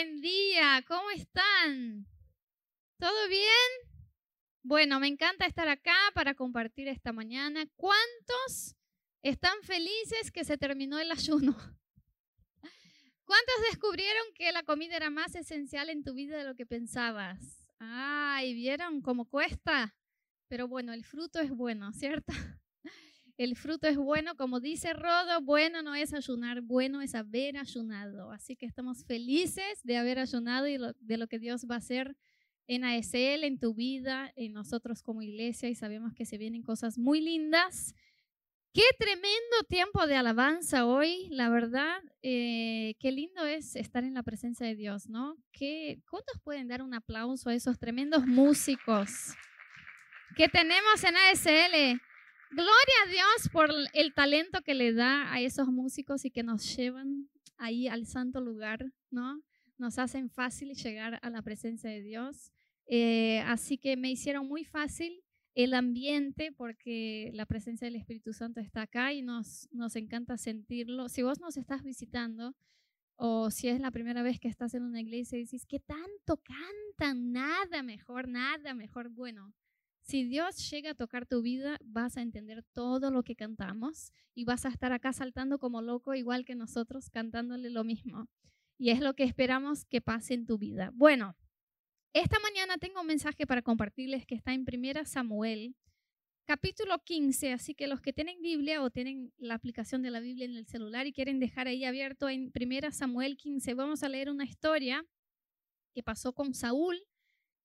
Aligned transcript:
Buen 0.00 0.22
día, 0.22 0.82
¿cómo 0.88 1.10
están? 1.10 2.06
¿Todo 2.98 3.28
bien? 3.28 3.68
Bueno, 4.62 4.98
me 4.98 5.08
encanta 5.08 5.44
estar 5.44 5.68
acá 5.68 5.94
para 6.14 6.32
compartir 6.32 6.88
esta 6.88 7.12
mañana. 7.12 7.66
¿Cuántos 7.76 8.76
están 9.20 9.60
felices 9.62 10.32
que 10.32 10.42
se 10.44 10.56
terminó 10.56 10.98
el 10.98 11.12
ayuno? 11.12 11.54
¿Cuántos 13.26 13.54
descubrieron 13.70 14.24
que 14.34 14.50
la 14.52 14.62
comida 14.62 14.96
era 14.96 15.10
más 15.10 15.34
esencial 15.34 15.90
en 15.90 16.02
tu 16.02 16.14
vida 16.14 16.38
de 16.38 16.44
lo 16.44 16.54
que 16.54 16.64
pensabas? 16.64 17.66
Ay, 17.78 18.54
¿vieron 18.54 19.02
cómo 19.02 19.28
cuesta? 19.28 19.94
Pero 20.48 20.66
bueno, 20.66 20.94
el 20.94 21.04
fruto 21.04 21.40
es 21.40 21.50
bueno, 21.50 21.92
¿cierto? 21.92 22.32
El 23.40 23.56
fruto 23.56 23.88
es 23.88 23.96
bueno, 23.96 24.36
como 24.36 24.60
dice 24.60 24.92
Rodo, 24.92 25.40
bueno 25.40 25.80
no 25.80 25.94
es 25.94 26.12
ayunar, 26.12 26.60
bueno 26.60 27.00
es 27.00 27.14
haber 27.14 27.56
ayunado. 27.56 28.30
Así 28.32 28.54
que 28.54 28.66
estamos 28.66 29.06
felices 29.06 29.80
de 29.82 29.96
haber 29.96 30.18
ayunado 30.18 30.68
y 30.68 30.76
de 30.76 31.16
lo 31.16 31.26
que 31.26 31.38
Dios 31.38 31.64
va 31.64 31.76
a 31.76 31.78
hacer 31.78 32.18
en 32.66 32.84
ASL, 32.84 33.44
en 33.44 33.58
tu 33.58 33.72
vida, 33.72 34.30
en 34.36 34.52
nosotros 34.52 35.02
como 35.02 35.22
iglesia 35.22 35.70
y 35.70 35.74
sabemos 35.74 36.12
que 36.12 36.26
se 36.26 36.36
vienen 36.36 36.62
cosas 36.62 36.98
muy 36.98 37.22
lindas. 37.22 37.94
Qué 38.74 38.84
tremendo 38.98 39.56
tiempo 39.70 40.06
de 40.06 40.16
alabanza 40.16 40.84
hoy, 40.84 41.26
la 41.30 41.48
verdad. 41.48 42.02
Eh, 42.20 42.94
qué 42.98 43.10
lindo 43.10 43.46
es 43.46 43.74
estar 43.74 44.04
en 44.04 44.12
la 44.12 44.22
presencia 44.22 44.66
de 44.66 44.76
Dios, 44.76 45.08
¿no? 45.08 45.38
¿Qué, 45.50 46.02
¿Cuántos 46.10 46.38
pueden 46.44 46.68
dar 46.68 46.82
un 46.82 46.92
aplauso 46.92 47.48
a 47.48 47.54
esos 47.54 47.78
tremendos 47.78 48.26
músicos 48.26 49.34
que 50.36 50.46
tenemos 50.46 51.02
en 51.04 51.16
ASL? 51.16 52.09
Gloria 52.50 52.94
a 53.06 53.10
Dios 53.10 53.48
por 53.52 53.70
el 53.94 54.12
talento 54.12 54.60
que 54.62 54.74
le 54.74 54.92
da 54.92 55.32
a 55.32 55.40
esos 55.40 55.68
músicos 55.68 56.24
y 56.24 56.30
que 56.32 56.42
nos 56.42 56.76
llevan 56.76 57.28
ahí 57.58 57.86
al 57.86 58.06
santo 58.06 58.40
lugar, 58.40 58.92
¿no? 59.10 59.40
Nos 59.78 59.98
hacen 59.98 60.30
fácil 60.30 60.74
llegar 60.74 61.20
a 61.22 61.30
la 61.30 61.42
presencia 61.42 61.88
de 61.88 62.02
Dios. 62.02 62.52
Eh, 62.86 63.40
así 63.46 63.78
que 63.78 63.96
me 63.96 64.10
hicieron 64.10 64.48
muy 64.48 64.64
fácil 64.64 65.22
el 65.54 65.74
ambiente 65.74 66.50
porque 66.50 67.30
la 67.34 67.46
presencia 67.46 67.86
del 67.86 67.94
Espíritu 67.94 68.32
Santo 68.32 68.58
está 68.58 68.82
acá 68.82 69.12
y 69.12 69.22
nos, 69.22 69.68
nos 69.70 69.94
encanta 69.94 70.36
sentirlo. 70.36 71.08
Si 71.08 71.22
vos 71.22 71.38
nos 71.38 71.56
estás 71.56 71.84
visitando 71.84 72.56
o 73.14 73.52
si 73.52 73.68
es 73.68 73.80
la 73.80 73.92
primera 73.92 74.22
vez 74.24 74.40
que 74.40 74.48
estás 74.48 74.74
en 74.74 74.82
una 74.82 75.00
iglesia 75.00 75.36
y 75.36 75.42
dices, 75.42 75.66
¿qué 75.66 75.78
tanto 75.78 76.42
cantan? 76.42 77.30
Nada 77.30 77.84
mejor, 77.84 78.26
nada 78.26 78.74
mejor. 78.74 79.08
Bueno, 79.10 79.54
si 80.10 80.24
Dios 80.24 80.68
llega 80.68 80.90
a 80.90 80.94
tocar 80.94 81.24
tu 81.24 81.40
vida, 81.40 81.78
vas 81.84 82.16
a 82.16 82.20
entender 82.20 82.64
todo 82.72 83.12
lo 83.12 83.22
que 83.22 83.36
cantamos 83.36 84.12
y 84.34 84.44
vas 84.44 84.66
a 84.66 84.68
estar 84.68 84.92
acá 84.92 85.12
saltando 85.12 85.60
como 85.60 85.82
loco, 85.82 86.14
igual 86.14 86.44
que 86.44 86.56
nosotros, 86.56 87.10
cantándole 87.10 87.70
lo 87.70 87.84
mismo. 87.84 88.28
Y 88.76 88.90
es 88.90 88.98
lo 88.98 89.14
que 89.14 89.22
esperamos 89.22 89.84
que 89.84 90.00
pase 90.00 90.34
en 90.34 90.46
tu 90.46 90.58
vida. 90.58 90.90
Bueno, 90.94 91.36
esta 92.12 92.40
mañana 92.40 92.76
tengo 92.76 93.02
un 93.02 93.06
mensaje 93.06 93.46
para 93.46 93.62
compartirles 93.62 94.26
que 94.26 94.34
está 94.34 94.52
en 94.52 94.66
1 94.66 95.04
Samuel, 95.04 95.76
capítulo 96.44 96.98
15. 97.04 97.52
Así 97.52 97.76
que 97.76 97.86
los 97.86 98.00
que 98.00 98.12
tienen 98.12 98.42
Biblia 98.42 98.82
o 98.82 98.90
tienen 98.90 99.32
la 99.38 99.54
aplicación 99.54 100.02
de 100.02 100.10
la 100.10 100.18
Biblia 100.18 100.44
en 100.44 100.56
el 100.56 100.66
celular 100.66 101.06
y 101.06 101.12
quieren 101.12 101.38
dejar 101.38 101.68
ahí 101.68 101.84
abierto 101.84 102.28
en 102.28 102.50
1 102.52 102.90
Samuel 102.90 103.36
15, 103.36 103.74
vamos 103.74 104.02
a 104.02 104.08
leer 104.08 104.28
una 104.28 104.44
historia 104.44 105.06
que 105.94 106.02
pasó 106.02 106.32
con 106.32 106.52
Saúl 106.52 107.00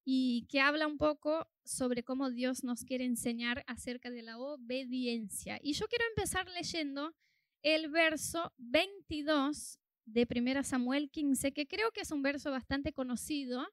y 0.05 0.45
que 0.49 0.61
habla 0.61 0.85
un 0.85 0.97
poco 0.97 1.47
sobre 1.63 2.03
cómo 2.03 2.29
Dios 2.29 2.63
nos 2.63 2.85
quiere 2.85 3.05
enseñar 3.05 3.63
acerca 3.65 4.11
de 4.11 4.21
la 4.21 4.37
obediencia. 4.37 5.59
Y 5.63 5.73
yo 5.73 5.87
quiero 5.87 6.05
empezar 6.15 6.47
leyendo 6.47 7.15
el 7.63 7.89
verso 7.89 8.53
22 8.57 9.79
de 10.05 10.27
1 10.29 10.63
Samuel 10.63 11.09
15, 11.09 11.51
que 11.51 11.65
creo 11.65 11.91
que 11.91 12.01
es 12.01 12.11
un 12.11 12.21
verso 12.21 12.51
bastante 12.51 12.93
conocido, 12.93 13.67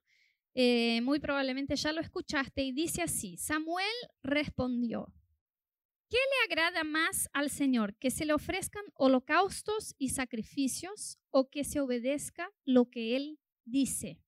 eh, 0.55 1.01
muy 1.01 1.19
probablemente 1.19 1.75
ya 1.75 1.93
lo 1.93 2.01
escuchaste, 2.01 2.63
y 2.63 2.71
dice 2.71 3.03
así, 3.03 3.37
Samuel 3.37 3.85
respondió, 4.23 5.13
¿qué 6.09 6.17
le 6.17 6.51
agrada 6.51 6.83
más 6.83 7.29
al 7.33 7.51
Señor? 7.51 7.95
¿Que 7.97 8.09
se 8.09 8.25
le 8.25 8.33
ofrezcan 8.33 8.83
holocaustos 8.95 9.93
y 9.99 10.09
sacrificios 10.09 11.19
o 11.29 11.51
que 11.51 11.63
se 11.63 11.79
obedezca 11.79 12.51
lo 12.65 12.89
que 12.89 13.15
Él 13.15 13.39
dice? 13.65 14.22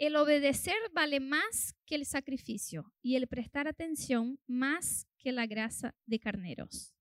El 0.00 0.16
obedecer 0.16 0.78
vale 0.94 1.20
más 1.20 1.76
que 1.84 1.94
el 1.94 2.06
sacrificio 2.06 2.90
y 3.02 3.16
el 3.16 3.28
prestar 3.28 3.68
atención 3.68 4.40
más 4.46 5.06
que 5.18 5.30
la 5.30 5.46
grasa 5.46 5.94
de 6.06 6.18
carneros. 6.18 6.94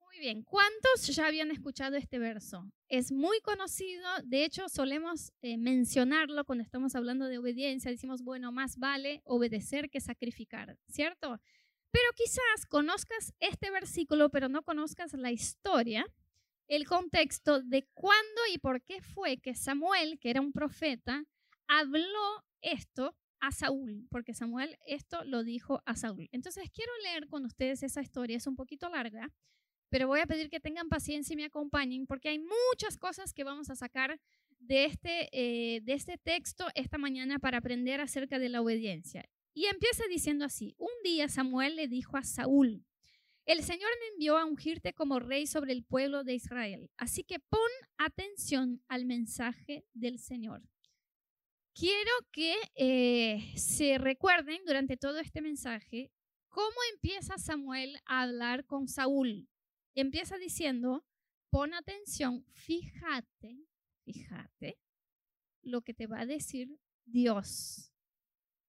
Muy 0.00 0.18
bien, 0.20 0.42
¿cuántos 0.42 1.06
ya 1.08 1.26
habían 1.26 1.50
escuchado 1.50 1.96
este 1.96 2.18
verso? 2.18 2.64
Es 2.88 3.12
muy 3.12 3.40
conocido, 3.40 4.08
de 4.24 4.42
hecho 4.42 4.70
solemos 4.70 5.34
eh, 5.42 5.58
mencionarlo 5.58 6.46
cuando 6.46 6.64
estamos 6.64 6.94
hablando 6.94 7.26
de 7.26 7.36
obediencia, 7.36 7.90
decimos, 7.90 8.22
bueno, 8.22 8.52
más 8.52 8.78
vale 8.78 9.20
obedecer 9.26 9.90
que 9.90 10.00
sacrificar, 10.00 10.78
¿cierto? 10.88 11.42
Pero 11.90 12.06
quizás 12.16 12.64
conozcas 12.70 13.34
este 13.38 13.70
versículo, 13.70 14.30
pero 14.30 14.48
no 14.48 14.62
conozcas 14.62 15.12
la 15.12 15.30
historia 15.30 16.06
el 16.68 16.86
contexto 16.86 17.62
de 17.62 17.86
cuándo 17.94 18.40
y 18.52 18.58
por 18.58 18.82
qué 18.82 19.02
fue 19.02 19.38
que 19.38 19.54
Samuel, 19.54 20.18
que 20.18 20.30
era 20.30 20.40
un 20.40 20.52
profeta, 20.52 21.24
habló 21.68 22.44
esto 22.60 23.16
a 23.40 23.52
Saúl, 23.52 24.06
porque 24.10 24.34
Samuel 24.34 24.78
esto 24.86 25.22
lo 25.24 25.44
dijo 25.44 25.82
a 25.84 25.96
Saúl. 25.96 26.28
Entonces 26.32 26.70
quiero 26.72 26.92
leer 27.02 27.28
con 27.28 27.44
ustedes 27.44 27.82
esa 27.82 28.00
historia, 28.00 28.36
es 28.36 28.46
un 28.46 28.56
poquito 28.56 28.88
larga, 28.88 29.30
pero 29.90 30.08
voy 30.08 30.20
a 30.20 30.26
pedir 30.26 30.48
que 30.48 30.60
tengan 30.60 30.88
paciencia 30.88 31.34
y 31.34 31.36
me 31.36 31.44
acompañen, 31.44 32.06
porque 32.06 32.30
hay 32.30 32.38
muchas 32.38 32.96
cosas 32.96 33.32
que 33.32 33.44
vamos 33.44 33.70
a 33.70 33.76
sacar 33.76 34.18
de 34.58 34.86
este, 34.86 35.28
eh, 35.32 35.80
de 35.82 35.92
este 35.92 36.16
texto 36.16 36.66
esta 36.74 36.98
mañana 36.98 37.38
para 37.38 37.58
aprender 37.58 38.00
acerca 38.00 38.38
de 38.38 38.48
la 38.48 38.62
obediencia. 38.62 39.28
Y 39.52 39.66
empieza 39.66 40.04
diciendo 40.08 40.44
así, 40.44 40.74
un 40.78 40.90
día 41.04 41.28
Samuel 41.28 41.76
le 41.76 41.86
dijo 41.86 42.16
a 42.16 42.24
Saúl, 42.24 42.84
el 43.46 43.62
Señor 43.62 43.90
me 44.00 44.08
envió 44.14 44.38
a 44.38 44.44
ungirte 44.44 44.94
como 44.94 45.20
rey 45.20 45.46
sobre 45.46 45.72
el 45.72 45.84
pueblo 45.84 46.24
de 46.24 46.34
Israel. 46.34 46.90
Así 46.96 47.24
que 47.24 47.40
pon 47.40 47.70
atención 47.98 48.82
al 48.88 49.04
mensaje 49.04 49.84
del 49.92 50.18
Señor. 50.18 50.62
Quiero 51.74 52.12
que 52.30 52.54
eh, 52.76 53.52
se 53.56 53.98
recuerden 53.98 54.60
durante 54.64 54.96
todo 54.96 55.18
este 55.18 55.42
mensaje 55.42 56.12
cómo 56.48 56.76
empieza 56.92 57.36
Samuel 57.36 57.98
a 58.06 58.22
hablar 58.22 58.64
con 58.64 58.86
Saúl. 58.86 59.48
Empieza 59.94 60.38
diciendo, 60.38 61.04
pon 61.50 61.74
atención, 61.74 62.46
fíjate, 62.52 63.66
fíjate 64.04 64.78
lo 65.62 65.82
que 65.82 65.94
te 65.94 66.06
va 66.06 66.20
a 66.20 66.26
decir 66.26 66.78
Dios. 67.04 67.92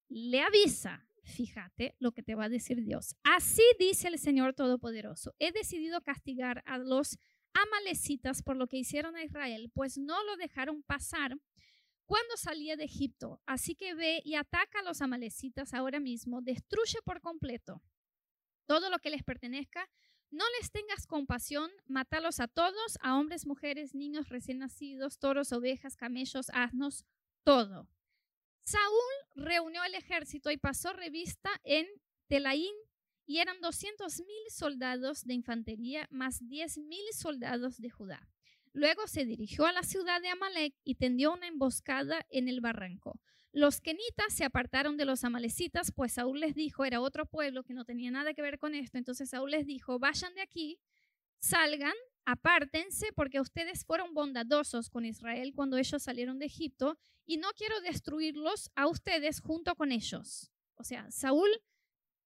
Le 0.08 0.42
avisa, 0.42 1.08
Fíjate 1.26 1.96
lo 1.98 2.12
que 2.12 2.22
te 2.22 2.36
va 2.36 2.44
a 2.44 2.48
decir 2.48 2.82
Dios. 2.82 3.16
Así 3.24 3.62
dice 3.80 4.06
el 4.06 4.18
Señor 4.18 4.54
Todopoderoso. 4.54 5.34
He 5.40 5.50
decidido 5.50 6.00
castigar 6.00 6.62
a 6.66 6.78
los 6.78 7.18
amalecitas 7.52 8.42
por 8.42 8.56
lo 8.56 8.68
que 8.68 8.76
hicieron 8.76 9.16
a 9.16 9.24
Israel, 9.24 9.70
pues 9.74 9.98
no 9.98 10.22
lo 10.22 10.36
dejaron 10.36 10.84
pasar 10.84 11.36
cuando 12.06 12.36
salía 12.36 12.76
de 12.76 12.84
Egipto. 12.84 13.40
Así 13.44 13.74
que 13.74 13.94
ve 13.94 14.22
y 14.24 14.36
ataca 14.36 14.78
a 14.78 14.82
los 14.84 15.02
amalecitas 15.02 15.74
ahora 15.74 15.98
mismo, 15.98 16.42
destruye 16.42 17.00
por 17.04 17.20
completo 17.20 17.82
todo 18.66 18.88
lo 18.88 19.00
que 19.00 19.10
les 19.10 19.24
pertenezca. 19.24 19.90
No 20.30 20.44
les 20.60 20.70
tengas 20.70 21.08
compasión, 21.08 21.70
mátalos 21.86 22.38
a 22.38 22.46
todos, 22.46 22.98
a 23.00 23.18
hombres, 23.18 23.46
mujeres, 23.46 23.94
niños 23.94 24.28
recién 24.28 24.58
nacidos, 24.58 25.18
toros, 25.18 25.52
ovejas, 25.52 25.96
camellos, 25.96 26.50
asnos, 26.50 27.04
todo. 27.42 27.88
Saúl 28.66 29.44
reunió 29.46 29.84
el 29.84 29.94
ejército 29.94 30.50
y 30.50 30.56
pasó 30.56 30.92
revista 30.92 31.50
en 31.62 31.86
Telaín 32.26 32.74
y 33.24 33.38
eran 33.38 33.60
200 33.60 34.18
mil 34.22 34.50
soldados 34.50 35.22
de 35.22 35.34
infantería 35.34 36.08
más 36.10 36.44
10 36.48 36.78
mil 36.78 37.04
soldados 37.12 37.78
de 37.78 37.90
Judá. 37.90 38.28
Luego 38.72 39.06
se 39.06 39.24
dirigió 39.24 39.66
a 39.66 39.72
la 39.72 39.84
ciudad 39.84 40.20
de 40.20 40.30
Amalek 40.30 40.74
y 40.82 40.96
tendió 40.96 41.32
una 41.32 41.46
emboscada 41.46 42.26
en 42.28 42.48
el 42.48 42.60
barranco. 42.60 43.20
Los 43.52 43.80
kenitas 43.80 44.34
se 44.34 44.44
apartaron 44.44 44.96
de 44.96 45.04
los 45.04 45.22
amalecitas, 45.22 45.92
pues 45.92 46.14
Saúl 46.14 46.40
les 46.40 46.56
dijo, 46.56 46.84
era 46.84 47.00
otro 47.00 47.24
pueblo 47.24 47.62
que 47.62 47.72
no 47.72 47.84
tenía 47.84 48.10
nada 48.10 48.34
que 48.34 48.42
ver 48.42 48.58
con 48.58 48.74
esto, 48.74 48.98
entonces 48.98 49.30
Saúl 49.30 49.52
les 49.52 49.64
dijo, 49.64 50.00
vayan 50.00 50.34
de 50.34 50.42
aquí, 50.42 50.80
salgan 51.38 51.94
apártense 52.26 53.12
porque 53.14 53.40
ustedes 53.40 53.84
fueron 53.84 54.12
bondadosos 54.12 54.90
con 54.90 55.06
Israel 55.06 55.52
cuando 55.54 55.78
ellos 55.78 56.02
salieron 56.02 56.38
de 56.38 56.46
Egipto 56.46 56.98
y 57.24 57.38
no 57.38 57.48
quiero 57.56 57.80
destruirlos 57.80 58.70
a 58.74 58.88
ustedes 58.88 59.40
junto 59.40 59.74
con 59.76 59.92
ellos. 59.92 60.50
O 60.74 60.84
sea, 60.84 61.10
Saúl 61.10 61.48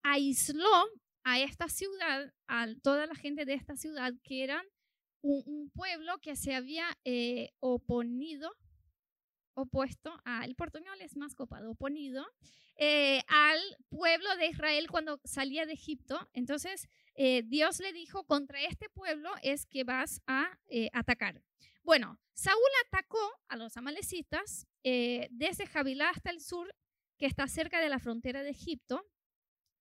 aisló 0.03 0.89
a 1.23 1.39
esta 1.39 1.69
ciudad, 1.69 2.33
a 2.49 2.67
toda 2.83 3.07
la 3.07 3.15
gente 3.15 3.45
de 3.45 3.55
esta 3.55 3.77
ciudad, 3.77 4.15
que 4.25 4.43
eran 4.43 4.65
un, 5.21 5.71
pueblo 5.75 6.19
que 6.19 6.35
se 6.35 6.55
había 6.55 6.87
eh, 7.05 7.51
oponido, 7.61 8.51
opuesto, 9.53 10.19
a, 10.25 10.47
el 10.47 10.55
portuñol 10.55 10.99
es 11.03 11.15
más 11.17 11.35
copado, 11.35 11.73
oponido, 11.73 12.27
eh, 12.77 13.21
al 13.29 13.61
pueblo 13.91 14.35
de 14.37 14.47
Israel 14.47 14.89
cuando 14.91 15.21
salía 15.25 15.67
de 15.67 15.75
Egipto. 15.75 16.27
Entonces, 16.33 16.89
eh, 17.23 17.43
Dios 17.43 17.81
le 17.81 17.93
dijo, 17.93 18.25
contra 18.25 18.63
este 18.63 18.89
pueblo 18.89 19.31
es 19.43 19.67
que 19.67 19.85
vas 19.85 20.23
a 20.27 20.59
eh, 20.69 20.89
atacar. 20.95 21.43
Bueno, 21.83 22.19
Saúl 22.33 22.71
atacó 22.87 23.21
a 23.49 23.59
los 23.59 23.77
amalecitas 23.77 24.67
eh, 24.85 25.29
desde 25.31 25.67
Jabilá 25.67 26.09
hasta 26.09 26.31
el 26.31 26.41
sur, 26.41 26.75
que 27.19 27.27
está 27.27 27.47
cerca 27.47 27.79
de 27.79 27.91
la 27.91 27.99
frontera 27.99 28.43
de 28.43 28.49
Egipto. 28.49 29.07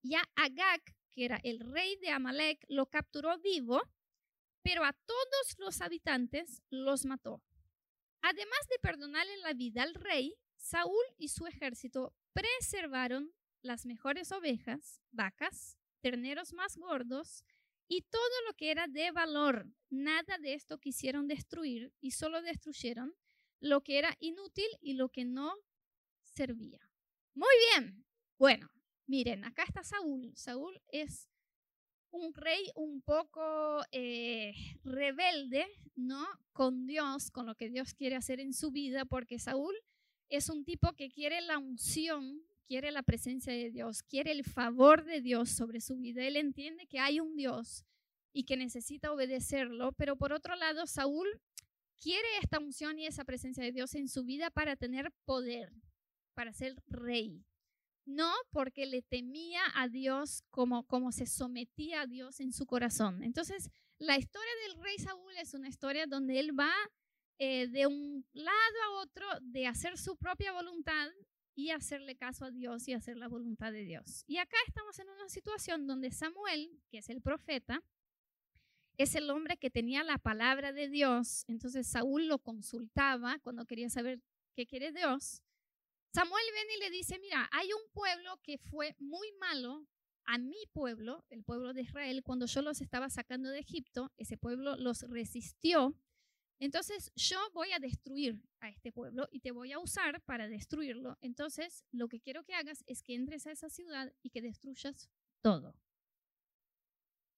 Y 0.01 0.15
a 0.15 0.23
Agag, 0.35 0.81
que 1.11 1.23
era 1.23 1.39
el 1.43 1.61
rey 1.61 1.95
de 2.01 2.09
Amalek, 2.09 2.65
lo 2.67 2.87
capturó 2.87 3.39
vivo, 3.39 3.81
pero 4.61 4.83
a 4.83 4.91
todos 4.91 5.55
los 5.59 5.79
habitantes 5.79 6.61
los 6.69 7.05
mató. 7.05 7.41
Además 8.21 8.59
de 8.69 8.79
perdonarle 8.81 9.37
la 9.37 9.53
vida 9.53 9.83
al 9.83 9.93
rey, 9.93 10.35
Saúl 10.57 11.05
y 11.17 11.29
su 11.29 11.47
ejército 11.47 12.13
preservaron 12.33 13.31
las 13.61 13.85
mejores 13.85 14.33
ovejas, 14.33 14.99
vacas, 15.11 15.78
terneros 16.01 16.53
más 16.53 16.77
gordos 16.77 17.43
y 17.87 18.01
todo 18.03 18.41
lo 18.47 18.53
que 18.55 18.71
era 18.71 18.87
de 18.87 19.11
valor. 19.11 19.67
Nada 19.89 20.37
de 20.37 20.53
esto 20.53 20.77
quisieron 20.79 21.27
destruir 21.27 21.91
y 21.99 22.11
solo 22.11 22.41
destruyeron 22.41 23.13
lo 23.59 23.81
que 23.81 23.97
era 23.97 24.15
inútil 24.19 24.69
y 24.81 24.93
lo 24.93 25.09
que 25.09 25.25
no 25.25 25.53
servía. 26.23 26.79
Muy 27.33 27.53
bien. 27.71 28.05
Bueno, 28.37 28.69
miren, 29.07 29.43
acá 29.43 29.63
está 29.63 29.83
Saúl. 29.83 30.31
Saúl 30.35 30.81
es 30.91 31.29
un 32.11 32.33
rey 32.33 32.71
un 32.75 33.01
poco 33.01 33.81
eh, 33.91 34.53
rebelde, 34.83 35.67
¿no? 35.95 36.25
Con 36.53 36.85
Dios, 36.85 37.31
con 37.31 37.45
lo 37.45 37.55
que 37.55 37.69
Dios 37.69 37.93
quiere 37.93 38.15
hacer 38.15 38.39
en 38.39 38.53
su 38.53 38.71
vida, 38.71 39.05
porque 39.05 39.39
Saúl 39.39 39.75
es 40.29 40.49
un 40.49 40.63
tipo 40.63 40.93
que 40.93 41.09
quiere 41.09 41.41
la 41.41 41.57
unción, 41.57 42.41
quiere 42.69 42.91
la 42.91 43.01
presencia 43.01 43.51
de 43.51 43.71
Dios, 43.71 44.03
quiere 44.03 44.31
el 44.31 44.43
favor 44.43 45.03
de 45.03 45.21
Dios 45.21 45.49
sobre 45.49 45.81
su 45.81 45.97
vida. 45.97 46.23
Él 46.23 46.35
entiende 46.35 46.85
que 46.85 46.99
hay 46.99 47.19
un 47.19 47.35
Dios 47.35 47.83
y 48.31 48.43
que 48.43 48.57
necesita 48.57 49.11
obedecerlo, 49.11 49.91
pero 49.93 50.17
por 50.17 50.33
otro 50.33 50.55
lado, 50.55 50.85
Saúl 50.85 51.27
quiere 51.99 52.27
esta 52.43 52.59
unción 52.59 52.99
y 52.99 53.07
esa 53.07 53.25
presencia 53.25 53.63
de 53.63 53.71
Dios 53.71 53.95
en 53.95 54.07
su 54.07 54.23
vida 54.23 54.51
para 54.51 54.75
tener 54.75 55.11
poder, 55.25 55.73
para 56.35 56.53
ser 56.53 56.75
rey 56.85 57.43
no 58.05 58.33
porque 58.51 58.87
le 58.87 59.03
temía 59.03 59.61
a 59.75 59.87
Dios 59.87 60.43
como, 60.49 60.83
como 60.87 61.11
se 61.11 61.27
sometía 61.27 62.01
a 62.01 62.07
Dios 62.07 62.39
en 62.39 62.51
su 62.51 62.65
corazón. 62.65 63.23
Entonces, 63.23 63.69
la 63.99 64.17
historia 64.17 64.51
del 64.67 64.81
rey 64.81 64.97
Saúl 64.97 65.31
es 65.37 65.53
una 65.53 65.69
historia 65.69 66.07
donde 66.07 66.39
él 66.39 66.59
va 66.59 66.73
eh, 67.37 67.67
de 67.67 67.85
un 67.85 68.25
lado 68.33 68.83
a 68.85 69.01
otro 69.01 69.27
de 69.41 69.67
hacer 69.67 69.97
su 69.97 70.17
propia 70.17 70.51
voluntad 70.51 71.09
y 71.59 71.71
hacerle 71.71 72.15
caso 72.15 72.45
a 72.45 72.51
Dios 72.51 72.87
y 72.87 72.93
hacer 72.93 73.17
la 73.17 73.27
voluntad 73.27 73.73
de 73.73 73.83
Dios. 73.83 74.23
Y 74.27 74.37
acá 74.37 74.55
estamos 74.65 74.97
en 74.99 75.09
una 75.09 75.27
situación 75.27 75.87
donde 75.87 76.09
Samuel, 76.09 76.71
que 76.89 76.99
es 76.99 77.09
el 77.09 77.21
profeta, 77.21 77.83
es 78.97 79.13
el 79.15 79.29
hombre 79.29 79.57
que 79.57 79.69
tenía 79.69 80.05
la 80.05 80.17
palabra 80.17 80.71
de 80.71 80.87
Dios. 80.87 81.43
Entonces 81.47 81.85
Saúl 81.85 82.27
lo 82.27 82.39
consultaba 82.39 83.39
cuando 83.39 83.65
quería 83.65 83.89
saber 83.89 84.21
qué 84.55 84.65
quiere 84.65 84.93
Dios. 84.93 85.43
Samuel 86.13 86.43
viene 86.53 86.75
y 86.77 86.79
le 86.79 86.89
dice, 86.91 87.19
mira, 87.19 87.49
hay 87.51 87.67
un 87.73 87.91
pueblo 87.91 88.39
que 88.41 88.57
fue 88.57 88.95
muy 88.97 89.29
malo 89.33 89.85
a 90.25 90.37
mi 90.37 90.65
pueblo, 90.71 91.25
el 91.29 91.43
pueblo 91.43 91.73
de 91.73 91.81
Israel, 91.81 92.23
cuando 92.23 92.45
yo 92.45 92.61
los 92.61 92.79
estaba 92.79 93.09
sacando 93.09 93.49
de 93.49 93.59
Egipto, 93.59 94.13
ese 94.15 94.37
pueblo 94.37 94.77
los 94.77 95.01
resistió. 95.09 95.93
Entonces 96.59 97.11
yo 97.15 97.39
voy 97.53 97.71
a 97.71 97.79
destruir 97.79 98.43
a 98.59 98.69
este 98.69 98.91
pueblo 98.91 99.27
y 99.31 99.39
te 99.39 99.51
voy 99.51 99.71
a 99.71 99.79
usar 99.79 100.21
para 100.23 100.47
destruirlo. 100.47 101.17
Entonces 101.21 101.85
lo 101.91 102.07
que 102.09 102.19
quiero 102.19 102.43
que 102.43 102.53
hagas 102.53 102.83
es 102.85 103.01
que 103.01 103.15
entres 103.15 103.47
a 103.47 103.51
esa 103.51 103.69
ciudad 103.69 104.13
y 104.21 104.29
que 104.29 104.41
destruyas 104.41 105.09
todo. 105.41 105.75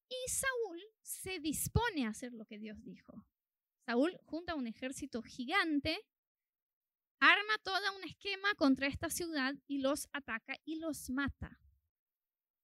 Y 0.09 0.29
Saúl 0.29 0.81
se 1.01 1.39
dispone 1.39 2.05
a 2.05 2.09
hacer 2.09 2.33
lo 2.33 2.45
que 2.45 2.57
Dios 2.57 2.83
dijo. 2.83 3.25
Saúl 3.85 4.19
junta 4.25 4.55
un 4.55 4.67
ejército 4.67 5.21
gigante 5.21 5.99
arma 7.21 7.57
todo 7.63 7.97
un 7.97 8.03
esquema 8.03 8.53
contra 8.55 8.87
esta 8.87 9.09
ciudad 9.09 9.53
y 9.67 9.77
los 9.77 10.09
ataca 10.11 10.55
y 10.65 10.77
los 10.79 11.09
mata. 11.11 11.61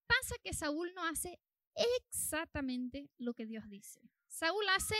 Pasa 0.08 0.36
que 0.44 0.54
Saúl 0.54 0.92
no 0.96 1.06
hace 1.06 1.40
exactamente 1.76 3.12
lo 3.20 3.36
que 3.36 3.46
Dios 3.46 3.70
dice. 3.70 4.02
Saúl 4.28 4.68
hace 4.70 4.96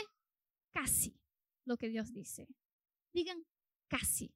casi 0.70 1.20
lo 1.68 1.76
que 1.76 1.88
Dios 1.88 2.12
dice. 2.12 2.48
Digan 3.12 3.46
casi. 3.88 4.34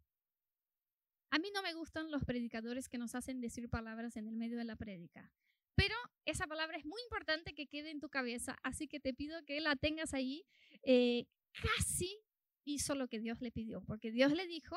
A 1.31 1.39
mí 1.39 1.51
no 1.55 1.63
me 1.63 1.75
gustan 1.75 2.11
los 2.11 2.25
predicadores 2.25 2.89
que 2.89 2.99
nos 2.99 3.15
hacen 3.15 3.41
decir 3.41 3.69
palabras 3.69 4.17
en 4.17 4.29
el 4.29 4.37
medio 4.37 4.59
de 4.59 4.65
la 4.65 4.77
prédica. 4.77 5.33
Pero 5.75 5.97
esa 6.27 6.47
palabra 6.47 6.77
es 6.77 6.85
muy 6.85 7.01
importante 7.03 7.55
que 7.55 7.67
quede 7.67 7.91
en 7.91 8.01
tu 8.01 8.11
cabeza, 8.11 8.59
así 8.63 8.87
que 8.87 9.01
te 9.01 9.15
pido 9.15 9.43
que 9.45 9.61
la 9.61 9.75
tengas 9.75 10.13
ahí. 10.13 10.45
Eh, 10.83 11.27
casi 11.53 12.21
hizo 12.65 12.95
lo 12.95 13.09
que 13.09 13.19
Dios 13.19 13.41
le 13.41 13.51
pidió, 13.51 13.83
porque 13.83 14.13
Dios 14.13 14.33
le 14.33 14.47
dijo, 14.47 14.77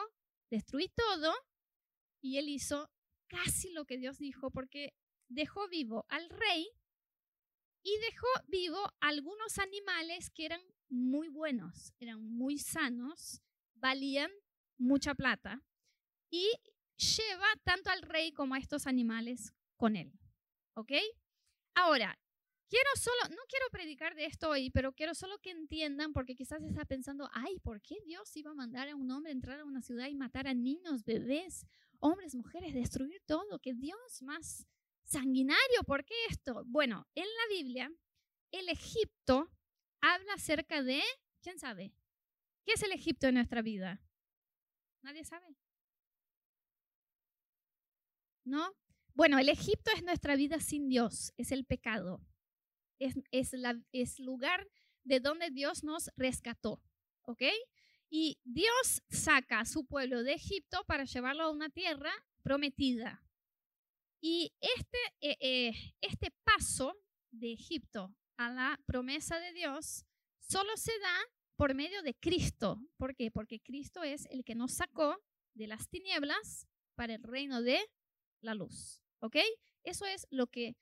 destruí 0.50 0.90
todo 0.96 1.34
y 2.22 2.38
él 2.38 2.50
hizo 2.50 2.90
casi 3.28 3.72
lo 3.72 3.86
que 3.86 3.98
Dios 3.98 4.18
dijo 4.18 4.52
porque 4.52 4.94
dejó 5.28 5.68
vivo 5.68 6.06
al 6.10 6.30
rey 6.30 6.68
y 7.84 7.98
dejó 8.00 8.28
vivo 8.48 8.80
algunos 9.00 9.60
animales 9.60 10.30
que 10.32 10.46
eran 10.46 10.62
muy 10.90 11.30
buenos, 11.30 11.94
eran 12.00 12.24
muy 12.24 12.58
sanos, 12.58 13.42
valían 13.76 14.32
mucha 14.78 15.16
plata 15.16 15.62
y 16.30 16.50
lleva 16.98 17.48
tanto 17.64 17.90
al 17.90 18.02
rey 18.02 18.32
como 18.32 18.56
a 18.56 18.60
estos 18.60 18.88
animales 18.88 19.54
con 19.78 19.96
él. 19.96 20.14
¿Ok? 20.74 20.92
Ahora, 21.74 22.18
Quiero 22.68 22.90
solo, 22.96 23.36
no 23.36 23.44
quiero 23.48 23.66
predicar 23.72 24.16
de 24.16 24.26
esto 24.26 24.50
hoy, 24.50 24.72
pero 24.72 24.92
quiero 24.92 25.14
solo 25.14 25.38
que 25.38 25.52
entiendan, 25.52 26.14
porque 26.14 26.36
quizás 26.36 26.64
está 26.64 26.84
pensando, 26.84 27.30
ay, 27.32 27.60
¿por 27.60 27.80
qué 27.80 27.96
Dios 28.04 28.36
iba 28.36 28.52
a 28.52 28.56
mandar 28.56 28.90
a 28.90 28.96
un 28.96 29.12
hombre 29.12 29.32
entrar 29.32 29.60
a 29.60 29.66
una 29.66 29.84
ciudad 29.84 30.08
y 30.08 30.16
matar 30.16 30.48
a 30.48 30.54
niños, 30.56 31.04
bebés, 31.04 31.68
hombres, 32.00 32.34
mujeres, 32.34 32.74
destruir 32.74 33.22
todo? 33.28 33.60
¿Qué 33.60 33.76
Dios 33.76 34.22
más 34.24 34.66
sanguinario? 35.04 35.84
¿Por 35.86 36.06
qué 36.06 36.16
esto? 36.32 36.64
Bueno, 36.66 37.08
en 37.14 37.26
la 37.26 37.56
Biblia, 37.56 37.92
el 38.52 38.68
Egipto 38.70 39.52
habla 40.14 40.34
acerca 40.34 40.84
de, 40.84 41.02
¿quién 41.42 41.58
sabe? 41.60 41.94
¿Qué 42.64 42.74
es 42.74 42.84
el 42.84 42.92
Egipto 42.92 43.28
en 43.28 43.36
nuestra 43.36 43.62
vida? 43.62 44.02
¿Nadie 45.02 45.24
sabe? 45.24 45.56
¿No? 48.44 48.74
Bueno, 49.14 49.40
el 49.40 49.50
Egipto 49.50 49.92
es 49.96 50.04
nuestra 50.04 50.36
vida 50.36 50.60
sin 50.60 50.90
Dios, 50.90 51.34
es 51.38 51.52
el 51.52 51.66
pecado 51.66 52.22
es, 53.00 53.16
es, 53.32 53.54
la, 53.54 53.80
es 53.92 54.20
lugar 54.20 54.68
de 55.04 55.20
donde 55.20 55.50
Dios 55.52 55.84
nos 55.84 56.10
rescató, 56.16 56.82
¿ok? 57.24 57.44
Y 58.10 58.40
Dios 58.44 59.04
saca 59.10 59.60
a 59.60 59.66
su 59.66 59.86
pueblo 59.86 60.24
de 60.24 60.34
Egipto 60.34 60.84
para 60.86 61.06
llevarlo 61.06 61.44
a 61.44 61.52
una 61.52 61.70
tierra 61.70 62.12
prometida. 62.44 63.24
Y 64.22 64.54
este, 64.60 64.98
eh, 65.22 65.38
eh, 65.40 65.74
este 66.02 66.32
paso 66.44 66.96
de 67.32 67.54
Egipto 67.54 68.16
a 68.38 68.50
la 68.50 68.80
promesa 68.86 69.40
de 69.40 69.54
Dios 69.54 70.06
solo 70.40 70.76
se 70.78 70.98
da 71.00 71.18
por 71.56 71.74
medio 71.74 72.02
de 72.04 72.14
Cristo. 72.14 72.80
¿Por 72.98 73.16
qué? 73.16 73.32
Porque 73.32 73.60
Cristo 73.60 74.04
es 74.04 74.28
el 74.30 74.44
que 74.44 74.56
nos 74.56 74.74
sacó 74.74 75.18
de 75.54 75.68
las 75.68 75.90
tinieblas 75.90 76.68
para 76.96 77.16
el 77.16 77.24
reino 77.24 77.62
de 77.62 77.80
la 78.42 78.54
luz. 78.54 79.02
¿Ok? 79.20 79.38
Eso 79.84 80.06
es 80.06 80.28
lo 80.30 80.48
que 80.48 80.76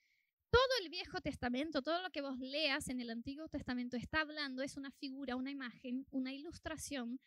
todo 0.49 0.61
el 0.81 0.89
Viejo 0.89 1.21
Testamento, 1.21 1.81
todo 1.81 2.01
lo 2.01 2.11
que 2.11 2.21
vos 2.21 2.37
leas 2.39 2.89
en 2.89 3.01
el 3.01 3.09
Antiguo 3.09 3.47
Testamento 3.47 3.97
está 3.97 4.21
hablando, 4.21 4.61
es 4.61 4.77
una 4.77 4.91
figura, 4.91 5.35
una 5.35 5.51
imagen, 5.51 6.05
una 6.11 6.33
ilustración 6.33 7.19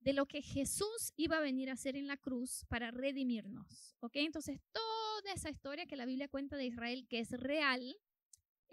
de 0.00 0.12
lo 0.12 0.26
que 0.26 0.42
Jesús 0.42 1.12
iba 1.16 1.38
a 1.38 1.40
venir 1.40 1.70
a 1.70 1.74
hacer 1.74 1.96
en 1.96 2.08
la 2.08 2.16
cruz 2.16 2.64
para 2.68 2.90
redimirnos. 2.90 3.96
¿Ok? 4.00 4.16
Entonces, 4.16 4.60
toda 4.72 5.32
esa 5.32 5.50
historia 5.50 5.86
que 5.86 5.96
la 5.96 6.06
Biblia 6.06 6.28
cuenta 6.28 6.56
de 6.56 6.66
Israel, 6.66 7.06
que 7.08 7.20
es 7.20 7.30
real, 7.30 7.96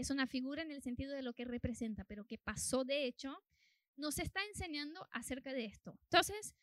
es 0.01 0.10
una 0.10 0.27
figura 0.27 0.62
en 0.62 0.72
el 0.72 0.82
sentido 0.82 1.13
de 1.13 1.22
lo 1.22 1.34
que 1.34 1.46
representa, 1.46 2.03
pero 2.06 2.25
que 2.25 2.38
pasó 2.38 2.84
de 2.84 3.06
hecho, 3.06 3.44
nos 3.96 4.20
está 4.20 4.44
enseñando 4.46 5.08
acerca 5.12 5.53
de 5.53 5.65
esto. 5.65 5.98
Entonces, 6.03 6.56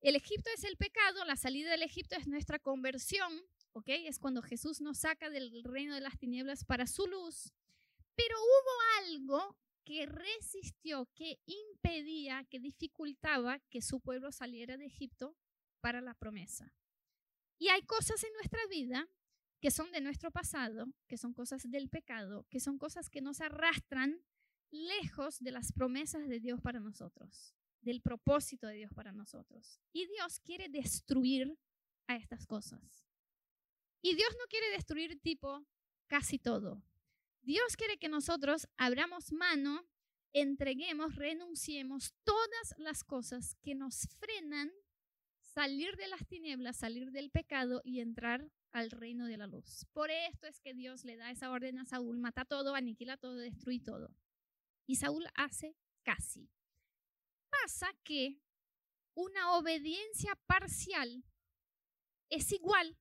el 0.00 0.16
Egipto 0.16 0.50
es 0.54 0.64
el 0.64 0.76
pecado, 0.76 1.24
la 1.24 1.36
salida 1.36 1.70
del 1.70 1.82
Egipto 1.82 2.16
es 2.16 2.26
nuestra 2.26 2.58
conversión 2.58 3.32
¿ok? 3.72 3.88
Es 3.88 4.18
cuando 4.18 4.42
Jesús 4.42 4.80
nos 4.80 4.98
saca 4.98 5.30
del 5.30 5.64
reino 5.64 5.94
de 5.94 6.00
las 6.00 6.18
tinieblas 6.18 6.64
para 6.64 6.86
su 6.86 7.06
luz. 7.06 7.52
Pero 8.14 8.36
hubo 8.38 9.06
algo 9.06 9.56
que 9.84 10.06
resistió, 10.06 11.08
que 11.14 11.40
impedía, 11.46 12.44
que 12.48 12.60
dificultaba 12.60 13.58
que 13.70 13.82
su 13.82 14.00
pueblo 14.00 14.30
saliera 14.30 14.76
de 14.76 14.86
Egipto 14.86 15.36
para 15.80 16.00
la 16.00 16.14
promesa. 16.14 16.72
Y 17.58 17.68
hay 17.68 17.82
cosas 17.82 18.22
en 18.22 18.32
nuestra 18.34 18.60
vida 18.66 19.08
que 19.62 19.70
son 19.70 19.92
de 19.92 20.00
nuestro 20.00 20.32
pasado, 20.32 20.92
que 21.06 21.16
son 21.16 21.32
cosas 21.32 21.70
del 21.70 21.88
pecado, 21.88 22.44
que 22.50 22.58
son 22.58 22.78
cosas 22.78 23.08
que 23.08 23.20
nos 23.20 23.40
arrastran 23.40 24.20
lejos 24.72 25.38
de 25.38 25.52
las 25.52 25.70
promesas 25.70 26.28
de 26.28 26.40
Dios 26.40 26.60
para 26.60 26.80
nosotros, 26.80 27.54
del 27.80 28.02
propósito 28.02 28.66
de 28.66 28.74
Dios 28.74 28.92
para 28.92 29.12
nosotros. 29.12 29.80
Y 29.92 30.08
Dios 30.08 30.40
quiere 30.40 30.68
destruir 30.68 31.56
a 32.08 32.16
estas 32.16 32.44
cosas. 32.44 33.06
Y 34.00 34.16
Dios 34.16 34.34
no 34.36 34.46
quiere 34.48 34.68
destruir 34.70 35.20
tipo 35.20 35.64
casi 36.08 36.40
todo. 36.40 36.82
Dios 37.42 37.76
quiere 37.76 37.98
que 37.98 38.08
nosotros 38.08 38.66
abramos 38.76 39.32
mano 39.32 39.86
entreguemos, 40.32 41.14
renunciemos 41.14 42.14
todas 42.24 42.74
las 42.78 43.04
cosas 43.04 43.54
que 43.62 43.76
nos 43.76 44.08
frenan 44.18 44.72
salir 45.40 45.94
de 45.96 46.08
las 46.08 46.26
tinieblas, 46.26 46.78
salir 46.78 47.12
del 47.12 47.30
pecado 47.30 47.80
y 47.84 48.00
entrar 48.00 48.50
al 48.72 48.90
reino 48.90 49.26
de 49.26 49.36
la 49.36 49.46
luz. 49.46 49.86
Por 49.92 50.10
esto 50.10 50.46
es 50.46 50.60
que 50.60 50.74
Dios 50.74 51.04
le 51.04 51.16
da 51.16 51.30
esa 51.30 51.50
orden 51.50 51.78
a 51.78 51.84
Saúl, 51.84 52.18
mata 52.18 52.44
todo, 52.44 52.74
aniquila 52.74 53.16
todo, 53.16 53.36
destruye 53.36 53.80
todo. 53.80 54.14
Y 54.86 54.96
Saúl 54.96 55.26
hace 55.34 55.76
casi. 56.02 56.50
Pasa 57.50 57.92
que 58.02 58.40
una 59.14 59.52
obediencia 59.52 60.34
parcial 60.46 61.24
es 62.30 62.50
igual 62.52 62.98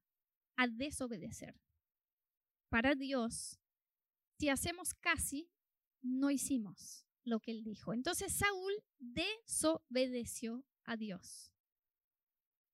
a 0.57 0.67
desobedecer. 0.67 1.59
Para 2.69 2.95
Dios, 2.95 3.59
si 4.39 4.49
hacemos 4.49 4.93
casi, 4.93 5.49
no 6.01 6.29
hicimos 6.31 7.05
lo 7.23 7.39
que 7.39 7.51
él 7.51 7.63
dijo. 7.63 7.93
Entonces 7.93 8.33
Saúl 8.33 8.73
desobedeció 8.99 10.65
a 10.83 10.97
Dios. 10.97 11.51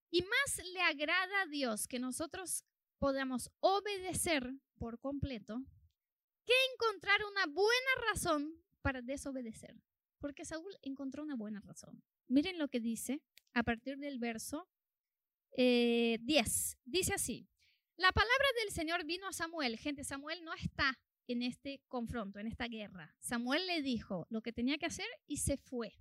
Y 0.09 0.21
más 0.21 0.65
le 0.73 0.81
agrada 0.81 1.41
a 1.41 1.47
Dios 1.47 1.87
que 1.87 1.99
nosotros 1.99 2.63
podamos 2.99 3.49
obedecer 3.59 4.53
por 4.77 4.99
completo 4.99 5.63
que 6.45 6.53
encontrar 6.73 7.19
una 7.25 7.45
buena 7.45 7.91
razón 8.09 8.63
para 8.81 9.01
desobedecer. 9.01 9.75
Porque 10.19 10.45
Saúl 10.45 10.75
encontró 10.81 11.23
una 11.23 11.35
buena 11.35 11.59
razón. 11.61 12.03
Miren 12.27 12.57
lo 12.57 12.69
que 12.69 12.79
dice 12.79 13.21
a 13.53 13.63
partir 13.63 13.97
del 13.97 14.17
verso 14.17 14.67
10. 15.55 15.57
Eh, 15.57 16.17
dice 16.85 17.13
así, 17.13 17.47
la 17.97 18.11
palabra 18.11 18.47
del 18.61 18.71
Señor 18.71 19.05
vino 19.05 19.27
a 19.27 19.33
Samuel. 19.33 19.77
Gente, 19.77 20.03
Samuel 20.03 20.43
no 20.43 20.53
está 20.53 20.99
en 21.27 21.43
este 21.43 21.81
confronto, 21.87 22.39
en 22.39 22.47
esta 22.47 22.67
guerra. 22.67 23.15
Samuel 23.19 23.65
le 23.67 23.81
dijo 23.81 24.25
lo 24.29 24.41
que 24.41 24.53
tenía 24.53 24.77
que 24.77 24.85
hacer 24.85 25.07
y 25.25 25.37
se 25.37 25.57
fue. 25.57 25.99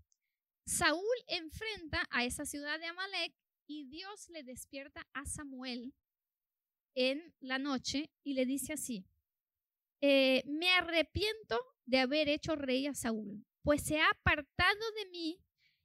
Saúl 0.66 1.16
enfrenta 1.26 2.06
a 2.10 2.24
esa 2.24 2.44
ciudad 2.44 2.78
de 2.78 2.86
Amalek 2.86 3.34
y 3.66 3.86
Dios 3.88 4.28
le 4.30 4.42
despierta 4.42 5.06
a 5.12 5.26
Samuel 5.26 5.94
en 6.96 7.32
la 7.40 7.60
noche 7.60 8.10
y 8.24 8.34
le 8.34 8.44
dice 8.44 8.72
así, 8.72 9.06
eh, 10.00 10.42
me 10.46 10.68
arrepiento 10.70 11.60
de 11.84 12.00
haber 12.00 12.28
hecho 12.28 12.56
rey 12.56 12.86
a 12.88 12.94
Saúl, 12.94 13.46
pues 13.62 13.82
se 13.82 14.00
ha 14.00 14.10
apartado 14.10 14.90
de 14.96 15.10
mí 15.10 15.40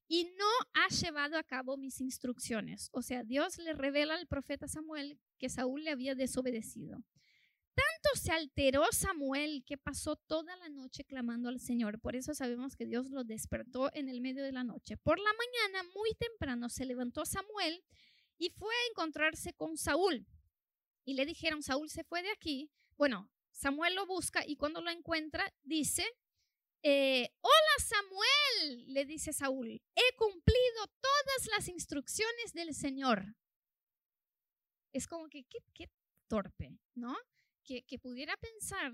y 0.08 0.26
no 0.38 0.50
ha 0.74 0.88
llevado 0.90 1.38
a 1.38 1.44
cabo 1.44 1.78
mis 1.78 2.02
instrucciones. 2.02 2.90
O 2.92 3.02
sea, 3.02 3.24
Dios 3.24 3.58
le 3.58 3.74
revela 3.74 4.16
al 4.16 4.28
profeta 4.28 4.68
Samuel 4.68 5.20
que 5.38 5.50
Saúl 5.50 5.84
le 5.84 5.92
había 5.92 6.16
desobedecido. 6.16 7.04
Tanto 7.74 8.22
se 8.22 8.32
alteró 8.32 8.84
Samuel 8.92 9.64
que 9.66 9.78
pasó 9.78 10.18
toda 10.18 10.56
la 10.58 10.68
noche 10.70 11.06
clamando 11.06 11.48
al 11.48 11.62
Señor. 11.62 12.00
Por 12.02 12.16
eso 12.18 12.34
sabemos 12.34 12.76
que 12.76 12.86
Dios 12.86 13.10
lo 13.10 13.24
despertó 13.24 13.90
en 13.94 14.10
el 14.10 14.20
medio 14.20 14.44
de 14.44 14.52
la 14.52 14.66
noche. 14.66 14.98
Por 14.98 15.18
la 15.18 15.32
mañana, 15.32 15.90
muy 15.96 16.14
temprano, 16.16 16.68
se 16.68 16.86
levantó 16.86 17.26
Samuel 17.26 17.82
y 18.38 18.50
fue 18.50 18.74
a 18.74 18.90
encontrarse 18.90 19.54
con 19.54 19.78
Saúl. 19.78 20.28
Y 21.04 21.16
le 21.16 21.26
dijeron, 21.26 21.64
Saúl 21.64 21.90
se 21.90 22.04
fue 22.04 22.22
de 22.22 22.32
aquí. 22.32 22.72
Bueno, 22.98 23.30
Samuel 23.52 23.96
lo 23.96 24.06
busca 24.06 24.46
y 24.46 24.56
cuando 24.56 24.82
lo 24.82 24.90
encuentra 24.90 25.54
dice, 25.64 26.06
eh, 26.84 27.30
hola 27.42 27.76
Samuel, 27.80 28.94
le 28.94 29.06
dice 29.06 29.34
Saúl, 29.34 29.82
he 29.96 30.16
cumplido 30.16 30.88
todas 31.00 31.48
las 31.56 31.68
instrucciones 31.68 32.54
del 32.54 32.74
Señor. 32.74 33.36
Es 34.94 35.08
como 35.08 35.30
que, 35.30 35.46
qué, 35.46 35.90
torpe, 36.28 36.80
¿no? 36.96 37.16
Que, 37.64 37.84
que 37.84 38.00
pudiera 38.00 38.36
pensar 38.38 38.94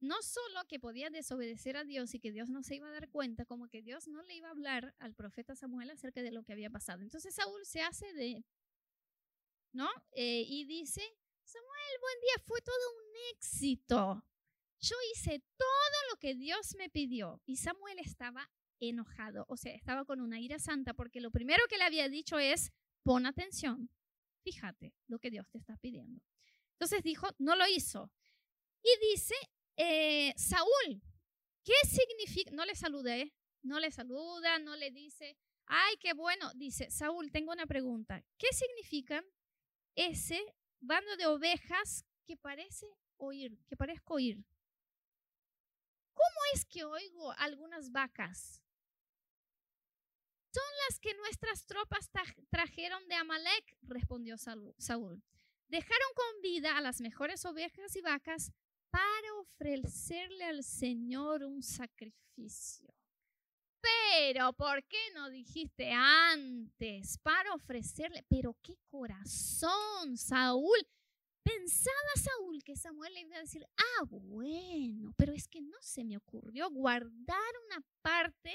no 0.00 0.22
solo 0.22 0.64
que 0.68 0.78
podía 0.78 1.10
desobedecer 1.10 1.76
a 1.76 1.84
Dios 1.84 2.14
y 2.14 2.20
que 2.20 2.30
Dios 2.30 2.48
no 2.48 2.62
se 2.62 2.76
iba 2.76 2.88
a 2.88 2.92
dar 2.92 3.08
cuenta, 3.08 3.44
como 3.44 3.68
que 3.68 3.82
Dios 3.82 4.06
no 4.06 4.22
le 4.22 4.34
iba 4.34 4.48
a 4.48 4.52
hablar 4.52 4.94
al 4.98 5.14
profeta 5.14 5.56
Samuel 5.56 5.90
acerca 5.90 6.22
de 6.22 6.30
lo 6.30 6.44
que 6.44 6.52
había 6.52 6.70
pasado. 6.70 7.02
Entonces 7.02 7.34
Saúl 7.34 7.64
se 7.64 7.82
hace 7.82 8.12
de, 8.12 8.44
¿no? 9.72 9.88
Eh, 10.12 10.44
y 10.46 10.64
dice, 10.64 11.02
Samuel, 11.48 12.00
buen 12.02 12.20
día, 12.20 12.44
fue 12.44 12.60
todo 12.60 12.76
un 12.98 13.34
éxito. 13.34 14.22
Yo 14.80 14.96
hice 15.10 15.42
todo 15.56 15.98
lo 16.10 16.18
que 16.18 16.34
Dios 16.34 16.74
me 16.76 16.90
pidió 16.90 17.40
y 17.46 17.56
Samuel 17.56 17.98
estaba 18.00 18.50
enojado, 18.80 19.46
o 19.48 19.56
sea, 19.56 19.74
estaba 19.74 20.04
con 20.04 20.20
una 20.20 20.38
ira 20.40 20.58
santa 20.58 20.92
porque 20.92 21.22
lo 21.22 21.30
primero 21.30 21.62
que 21.66 21.78
le 21.78 21.84
había 21.84 22.10
dicho 22.10 22.38
es, 22.38 22.70
pon 23.02 23.24
atención, 23.24 23.88
fíjate 24.44 24.94
lo 25.06 25.18
que 25.18 25.30
Dios 25.30 25.48
te 25.48 25.56
está 25.56 25.78
pidiendo. 25.78 26.20
Entonces 26.72 27.02
dijo, 27.02 27.26
no 27.38 27.56
lo 27.56 27.66
hizo. 27.66 28.12
Y 28.82 29.10
dice, 29.10 29.34
eh, 29.78 30.34
Saúl, 30.36 31.02
¿qué 31.64 31.72
significa? 31.88 32.50
No 32.50 32.66
le 32.66 32.74
saludé, 32.74 33.34
no 33.62 33.80
le 33.80 33.90
saluda, 33.90 34.58
no 34.58 34.76
le 34.76 34.90
dice, 34.90 35.38
ay, 35.64 35.96
qué 35.98 36.12
bueno. 36.12 36.52
Dice, 36.56 36.90
Saúl, 36.90 37.32
tengo 37.32 37.52
una 37.52 37.66
pregunta. 37.66 38.22
¿Qué 38.36 38.48
significa 38.52 39.24
ese 39.94 40.44
bando 40.80 41.16
de 41.16 41.26
ovejas 41.26 42.04
que 42.26 42.36
parece 42.36 42.86
oír, 43.16 43.58
que 43.66 43.76
parezco 43.76 44.14
oír? 44.14 44.44
¿Cómo 46.14 46.40
es 46.54 46.64
que 46.64 46.84
oigo 46.84 47.32
algunas 47.32 47.90
vacas? 47.90 48.62
Son 50.52 50.64
las 50.88 50.98
que 50.98 51.14
nuestras 51.14 51.66
tropas 51.66 52.10
trajeron 52.50 53.06
de 53.08 53.14
Amalek, 53.14 53.76
respondió 53.82 54.36
Saúl. 54.38 55.22
Dejaron 55.68 56.08
con 56.14 56.42
vida 56.42 56.76
a 56.76 56.80
las 56.80 57.00
mejores 57.00 57.44
ovejas 57.44 57.94
y 57.94 58.00
vacas 58.00 58.52
para 58.90 59.34
ofrecerle 59.34 60.44
al 60.44 60.64
Señor 60.64 61.44
un 61.44 61.62
sacrificio. 61.62 62.97
Pero, 64.10 64.52
¿por 64.52 64.84
qué 64.84 64.98
no 65.14 65.28
dijiste 65.28 65.92
antes? 65.92 67.18
Para 67.18 67.52
ofrecerle, 67.52 68.24
pero 68.28 68.56
qué 68.62 68.78
corazón, 68.86 70.16
Saúl. 70.16 70.78
Pensaba 71.42 72.12
Saúl 72.14 72.62
que 72.62 72.76
Samuel 72.76 73.12
le 73.14 73.20
iba 73.20 73.36
a 73.36 73.40
decir, 73.40 73.66
ah, 73.76 74.04
bueno, 74.10 75.12
pero 75.16 75.32
es 75.32 75.46
que 75.48 75.60
no 75.60 75.76
se 75.80 76.04
me 76.04 76.16
ocurrió 76.16 76.70
guardar 76.70 77.52
una 77.66 77.84
parte 78.02 78.54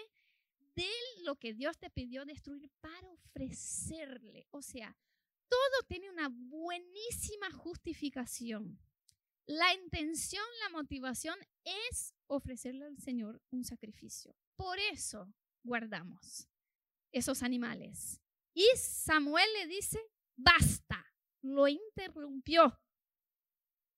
de 0.75 0.89
lo 1.23 1.35
que 1.35 1.53
Dios 1.53 1.77
te 1.77 1.89
pidió 1.89 2.25
destruir 2.25 2.71
para 2.81 3.09
ofrecerle. 3.09 4.47
O 4.51 4.61
sea, 4.61 4.95
todo 5.49 5.87
tiene 5.87 6.09
una 6.09 6.29
buenísima 6.31 7.51
justificación. 7.51 8.79
La 9.45 9.73
intención, 9.73 10.45
la 10.61 10.69
motivación 10.69 11.37
es 11.63 12.13
ofrecerle 12.27 12.85
al 12.85 12.97
Señor 12.97 13.41
un 13.49 13.63
sacrificio. 13.63 14.35
Por 14.55 14.79
eso 14.79 15.33
guardamos 15.63 16.47
esos 17.11 17.43
animales. 17.43 18.21
Y 18.53 18.67
Samuel 18.75 19.47
le 19.53 19.67
dice, 19.67 19.99
basta, 20.35 21.05
lo 21.41 21.67
interrumpió 21.67 22.79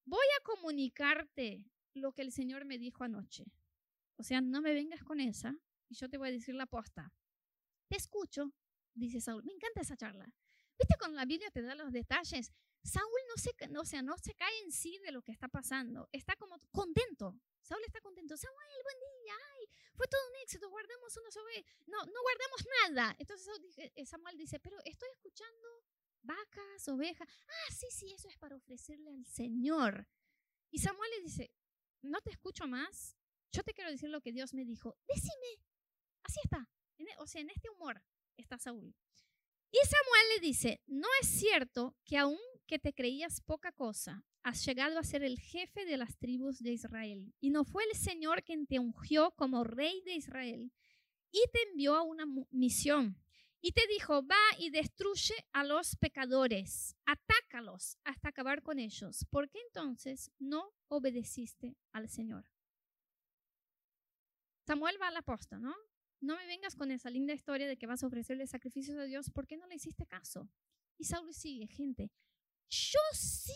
voy 0.05 0.25
a 0.39 0.43
comunicarte 0.43 1.65
lo 1.93 2.13
que 2.13 2.22
el 2.22 2.31
Señor 2.31 2.65
me 2.65 2.77
dijo 2.77 3.03
anoche. 3.03 3.45
O 4.17 4.24
sea, 4.24 4.41
no 4.41 4.62
me 4.62 4.74
vengas 4.74 5.03
con 5.03 5.19
esa 5.19 5.55
y 5.89 5.95
yo 5.95 6.10
te 6.10 6.17
voy 6.17 6.29
a 6.29 6.31
decir 6.31 6.55
la 6.55 6.67
posta. 6.67 7.12
Te 7.89 7.98
escucho, 7.98 8.53
dice 8.93 9.19
Saúl. 9.19 9.43
Me 9.43 9.53
encanta 9.53 9.81
esa 9.81 9.98
charla. 9.98 10.25
¿Viste 10.77 10.95
cuando 10.98 11.17
la 11.17 11.25
Biblia 11.25 11.51
te 11.51 11.62
da 11.62 11.75
los 11.75 11.91
detalles? 11.91 12.53
Saúl 12.86 13.20
no 13.27 13.38
se, 13.42 13.51
no, 13.70 13.82
o 13.82 13.86
sea, 13.86 14.04
no 14.04 14.15
se 14.18 14.36
cae 14.36 14.60
en 14.62 14.72
sí 14.72 15.00
de 15.00 15.12
lo 15.12 15.24
que 15.24 15.32
está 15.32 15.48
pasando. 15.48 16.08
Está 16.12 16.36
como 16.36 16.60
contento. 16.72 17.36
Saúl 17.62 17.82
está 17.84 18.00
contento. 18.00 18.38
Samuel, 18.38 18.84
buen 18.84 18.98
día. 19.00 19.34
Ay, 19.58 19.70
fue 19.96 20.08
todo 20.08 20.22
un 20.30 20.36
éxito. 20.44 20.70
Guardamos 20.70 21.18
una 21.18 21.32
sobre. 21.32 21.65
No, 21.88 21.98
no 22.06 22.22
guardamos 22.22 22.68
nada. 22.84 23.15
Entonces 23.18 23.50
eh, 23.77 24.06
Samuel 24.06 24.38
dice, 24.38 24.60
pero 24.60 24.77
estoy 24.86 25.10
escuchando 25.13 25.84
vacas, 26.22 26.88
ovejas. 26.88 27.27
Ah, 27.48 27.74
sí, 27.74 27.88
sí, 27.89 28.13
eso 28.13 28.30
es 28.30 28.38
para 28.38 28.56
ofrecerle 28.56 29.10
al 29.10 29.25
Señor. 29.25 30.08
Y 30.70 30.77
Samuel 30.77 31.10
le 31.18 31.22
dice, 31.22 31.51
no 32.04 32.22
te 32.22 32.30
escucho 32.30 32.68
más, 32.68 33.18
yo 33.51 33.63
te 33.63 33.74
quiero 33.74 33.89
decir 33.89 34.10
lo 34.10 34.22
que 34.22 34.32
Dios 34.32 34.54
me 34.54 34.63
dijo. 34.63 34.96
Decime. 35.08 35.60
Así 36.22 36.39
está. 36.44 36.70
E, 37.00 37.06
o 37.18 37.25
sea, 37.25 37.42
en 37.42 37.50
este 37.50 37.70
humor 37.72 38.04
está 38.38 38.60
Saúl. 38.60 38.96
Y 39.72 39.77
Samuel 39.88 40.25
le 40.36 40.48
dice, 40.48 40.81
no 40.88 41.07
es 41.22 41.27
cierto 41.27 41.95
que 42.05 42.17
aun 42.17 42.38
que 42.67 42.79
te 42.79 42.93
creías 42.93 43.41
poca 43.41 43.72
cosa, 43.72 44.25
has 44.43 44.65
llegado 44.65 45.00
a 45.00 45.03
ser 45.03 45.24
el 45.24 45.39
jefe 45.39 45.86
de 45.86 45.98
las 45.98 46.17
tribus 46.17 46.60
de 46.60 46.72
Israel. 46.72 47.34
Y 47.39 47.50
no 47.50 47.63
fue 47.63 47.84
el 47.91 47.98
Señor 47.98 48.43
quien 48.43 48.67
te 48.67 48.79
ungió 48.79 49.31
como 49.31 49.63
rey 49.63 50.01
de 50.05 50.15
Israel 50.15 50.72
y 51.31 51.43
te 51.51 51.63
envió 51.69 51.95
a 51.95 52.03
una 52.03 52.25
misión 52.51 53.17
y 53.67 53.72
te 53.72 53.81
dijo, 53.88 54.22
va 54.27 54.36
y 54.60 54.69
destruye 54.69 55.34
a 55.51 55.63
los 55.63 55.95
pecadores, 55.95 56.95
atácalos 57.07 57.98
hasta 58.03 58.29
acabar 58.29 58.62
con 58.62 58.77
ellos. 58.77 59.25
¿Por 59.31 59.50
qué 59.50 59.60
entonces 59.67 60.31
no 60.38 60.72
obedeciste 60.88 61.75
al 61.91 62.07
Señor? 62.07 62.45
Samuel 64.67 65.01
va 65.01 65.07
a 65.07 65.12
la 65.12 65.24
posta, 65.24 65.57
¿no? 65.57 65.74
No 66.22 66.36
me 66.36 66.45
vengas 66.45 66.75
con 66.75 66.91
esa 66.91 67.10
linda 67.10 67.34
historia 67.34 67.67
de 67.67 67.77
que 67.77 67.88
vas 67.88 68.03
a 68.03 68.07
ofrecerle 68.07 68.48
sacrificios 68.48 68.98
a 68.98 69.03
Dios. 69.03 69.29
¿Por 69.29 69.48
qué 69.48 69.57
no 69.57 69.67
le 69.67 69.75
hiciste 69.75 70.05
caso? 70.05 70.50
Y 70.98 71.05
Saúl 71.05 71.34
sigue, 71.34 71.67
gente. 71.67 72.12
Yo 72.69 73.00
sí 73.13 73.53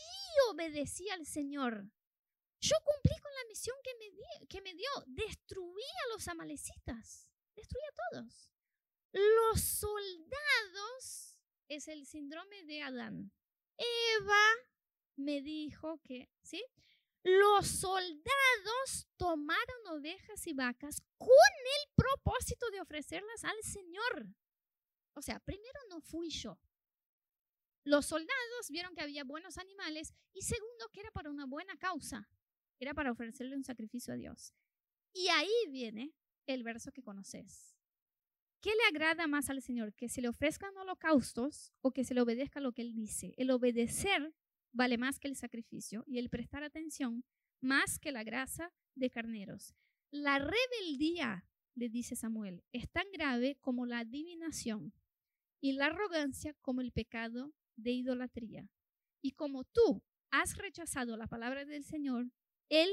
obedecí 0.51 1.09
al 1.09 1.25
Señor. 1.25 1.89
Yo 2.61 2.75
cumplí 2.83 3.17
con 3.21 3.31
la 3.33 3.47
misión 3.47 3.75
que 3.83 3.91
me, 3.95 4.47
que 4.47 4.61
me 4.61 4.73
dio. 4.73 4.89
Destruí 5.07 5.83
a 5.83 6.13
los 6.13 6.27
amalecitas. 6.27 7.29
Destruí 7.55 7.81
a 7.81 7.95
todos. 8.11 8.51
Los 9.11 9.61
soldados 9.61 11.37
es 11.67 11.87
el 11.87 12.05
síndrome 12.05 12.63
de 12.65 12.81
Adán. 12.83 13.31
Eva 13.77 14.43
me 15.15 15.41
dijo 15.41 15.99
que, 16.03 16.29
¿sí? 16.41 16.63
Los 17.23 17.67
soldados 17.67 19.07
tomaron 19.17 19.87
ovejas 19.89 20.47
y 20.47 20.53
vacas 20.53 21.01
con 21.17 21.29
el 21.29 21.93
propósito 21.95 22.69
de 22.71 22.81
ofrecerlas 22.81 23.43
al 23.43 23.61
Señor. 23.61 24.27
O 25.13 25.21
sea, 25.21 25.39
primero 25.39 25.79
no 25.89 25.99
fui 25.99 26.29
yo. 26.29 26.59
Los 27.83 28.05
soldados 28.05 28.69
vieron 28.69 28.93
que 28.95 29.01
había 29.01 29.23
buenos 29.23 29.57
animales 29.57 30.13
y 30.33 30.41
segundo 30.41 30.89
que 30.91 31.01
era 31.01 31.11
para 31.11 31.29
una 31.29 31.45
buena 31.45 31.75
causa. 31.77 32.29
Era 32.79 32.93
para 32.93 33.11
ofrecerle 33.11 33.55
un 33.55 33.63
sacrificio 33.63 34.13
a 34.13 34.17
Dios. 34.17 34.53
Y 35.13 35.27
ahí 35.29 35.51
viene 35.69 36.13
el 36.45 36.63
verso 36.63 36.91
que 36.91 37.03
conoces. 37.03 37.75
¿Qué 38.61 38.71
le 38.75 38.83
agrada 38.89 39.27
más 39.27 39.49
al 39.49 39.61
Señor? 39.61 39.93
¿Que 39.93 40.09
se 40.09 40.21
le 40.21 40.29
ofrezcan 40.29 40.75
holocaustos 40.77 41.73
o 41.81 41.91
que 41.91 42.03
se 42.03 42.13
le 42.13 42.21
obedezca 42.21 42.59
lo 42.59 42.73
que 42.73 42.81
Él 42.81 42.93
dice? 42.93 43.33
El 43.37 43.51
obedecer 43.51 44.35
vale 44.71 44.97
más 44.97 45.19
que 45.19 45.27
el 45.27 45.35
sacrificio 45.35 46.03
y 46.07 46.19
el 46.19 46.29
prestar 46.29 46.63
atención 46.63 47.23
más 47.61 47.99
que 47.99 48.11
la 48.11 48.23
grasa 48.23 48.71
de 48.95 49.09
carneros. 49.09 49.75
La 50.11 50.39
rebeldía, 50.39 51.45
le 51.75 51.89
dice 51.89 52.15
Samuel, 52.15 52.63
es 52.71 52.89
tan 52.89 53.05
grave 53.11 53.57
como 53.61 53.85
la 53.85 53.99
adivinación 53.99 54.93
y 55.61 55.73
la 55.73 55.87
arrogancia 55.87 56.55
como 56.61 56.81
el 56.81 56.91
pecado 56.91 57.53
de 57.75 57.91
idolatría. 57.91 58.69
Y 59.21 59.31
como 59.31 59.63
tú 59.65 60.03
has 60.31 60.57
rechazado 60.57 61.17
la 61.17 61.27
palabra 61.27 61.65
del 61.65 61.83
Señor, 61.83 62.31
Él 62.69 62.89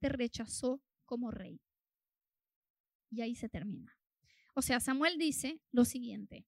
te 0.00 0.08
rechazó 0.08 0.82
como 1.04 1.30
rey. 1.30 1.60
Y 3.10 3.20
ahí 3.20 3.34
se 3.34 3.48
termina. 3.48 3.96
O 4.54 4.62
sea, 4.62 4.80
Samuel 4.80 5.18
dice 5.18 5.60
lo 5.70 5.84
siguiente, 5.84 6.46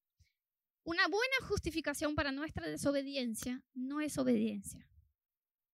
una 0.88 1.06
buena 1.06 1.36
justificación 1.46 2.14
para 2.14 2.32
nuestra 2.32 2.66
desobediencia 2.66 3.62
no 3.74 4.00
es 4.00 4.16
obediencia. 4.16 4.88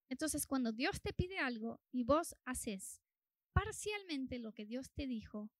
Entonces, 0.08 0.44
cuando 0.44 0.72
Dios 0.72 1.00
te 1.00 1.12
pide 1.12 1.38
algo 1.38 1.80
y 1.92 2.02
vos 2.02 2.34
haces 2.44 3.00
parcialmente 3.52 4.40
lo 4.40 4.50
que 4.50 4.66
Dios 4.66 4.90
te 4.90 5.06
dijo 5.06 5.52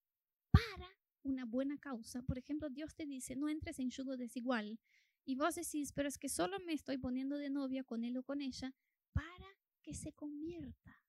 para 0.51 0.89
una 1.23 1.45
buena 1.45 1.77
causa, 1.77 2.21
por 2.23 2.37
ejemplo, 2.37 2.69
Dios 2.69 2.95
te 2.95 3.05
dice, 3.05 3.37
no 3.37 3.47
entres 3.47 3.79
en 3.79 3.91
yugo 3.91 4.17
desigual, 4.17 4.77
y 5.23 5.35
vos 5.35 5.55
decís, 5.55 5.93
pero 5.93 6.09
es 6.09 6.17
que 6.17 6.27
solo 6.27 6.59
me 6.65 6.73
estoy 6.73 6.97
poniendo 6.97 7.37
de 7.37 7.49
novia 7.49 7.85
con 7.85 8.03
él 8.03 8.17
o 8.17 8.23
con 8.23 8.41
ella 8.41 8.75
para 9.13 9.47
que 9.81 9.93
se 9.93 10.11
convierta. 10.11 11.01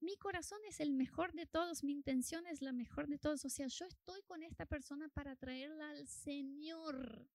Mi 0.00 0.18
corazón 0.18 0.58
es 0.68 0.80
el 0.80 0.92
mejor 0.92 1.32
de 1.32 1.46
todos, 1.46 1.82
mi 1.82 1.92
intención 1.92 2.46
es 2.46 2.60
la 2.60 2.72
mejor 2.72 3.08
de 3.08 3.16
todos. 3.18 3.46
O 3.46 3.48
sea, 3.48 3.66
yo 3.66 3.86
estoy 3.86 4.20
con 4.24 4.42
esta 4.42 4.66
persona 4.66 5.08
para 5.08 5.36
traerla 5.36 5.88
al 5.88 6.06
Señor. 6.06 7.26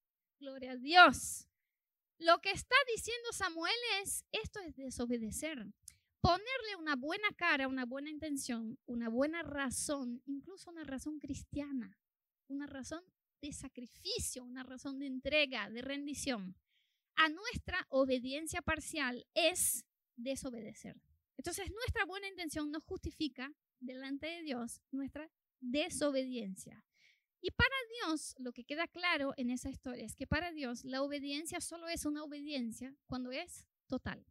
Gloria 0.42 0.72
a 0.72 0.76
Dios. 0.76 1.48
Lo 2.18 2.42
que 2.42 2.50
está 2.50 2.76
diciendo 2.96 3.32
Samuel 3.32 3.76
es, 4.02 4.26
esto 4.32 4.60
es 4.60 4.76
desobedecer. 4.76 5.68
Ponerle 6.20 6.76
una 6.80 6.96
buena 6.96 7.32
cara, 7.38 7.68
una 7.68 7.86
buena 7.86 8.10
intención, 8.10 8.80
una 8.88 9.08
buena 9.08 9.44
razón, 9.44 10.24
incluso 10.26 10.72
una 10.72 10.84
razón 10.84 11.20
cristiana, 11.20 11.96
una 12.48 12.66
razón 12.66 13.04
de 13.40 13.54
sacrificio, 13.54 14.44
una 14.44 14.64
razón 14.64 14.98
de 14.98 15.06
entrega, 15.06 15.70
de 15.70 15.84
rendición, 15.84 16.56
a 17.18 17.30
nuestra 17.30 17.86
obediencia 17.90 18.64
parcial 18.64 19.28
es 19.36 19.86
desobedecer. 20.16 21.00
Entonces 21.38 21.70
nuestra 21.70 22.06
buena 22.06 22.28
intención 22.28 22.72
no 22.72 22.82
justifica 22.82 23.54
delante 23.80 24.26
de 24.26 24.42
Dios 24.42 24.82
nuestra 24.90 25.30
desobediencia. 25.60 26.84
Y 27.42 27.50
para 27.52 27.76
Dios, 28.00 28.36
lo 28.38 28.54
que 28.54 28.64
queda 28.64 28.88
claro 28.88 29.34
en 29.36 29.50
esa 29.50 29.70
historia 29.70 30.06
es 30.06 30.16
que 30.16 30.28
para 30.28 30.52
Dios 30.52 30.86
la 30.86 31.02
obediencia 31.02 31.60
solo 31.60 31.88
es 31.88 32.06
una 32.06 32.24
obediencia 32.24 32.96
cuando 33.08 33.32
es 33.32 33.66
total. 33.88 34.24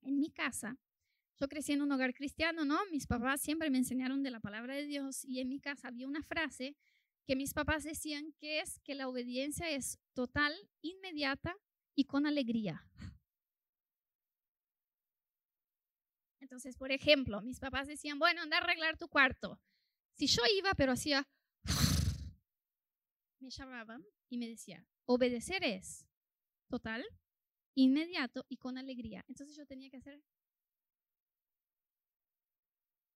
En 0.00 0.18
mi 0.18 0.30
casa, 0.30 0.76
yo 1.38 1.48
crecí 1.48 1.72
en 1.72 1.82
un 1.82 1.92
hogar 1.92 2.12
cristiano, 2.12 2.64
¿no? 2.64 2.78
Mis 2.90 3.06
papás 3.06 3.40
siempre 3.40 3.70
me 3.70 3.78
enseñaron 3.78 4.24
de 4.24 4.32
la 4.32 4.40
palabra 4.40 4.74
de 4.74 4.86
Dios 4.86 5.24
y 5.24 5.38
en 5.38 5.48
mi 5.48 5.60
casa 5.60 5.88
había 5.88 6.08
una 6.08 6.22
frase 6.24 6.76
que 7.24 7.36
mis 7.36 7.54
papás 7.54 7.84
decían 7.84 8.32
que 8.32 8.60
es 8.60 8.80
que 8.80 8.96
la 8.96 9.08
obediencia 9.08 9.70
es 9.70 10.00
total, 10.12 10.52
inmediata 10.80 11.56
y 11.94 12.04
con 12.04 12.26
alegría. 12.26 12.84
Entonces, 16.40 16.76
por 16.76 16.90
ejemplo, 16.90 17.40
mis 17.42 17.60
papás 17.60 17.86
decían, 17.86 18.18
bueno, 18.18 18.42
anda 18.42 18.58
a 18.58 18.60
arreglar 18.60 18.98
tu 18.98 19.08
cuarto. 19.08 19.60
Si 20.16 20.26
yo 20.26 20.42
iba, 20.58 20.74
pero 20.74 20.92
hacía 20.92 21.28
me 23.42 23.50
llamaban 23.50 24.04
y 24.28 24.38
me 24.38 24.48
decían, 24.48 24.86
obedecer 25.04 25.64
es 25.64 26.06
total, 26.68 27.04
inmediato 27.74 28.44
y 28.48 28.56
con 28.56 28.78
alegría. 28.78 29.24
Entonces 29.28 29.56
yo 29.56 29.66
tenía 29.66 29.90
que 29.90 29.98
hacer... 29.98 30.22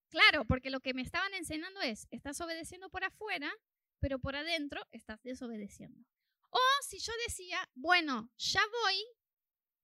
Claro, 0.09 0.45
porque 0.45 0.71
lo 0.71 0.81
que 0.81 0.95
me 0.95 1.03
estaban 1.03 1.35
enseñando 1.35 1.81
es, 1.81 2.07
estás 2.11 2.41
obedeciendo 2.41 2.89
por 2.91 3.05
afuera, 3.05 3.53
pero 3.99 4.19
por 4.19 4.37
adentro 4.37 4.83
estás 4.93 5.23
desobedeciendo. 5.23 6.07
O 6.51 6.61
si 6.83 6.99
yo 6.99 7.13
decía, 7.27 7.59
bueno, 7.75 8.31
ya 8.37 8.63
voy, 8.83 9.05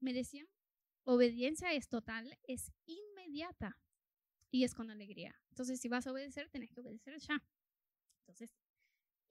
me 0.01 0.13
decían, 0.13 0.49
obediencia 1.05 1.73
es 1.73 1.89
total, 1.89 2.39
es 2.45 2.73
inmediata 2.87 3.79
y 4.51 4.65
es 4.65 4.75
con 4.75 4.91
alegría. 4.91 5.39
Entonces, 5.51 5.81
si 5.81 5.89
vas 5.89 6.07
a 6.07 6.13
obedecer, 6.13 6.49
tenés 6.51 6.71
que 6.71 6.81
obedecer 6.81 7.19
ya. 7.19 7.43
Entonces, 8.21 8.55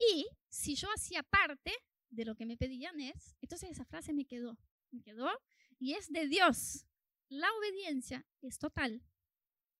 y 0.09 0.27
si 0.49 0.75
yo 0.75 0.87
hacía 0.95 1.23
parte 1.23 1.73
de 2.09 2.25
lo 2.25 2.35
que 2.35 2.45
me 2.45 2.57
pedían 2.57 2.99
es, 2.99 3.35
entonces 3.41 3.69
esa 3.69 3.85
frase 3.85 4.13
me 4.13 4.25
quedó, 4.25 4.57
me 4.91 5.01
quedó 5.01 5.29
y 5.79 5.93
es 5.93 6.11
de 6.11 6.27
Dios. 6.27 6.85
La 7.29 7.47
obediencia 7.59 8.27
es 8.41 8.59
total, 8.59 9.03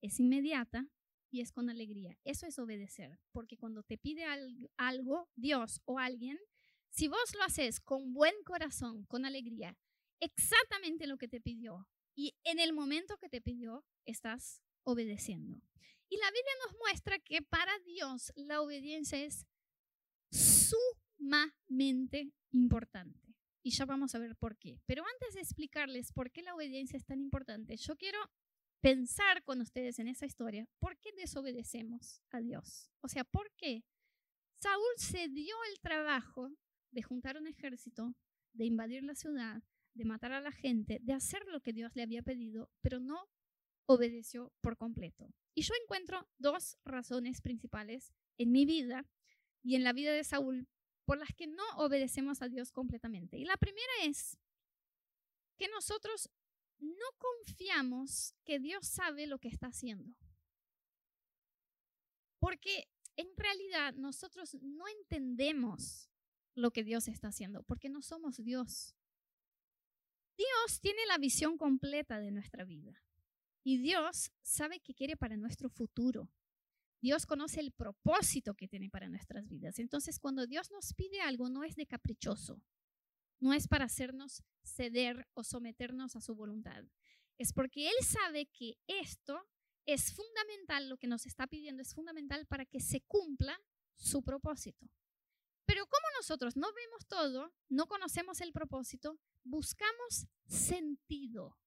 es 0.01 0.19
inmediata 0.19 0.87
y 1.29 1.41
es 1.41 1.51
con 1.51 1.69
alegría. 1.69 2.17
Eso 2.23 2.45
es 2.45 2.59
obedecer, 2.59 3.19
porque 3.31 3.57
cuando 3.57 3.83
te 3.83 3.97
pide 3.97 4.25
algo, 4.77 5.29
Dios 5.35 5.81
o 5.85 5.99
alguien, 5.99 6.39
si 6.89 7.07
vos 7.07 7.35
lo 7.35 7.43
haces 7.43 7.79
con 7.79 8.13
buen 8.13 8.33
corazón, 8.45 9.05
con 9.05 9.25
alegría, 9.25 9.77
exactamente 10.19 11.07
lo 11.07 11.17
que 11.17 11.27
te 11.27 11.41
pidió 11.41 11.87
y 12.15 12.35
en 12.43 12.59
el 12.59 12.73
momento 12.73 13.17
que 13.17 13.29
te 13.29 13.41
pidió, 13.41 13.85
estás 14.05 14.61
obedeciendo. 14.83 15.61
Y 16.09 16.17
la 16.17 16.27
Biblia 16.27 16.53
nos 16.65 16.77
muestra 16.79 17.19
que 17.19 17.41
para 17.41 17.71
Dios 17.79 18.33
la 18.35 18.61
obediencia 18.61 19.23
es 19.23 19.45
sumamente 20.71 22.31
importante. 22.51 23.35
Y 23.63 23.71
ya 23.71 23.85
vamos 23.85 24.15
a 24.15 24.19
ver 24.19 24.35
por 24.35 24.57
qué. 24.57 24.79
Pero 24.85 25.03
antes 25.05 25.35
de 25.35 25.41
explicarles 25.41 26.11
por 26.11 26.31
qué 26.31 26.41
la 26.41 26.55
obediencia 26.55 26.97
es 26.97 27.05
tan 27.05 27.19
importante, 27.19 27.77
yo 27.77 27.95
quiero 27.95 28.19
pensar 28.81 29.43
con 29.43 29.61
ustedes 29.61 29.99
en 29.99 30.07
esa 30.07 30.25
historia, 30.25 30.67
¿por 30.79 30.97
qué 30.97 31.11
desobedecemos 31.13 32.23
a 32.31 32.39
Dios? 32.41 32.89
O 33.01 33.07
sea, 33.07 33.23
¿por 33.23 33.51
qué 33.55 33.83
Saúl 34.59 34.93
se 34.97 35.27
dio 35.27 35.55
el 35.71 35.79
trabajo 35.79 36.51
de 36.91 37.03
juntar 37.03 37.37
un 37.37 37.47
ejército, 37.47 38.15
de 38.53 38.65
invadir 38.65 39.03
la 39.03 39.15
ciudad, 39.15 39.63
de 39.93 40.05
matar 40.05 40.31
a 40.33 40.41
la 40.41 40.51
gente, 40.51 40.99
de 41.01 41.13
hacer 41.13 41.45
lo 41.47 41.61
que 41.61 41.73
Dios 41.73 41.95
le 41.95 42.03
había 42.03 42.23
pedido, 42.23 42.71
pero 42.81 42.99
no 42.99 43.29
obedeció 43.85 44.51
por 44.61 44.77
completo? 44.77 45.31
Y 45.53 45.61
yo 45.61 45.73
encuentro 45.83 46.27
dos 46.37 46.77
razones 46.83 47.41
principales 47.41 48.13
en 48.37 48.51
mi 48.51 48.65
vida 48.65 49.07
y 49.63 49.75
en 49.75 49.83
la 49.83 49.93
vida 49.93 50.11
de 50.11 50.23
Saúl 50.23 50.67
por 51.05 51.17
las 51.17 51.33
que 51.35 51.47
no 51.47 51.63
obedecemos 51.77 52.41
a 52.41 52.47
Dios 52.47 52.71
completamente. 52.71 53.37
Y 53.37 53.45
la 53.45 53.57
primera 53.57 53.91
es 54.03 54.37
que 55.57 55.67
nosotros 55.67 56.29
no 56.79 57.05
confiamos 57.17 58.33
que 58.43 58.59
Dios 58.59 58.87
sabe 58.87 59.27
lo 59.27 59.39
que 59.39 59.47
está 59.47 59.67
haciendo. 59.67 60.15
Porque 62.39 62.87
en 63.15 63.27
realidad 63.37 63.93
nosotros 63.93 64.55
no 64.61 64.87
entendemos 64.87 66.09
lo 66.55 66.71
que 66.71 66.83
Dios 66.83 67.07
está 67.07 67.27
haciendo, 67.29 67.63
porque 67.63 67.89
no 67.89 68.01
somos 68.01 68.37
Dios. 68.37 68.95
Dios 70.37 70.79
tiene 70.79 71.05
la 71.05 71.17
visión 71.17 71.57
completa 71.57 72.19
de 72.19 72.31
nuestra 72.31 72.65
vida 72.65 73.03
y 73.63 73.77
Dios 73.77 74.31
sabe 74.41 74.79
qué 74.79 74.93
quiere 74.93 75.15
para 75.15 75.37
nuestro 75.37 75.69
futuro. 75.69 76.29
Dios 77.01 77.25
conoce 77.25 77.59
el 77.59 77.71
propósito 77.71 78.53
que 78.53 78.67
tiene 78.67 78.89
para 78.89 79.09
nuestras 79.09 79.47
vidas. 79.47 79.79
Entonces, 79.79 80.19
cuando 80.19 80.45
Dios 80.45 80.69
nos 80.71 80.93
pide 80.93 81.19
algo, 81.21 81.49
no 81.49 81.63
es 81.63 81.75
de 81.75 81.87
caprichoso, 81.87 82.61
no 83.39 83.53
es 83.53 83.67
para 83.67 83.85
hacernos 83.85 84.43
ceder 84.63 85.27
o 85.33 85.43
someternos 85.43 86.15
a 86.15 86.21
su 86.21 86.35
voluntad. 86.35 86.83
Es 87.39 87.53
porque 87.53 87.87
Él 87.87 87.95
sabe 88.05 88.45
que 88.45 88.77
esto 88.85 89.47
es 89.85 90.13
fundamental, 90.13 90.89
lo 90.89 90.97
que 90.97 91.07
nos 91.07 91.25
está 91.25 91.47
pidiendo 91.47 91.81
es 91.81 91.93
fundamental 91.95 92.45
para 92.45 92.65
que 92.65 92.79
se 92.79 93.01
cumpla 93.01 93.59
su 93.95 94.21
propósito. 94.21 94.87
Pero 95.65 95.87
como 95.87 96.05
nosotros 96.17 96.55
no 96.55 96.67
vemos 96.73 97.07
todo, 97.07 97.51
no 97.69 97.87
conocemos 97.87 98.41
el 98.41 98.51
propósito, 98.51 99.19
buscamos 99.43 100.27
sentido 100.45 101.57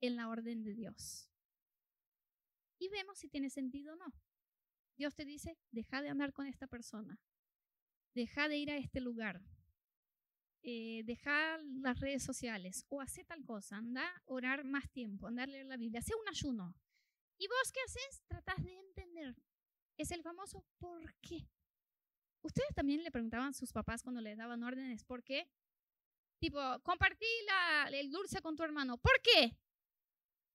en 0.00 0.14
la 0.14 0.28
orden 0.28 0.62
de 0.62 0.74
Dios. 0.74 1.28
y 2.80 2.88
vemos 2.90 3.18
si 3.18 3.28
tiene 3.28 3.50
sentido 3.50 3.94
o 3.94 3.96
no. 3.96 4.14
Dios 4.98 5.14
te 5.14 5.24
dice, 5.24 5.56
deja 5.70 6.02
de 6.02 6.08
andar 6.08 6.32
con 6.32 6.46
esta 6.46 6.66
persona, 6.66 7.20
deja 8.14 8.48
de 8.48 8.56
ir 8.56 8.70
a 8.70 8.76
este 8.76 9.00
lugar, 9.00 9.40
eh, 10.62 11.02
deja 11.04 11.56
las 11.80 12.00
redes 12.00 12.24
sociales 12.24 12.84
o 12.88 13.00
hace 13.00 13.24
tal 13.24 13.44
cosa, 13.44 13.76
anda 13.76 14.04
a 14.04 14.22
orar 14.26 14.64
más 14.64 14.90
tiempo, 14.90 15.28
anda 15.28 15.44
a 15.44 15.46
leer 15.46 15.66
la 15.66 15.76
Biblia, 15.76 16.00
hace 16.00 16.16
un 16.16 16.28
ayuno. 16.28 16.74
¿Y 17.38 17.46
vos 17.46 17.72
qué 17.72 17.80
haces? 17.86 18.24
Tratas 18.26 18.64
de 18.64 18.76
entender. 18.76 19.36
Es 19.96 20.10
el 20.10 20.24
famoso 20.24 20.64
¿por 20.78 21.14
qué? 21.20 21.48
Ustedes 22.42 22.74
también 22.74 23.04
le 23.04 23.12
preguntaban 23.12 23.50
a 23.50 23.52
sus 23.52 23.72
papás 23.72 24.02
cuando 24.02 24.20
les 24.20 24.36
daban 24.36 24.64
órdenes, 24.64 25.04
¿por 25.04 25.22
qué? 25.22 25.48
Tipo, 26.40 26.58
compartí 26.82 27.26
el 27.92 28.10
dulce 28.10 28.40
con 28.40 28.56
tu 28.56 28.64
hermano. 28.64 28.98
¿Por 28.98 29.20
qué? 29.22 29.56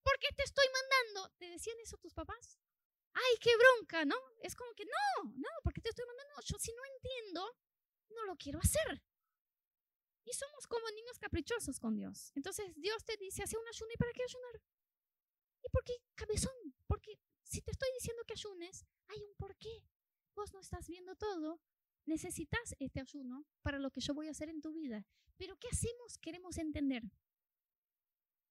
¿Por 0.02 0.20
qué 0.20 0.28
te 0.36 0.44
estoy 0.44 0.66
mandando? 0.74 1.34
¿Te 1.38 1.50
decían 1.50 1.78
eso 1.82 1.98
tus 1.98 2.14
papás? 2.14 2.60
Ay, 3.14 3.38
qué 3.40 3.52
bronca, 3.56 4.06
¿no? 4.06 4.16
Es 4.42 4.56
como 4.56 4.74
que 4.74 4.86
no, 4.86 5.32
no, 5.36 5.50
porque 5.64 5.82
te 5.82 5.90
estoy 5.90 6.06
mandando. 6.06 6.42
Yo 6.46 6.58
si 6.58 6.74
no 6.74 6.82
entiendo, 6.96 7.58
no 8.10 8.26
lo 8.26 8.36
quiero 8.36 8.60
hacer. 8.60 9.04
Y 10.26 10.34
somos 10.34 10.68
como 10.68 10.90
niños 10.92 11.20
caprichosos 11.20 11.80
con 11.80 11.96
Dios. 11.96 12.32
Entonces 12.36 12.74
Dios 12.76 13.04
te 13.04 13.18
dice, 13.18 13.44
hace 13.44 13.58
un 13.58 13.68
ayuno. 13.68 13.92
¿Y 13.94 13.98
para 13.98 14.14
qué 14.14 14.24
ayunar? 14.24 14.62
¿Y 15.64 15.70
por 15.70 15.84
qué 15.84 15.94
cabezón? 16.16 16.54
Porque 16.88 17.20
si 17.44 17.62
te 17.62 17.72
estoy 17.72 17.90
diciendo 17.94 18.24
que 18.26 18.34
ayunes, 18.34 18.86
hay 19.08 19.24
un 19.24 19.36
por 19.36 19.56
qué. 19.58 19.84
Vos 20.36 20.54
no 20.54 20.60
estás 20.60 20.88
viendo 20.88 21.16
todo. 21.16 21.62
Necesitas 22.06 22.76
este 22.80 23.00
ayuno 23.00 23.46
para 23.62 23.80
lo 23.80 23.92
que 23.92 24.02
yo 24.02 24.14
voy 24.14 24.28
a 24.28 24.32
hacer 24.32 24.50
en 24.50 24.62
tu 24.62 24.74
vida. 24.74 25.06
Pero 25.38 25.58
¿qué 25.58 25.68
hacemos? 25.72 26.18
Queremos 26.18 26.58
entender. 26.58 27.04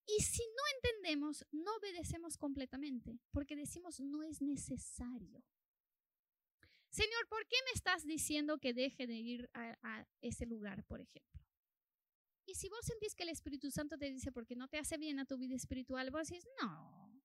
Y 0.07 0.21
si 0.23 0.43
no 0.43 0.63
entendemos, 0.77 1.47
no 1.53 1.77
obedecemos 1.77 2.37
completamente, 2.37 3.19
porque 3.31 3.57
decimos 3.57 4.01
no 4.01 4.23
es 4.23 4.43
necesario. 4.43 5.43
Señor, 6.91 7.27
¿por 7.29 7.47
qué 7.47 7.57
me 7.65 7.71
estás 7.73 8.05
diciendo 8.05 8.59
que 8.59 8.75
deje 8.75 9.07
de 9.07 9.15
ir 9.15 9.51
a, 9.55 10.07
ese 10.21 10.45
lugar, 10.45 10.85
por 10.85 11.01
ejemplo? 11.01 11.41
Y 12.45 12.55
si 12.55 12.69
vos 12.69 12.85
sentís 12.85 13.15
que 13.15 13.23
el 13.23 13.31
Espíritu 13.31 13.71
Santo 13.71 13.97
te 13.97 14.11
dice 14.11 14.33
porque 14.33 14.57
no 14.57 14.69
te 14.69 14.79
hace 14.79 14.99
bien 14.99 15.19
a 15.19 15.25
tu 15.25 15.39
vida 15.39 15.55
espiritual, 15.55 16.11
vos 16.11 16.29
decís, 16.29 16.47
no, 16.61 17.23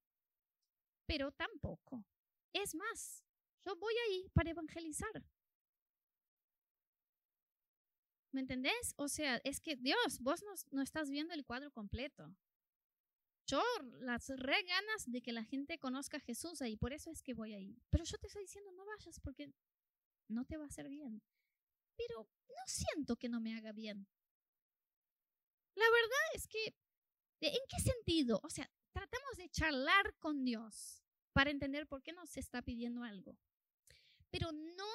pero 1.05 1.31
tampoco. 1.31 2.05
Es 2.53 2.75
más, 2.75 3.23
yo 3.65 3.75
voy 3.75 3.93
ahí 4.07 4.29
para 4.29 4.51
evangelizar. 4.51 5.25
¿Me 8.31 8.41
entendés? 8.41 8.93
O 8.97 9.07
sea, 9.07 9.41
es 9.43 9.59
que 9.59 9.75
Dios, 9.75 10.19
vos 10.19 10.43
no, 10.43 10.53
no 10.71 10.81
estás 10.81 11.09
viendo 11.09 11.33
el 11.33 11.43
cuadro 11.43 11.71
completo 11.71 12.37
yo 13.47 13.63
las 14.01 14.29
re 14.29 14.61
ganas 14.63 15.05
de 15.05 15.21
que 15.21 15.31
la 15.31 15.43
gente 15.43 15.79
conozca 15.79 16.17
a 16.17 16.19
Jesús 16.19 16.61
ahí, 16.61 16.75
por 16.75 16.93
eso 16.93 17.09
es 17.09 17.23
que 17.23 17.33
voy 17.33 17.53
ahí. 17.53 17.81
Pero 17.89 18.03
yo 18.03 18.17
te 18.17 18.27
estoy 18.27 18.43
diciendo, 18.43 18.71
no 18.73 18.85
vayas 18.85 19.19
porque 19.21 19.51
no 20.27 20.45
te 20.45 20.57
va 20.57 20.65
a 20.65 20.67
hacer 20.67 20.89
bien. 20.89 21.21
Pero 21.95 22.29
no 22.49 22.63
siento 22.67 23.15
que 23.15 23.29
no 23.29 23.39
me 23.39 23.55
haga 23.55 23.71
bien. 23.71 24.07
La 25.75 25.85
verdad 25.85 26.35
es 26.35 26.47
que, 26.47 26.75
¿en 27.41 27.63
qué 27.69 27.79
sentido? 27.79 28.39
O 28.43 28.49
sea, 28.49 28.69
tratamos 28.91 29.37
de 29.37 29.49
charlar 29.49 30.15
con 30.19 30.43
Dios 30.43 31.03
para 31.33 31.49
entender 31.49 31.87
por 31.87 32.03
qué 32.03 32.13
nos 32.13 32.35
está 32.35 32.61
pidiendo 32.61 33.03
algo. 33.03 33.37
Pero 34.29 34.51
no 34.51 34.87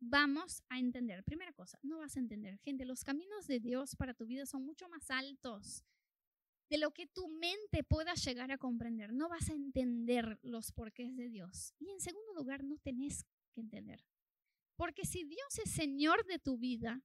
vamos 0.00 0.62
a 0.68 0.78
entender. 0.78 1.22
Primera 1.24 1.52
cosa, 1.52 1.78
no 1.82 1.98
vas 1.98 2.16
a 2.16 2.20
entender. 2.20 2.58
Gente, 2.58 2.84
los 2.84 3.04
caminos 3.04 3.46
de 3.46 3.60
Dios 3.60 3.94
para 3.96 4.14
tu 4.14 4.26
vida 4.26 4.46
son 4.46 4.64
mucho 4.64 4.88
más 4.88 5.10
altos 5.10 5.84
de 6.74 6.80
lo 6.80 6.90
que 6.90 7.06
tu 7.06 7.28
mente 7.28 7.84
pueda 7.84 8.14
llegar 8.14 8.50
a 8.50 8.58
comprender. 8.58 9.12
No 9.12 9.28
vas 9.28 9.48
a 9.48 9.52
entender 9.52 10.40
los 10.42 10.72
porqués 10.72 11.14
de 11.14 11.28
Dios. 11.28 11.72
Y 11.78 11.88
en 11.90 12.00
segundo 12.00 12.34
lugar, 12.34 12.64
no 12.64 12.78
tenés 12.78 13.22
que 13.52 13.60
entender. 13.60 14.04
Porque 14.74 15.04
si 15.04 15.22
Dios 15.22 15.56
es 15.64 15.70
Señor 15.70 16.26
de 16.26 16.40
tu 16.40 16.58
vida 16.58 17.00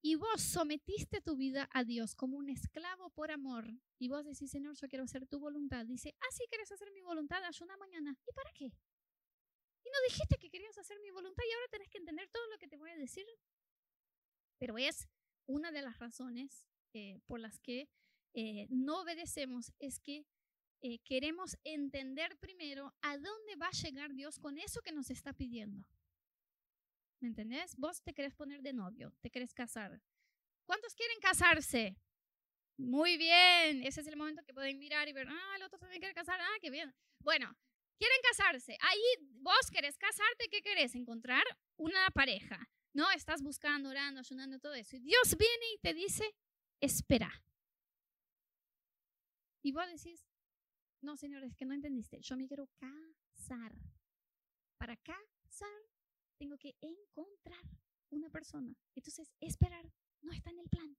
y 0.00 0.14
vos 0.14 0.40
sometiste 0.40 1.20
tu 1.20 1.36
vida 1.36 1.68
a 1.74 1.84
Dios 1.84 2.14
como 2.14 2.38
un 2.38 2.48
esclavo 2.48 3.10
por 3.10 3.30
amor 3.30 3.70
y 3.98 4.08
vos 4.08 4.24
decís, 4.24 4.50
Señor, 4.50 4.74
yo 4.76 4.88
quiero 4.88 5.04
hacer 5.04 5.26
tu 5.26 5.38
voluntad, 5.38 5.84
dice, 5.84 6.14
ah, 6.18 6.32
sí, 6.32 6.44
quieres 6.48 6.72
hacer 6.72 6.90
mi 6.92 7.02
voluntad, 7.02 7.42
una 7.60 7.76
mañana. 7.76 8.16
¿Y 8.26 8.32
para 8.32 8.50
qué? 8.54 8.64
Y 8.64 9.90
no 9.90 9.98
dijiste 10.08 10.38
que 10.38 10.48
querías 10.48 10.78
hacer 10.78 10.98
mi 11.00 11.10
voluntad 11.10 11.44
y 11.46 11.52
ahora 11.52 11.68
tenés 11.70 11.90
que 11.90 11.98
entender 11.98 12.30
todo 12.32 12.46
lo 12.46 12.56
que 12.56 12.68
te 12.68 12.78
voy 12.78 12.92
a 12.92 12.96
decir. 12.96 13.26
Pero 14.58 14.78
es 14.78 15.06
una 15.44 15.70
de 15.70 15.82
las 15.82 15.98
razones 15.98 16.66
eh, 16.94 17.20
por 17.26 17.40
las 17.40 17.58
que 17.60 17.90
eh, 18.34 18.66
no 18.68 19.02
obedecemos 19.02 19.72
es 19.78 20.00
que 20.00 20.26
eh, 20.80 20.98
queremos 20.98 21.56
entender 21.64 22.36
primero 22.38 22.92
a 23.00 23.16
dónde 23.16 23.56
va 23.56 23.68
a 23.68 23.82
llegar 23.82 24.12
Dios 24.12 24.38
con 24.38 24.58
eso 24.58 24.82
que 24.82 24.92
nos 24.92 25.08
está 25.08 25.32
pidiendo. 25.32 25.86
¿Me 27.20 27.28
entendés? 27.28 27.74
Vos 27.76 28.02
te 28.02 28.12
querés 28.12 28.34
poner 28.34 28.60
de 28.60 28.72
novio, 28.72 29.14
te 29.22 29.30
querés 29.30 29.54
casar. 29.54 30.02
¿Cuántos 30.66 30.94
quieren 30.94 31.18
casarse? 31.20 31.96
Muy 32.76 33.16
bien, 33.16 33.82
ese 33.82 34.00
es 34.00 34.06
el 34.08 34.16
momento 34.16 34.42
que 34.44 34.52
pueden 34.52 34.78
mirar 34.78 35.08
y 35.08 35.12
ver, 35.12 35.28
ah, 35.28 35.54
el 35.56 35.62
otro 35.62 35.78
también 35.78 36.00
quiere 36.00 36.14
casar, 36.14 36.40
ah, 36.40 36.58
qué 36.60 36.70
bien. 36.70 36.92
Bueno, 37.20 37.56
quieren 37.96 38.18
casarse. 38.22 38.76
Ahí 38.80 39.00
vos 39.40 39.70
querés 39.70 39.96
casarte, 39.96 40.48
¿qué 40.50 40.60
querés? 40.60 40.94
Encontrar 40.94 41.44
una 41.76 42.10
pareja. 42.10 42.68
No, 42.92 43.10
estás 43.12 43.42
buscando, 43.42 43.90
orando, 43.90 44.20
ayunando, 44.20 44.58
todo 44.58 44.74
eso. 44.74 44.96
Y 44.96 45.00
Dios 45.00 45.36
viene 45.38 45.64
y 45.74 45.78
te 45.78 45.94
dice, 45.94 46.34
espera. 46.80 47.30
Y 49.64 49.72
vos 49.72 49.86
decís, 49.88 50.26
no, 51.00 51.16
señor, 51.16 51.42
es 51.42 51.56
que 51.56 51.64
no 51.64 51.72
entendiste. 51.72 52.20
Yo 52.20 52.36
me 52.36 52.46
quiero 52.46 52.68
casar. 52.76 53.74
Para 54.76 54.94
casar, 54.98 55.80
tengo 56.36 56.58
que 56.58 56.76
encontrar 56.82 57.64
una 58.10 58.28
persona. 58.28 58.76
Entonces, 58.94 59.32
esperar 59.40 59.90
no 60.20 60.32
está 60.32 60.50
en 60.50 60.58
el 60.58 60.68
plan. 60.68 60.94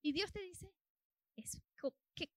Y 0.00 0.12
Dios 0.12 0.32
te 0.32 0.40
dice, 0.40 0.72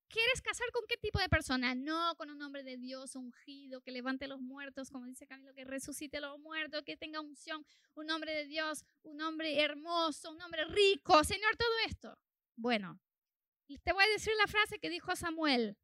¿quieres 0.10 0.41
casar 0.43 0.69
con 0.74 0.84
qué 0.86 0.98
tipo 0.98 1.17
de 1.19 1.30
persona? 1.30 1.74
No 1.74 2.13
con 2.17 2.30
un 2.30 2.41
hombre 2.41 2.63
de 2.63 2.76
Dios 2.76 3.15
ungido, 3.15 3.80
que 3.80 3.91
levante 3.91 4.28
los 4.28 4.41
muertos, 4.41 4.89
como 4.89 5.06
dice 5.06 5.28
Camilo, 5.28 5.54
que 5.54 5.63
resucite 5.63 6.19
los 6.19 6.38
muertos, 6.39 6.84
que 6.84 6.98
tenga 6.98 7.21
unción, 7.21 7.65
un 7.93 8.12
hombre 8.12 8.34
de 8.34 8.48
Dios, 8.48 8.84
un 9.04 9.21
hombre 9.21 9.62
hermoso, 9.62 10.34
un 10.34 10.41
hombre 10.41 10.65
rico, 10.65 11.24
Señor, 11.24 11.56
todo 11.56 11.78
esto. 11.88 12.19
Bueno, 12.58 13.00
te 13.84 13.93
voy 13.93 14.04
a 14.04 14.13
decir 14.13 14.34
la 14.38 14.47
frase 14.47 14.80
que 14.80 14.89
dijo 14.89 15.15
Samuel. 15.15 15.78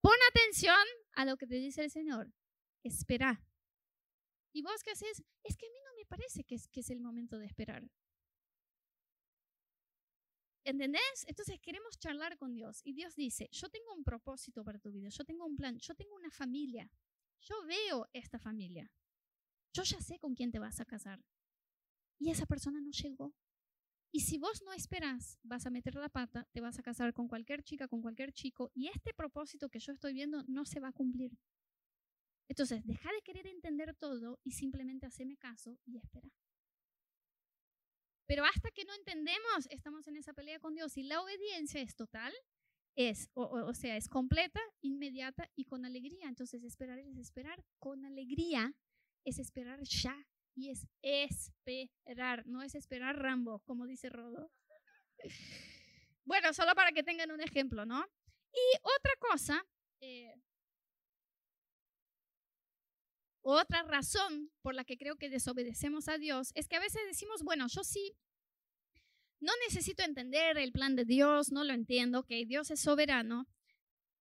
Pon 0.00 0.16
atención 0.30 0.86
a 1.12 1.24
lo 1.24 1.36
que 1.36 1.46
te 1.46 1.56
dice 1.56 1.82
el 1.82 1.90
Señor. 1.90 2.32
Espera. 2.82 3.42
¿Y 4.52 4.62
vos 4.62 4.82
qué 4.82 4.92
haces? 4.92 5.22
Es 5.42 5.56
que 5.56 5.66
a 5.66 5.70
mí 5.70 5.78
no 5.84 5.94
me 5.96 6.06
parece 6.06 6.44
que 6.44 6.54
es, 6.54 6.68
que 6.68 6.80
es 6.80 6.90
el 6.90 7.00
momento 7.00 7.38
de 7.38 7.46
esperar. 7.46 7.88
¿Entendés? 10.64 11.24
Entonces 11.26 11.58
queremos 11.60 11.98
charlar 11.98 12.36
con 12.36 12.54
Dios 12.54 12.82
y 12.84 12.92
Dios 12.92 13.14
dice, 13.14 13.48
yo 13.50 13.70
tengo 13.70 13.94
un 13.94 14.04
propósito 14.04 14.64
para 14.64 14.78
tu 14.78 14.92
vida, 14.92 15.08
yo 15.08 15.24
tengo 15.24 15.46
un 15.46 15.56
plan, 15.56 15.78
yo 15.78 15.94
tengo 15.94 16.14
una 16.14 16.30
familia, 16.30 16.90
yo 17.40 17.64
veo 17.64 18.06
esta 18.12 18.38
familia, 18.38 18.92
yo 19.72 19.82
ya 19.82 19.98
sé 20.00 20.18
con 20.18 20.34
quién 20.34 20.50
te 20.50 20.58
vas 20.58 20.78
a 20.80 20.84
casar. 20.84 21.24
Y 22.18 22.30
esa 22.30 22.44
persona 22.44 22.80
no 22.80 22.90
llegó. 22.90 23.34
Y 24.10 24.20
si 24.20 24.38
vos 24.38 24.62
no 24.64 24.72
esperas, 24.72 25.38
vas 25.42 25.66
a 25.66 25.70
meter 25.70 25.94
la 25.94 26.08
pata, 26.08 26.48
te 26.52 26.60
vas 26.60 26.78
a 26.78 26.82
casar 26.82 27.12
con 27.12 27.28
cualquier 27.28 27.62
chica, 27.62 27.88
con 27.88 28.00
cualquier 28.00 28.32
chico, 28.32 28.70
y 28.74 28.88
este 28.88 29.12
propósito 29.12 29.68
que 29.68 29.80
yo 29.80 29.92
estoy 29.92 30.14
viendo 30.14 30.42
no 30.44 30.64
se 30.64 30.80
va 30.80 30.88
a 30.88 30.92
cumplir. 30.92 31.36
Entonces, 32.48 32.84
deja 32.86 33.12
de 33.12 33.22
querer 33.22 33.46
entender 33.46 33.94
todo 33.94 34.40
y 34.42 34.52
simplemente 34.52 35.06
haceme 35.06 35.36
caso 35.36 35.78
y 35.84 35.98
espera. 35.98 36.30
Pero 38.26 38.44
hasta 38.44 38.70
que 38.70 38.84
no 38.84 38.94
entendemos, 38.94 39.66
estamos 39.70 40.06
en 40.06 40.16
esa 40.16 40.32
pelea 40.32 40.58
con 40.58 40.74
Dios 40.74 40.96
y 40.96 41.02
la 41.02 41.20
obediencia 41.20 41.80
es 41.80 41.94
total, 41.94 42.32
es, 42.94 43.30
o, 43.34 43.42
o 43.44 43.74
sea, 43.74 43.96
es 43.96 44.08
completa, 44.08 44.60
inmediata 44.80 45.50
y 45.54 45.64
con 45.64 45.84
alegría. 45.84 46.28
Entonces, 46.28 46.62
esperar 46.64 46.98
es 46.98 47.16
esperar 47.16 47.62
con 47.78 48.04
alegría, 48.04 48.74
es 49.24 49.38
esperar 49.38 49.80
ya, 49.82 50.26
y 50.58 50.70
es 50.70 50.88
esperar, 51.02 52.44
no 52.46 52.62
es 52.62 52.74
esperar 52.74 53.16
Rambo, 53.16 53.60
como 53.60 53.86
dice 53.86 54.08
Rodo. 54.08 54.50
Bueno, 56.24 56.52
solo 56.52 56.74
para 56.74 56.92
que 56.92 57.04
tengan 57.04 57.30
un 57.30 57.40
ejemplo, 57.40 57.86
¿no? 57.86 58.04
Y 58.52 58.76
otra 58.82 59.12
cosa, 59.20 59.64
eh, 60.00 60.34
otra 63.40 63.82
razón 63.84 64.50
por 64.60 64.74
la 64.74 64.84
que 64.84 64.98
creo 64.98 65.16
que 65.16 65.30
desobedecemos 65.30 66.08
a 66.08 66.18
Dios 66.18 66.50
es 66.54 66.68
que 66.68 66.76
a 66.76 66.80
veces 66.80 67.02
decimos, 67.06 67.42
bueno, 67.44 67.66
yo 67.68 67.84
sí, 67.84 68.16
no 69.40 69.52
necesito 69.68 70.02
entender 70.02 70.58
el 70.58 70.72
plan 70.72 70.96
de 70.96 71.04
Dios, 71.04 71.52
no 71.52 71.62
lo 71.62 71.72
entiendo, 71.72 72.24
que 72.24 72.44
Dios 72.44 72.70
es 72.72 72.80
soberano, 72.80 73.46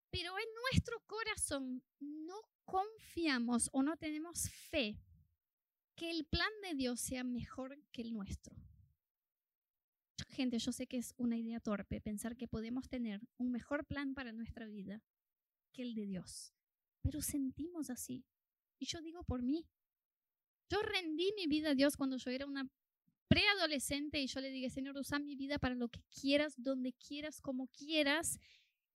pero 0.09 0.37
en 0.39 0.45
nuestro 0.71 0.99
corazón 1.05 1.83
no 1.99 2.41
confiamos 2.65 3.69
o 3.71 3.83
no 3.83 3.95
tenemos 3.97 4.49
fe 4.69 4.97
que 5.95 6.09
el 6.09 6.25
plan 6.25 6.51
de 6.63 6.75
Dios 6.75 6.99
sea 6.99 7.23
mejor 7.23 7.79
que 7.91 8.01
el 8.01 8.13
nuestro. 8.13 8.55
Gente, 10.29 10.57
yo 10.57 10.71
sé 10.71 10.87
que 10.87 10.97
es 10.97 11.13
una 11.17 11.37
idea 11.37 11.59
torpe 11.59 12.01
pensar 12.01 12.35
que 12.35 12.47
podemos 12.47 12.89
tener 12.89 13.21
un 13.37 13.51
mejor 13.51 13.85
plan 13.85 14.13
para 14.13 14.31
nuestra 14.31 14.67
vida 14.67 15.03
que 15.71 15.83
el 15.83 15.93
de 15.93 16.05
Dios. 16.05 16.53
Pero 17.01 17.21
sentimos 17.21 17.89
así. 17.89 18.25
Y 18.79 18.85
yo 18.85 19.01
digo 19.01 19.23
por 19.23 19.43
mí. 19.43 19.67
Yo 20.69 20.81
rendí 20.81 21.31
mi 21.35 21.47
vida 21.47 21.71
a 21.71 21.75
Dios 21.75 21.95
cuando 21.97 22.17
yo 22.17 22.31
era 22.31 22.45
una 22.45 22.67
preadolescente 23.27 24.19
y 24.19 24.27
yo 24.27 24.41
le 24.41 24.49
dije, 24.49 24.69
Señor, 24.69 24.97
usa 24.97 25.19
mi 25.19 25.35
vida 25.35 25.59
para 25.59 25.75
lo 25.75 25.89
que 25.89 26.03
quieras, 26.09 26.53
donde 26.57 26.93
quieras, 26.93 27.41
como 27.41 27.67
quieras. 27.67 28.39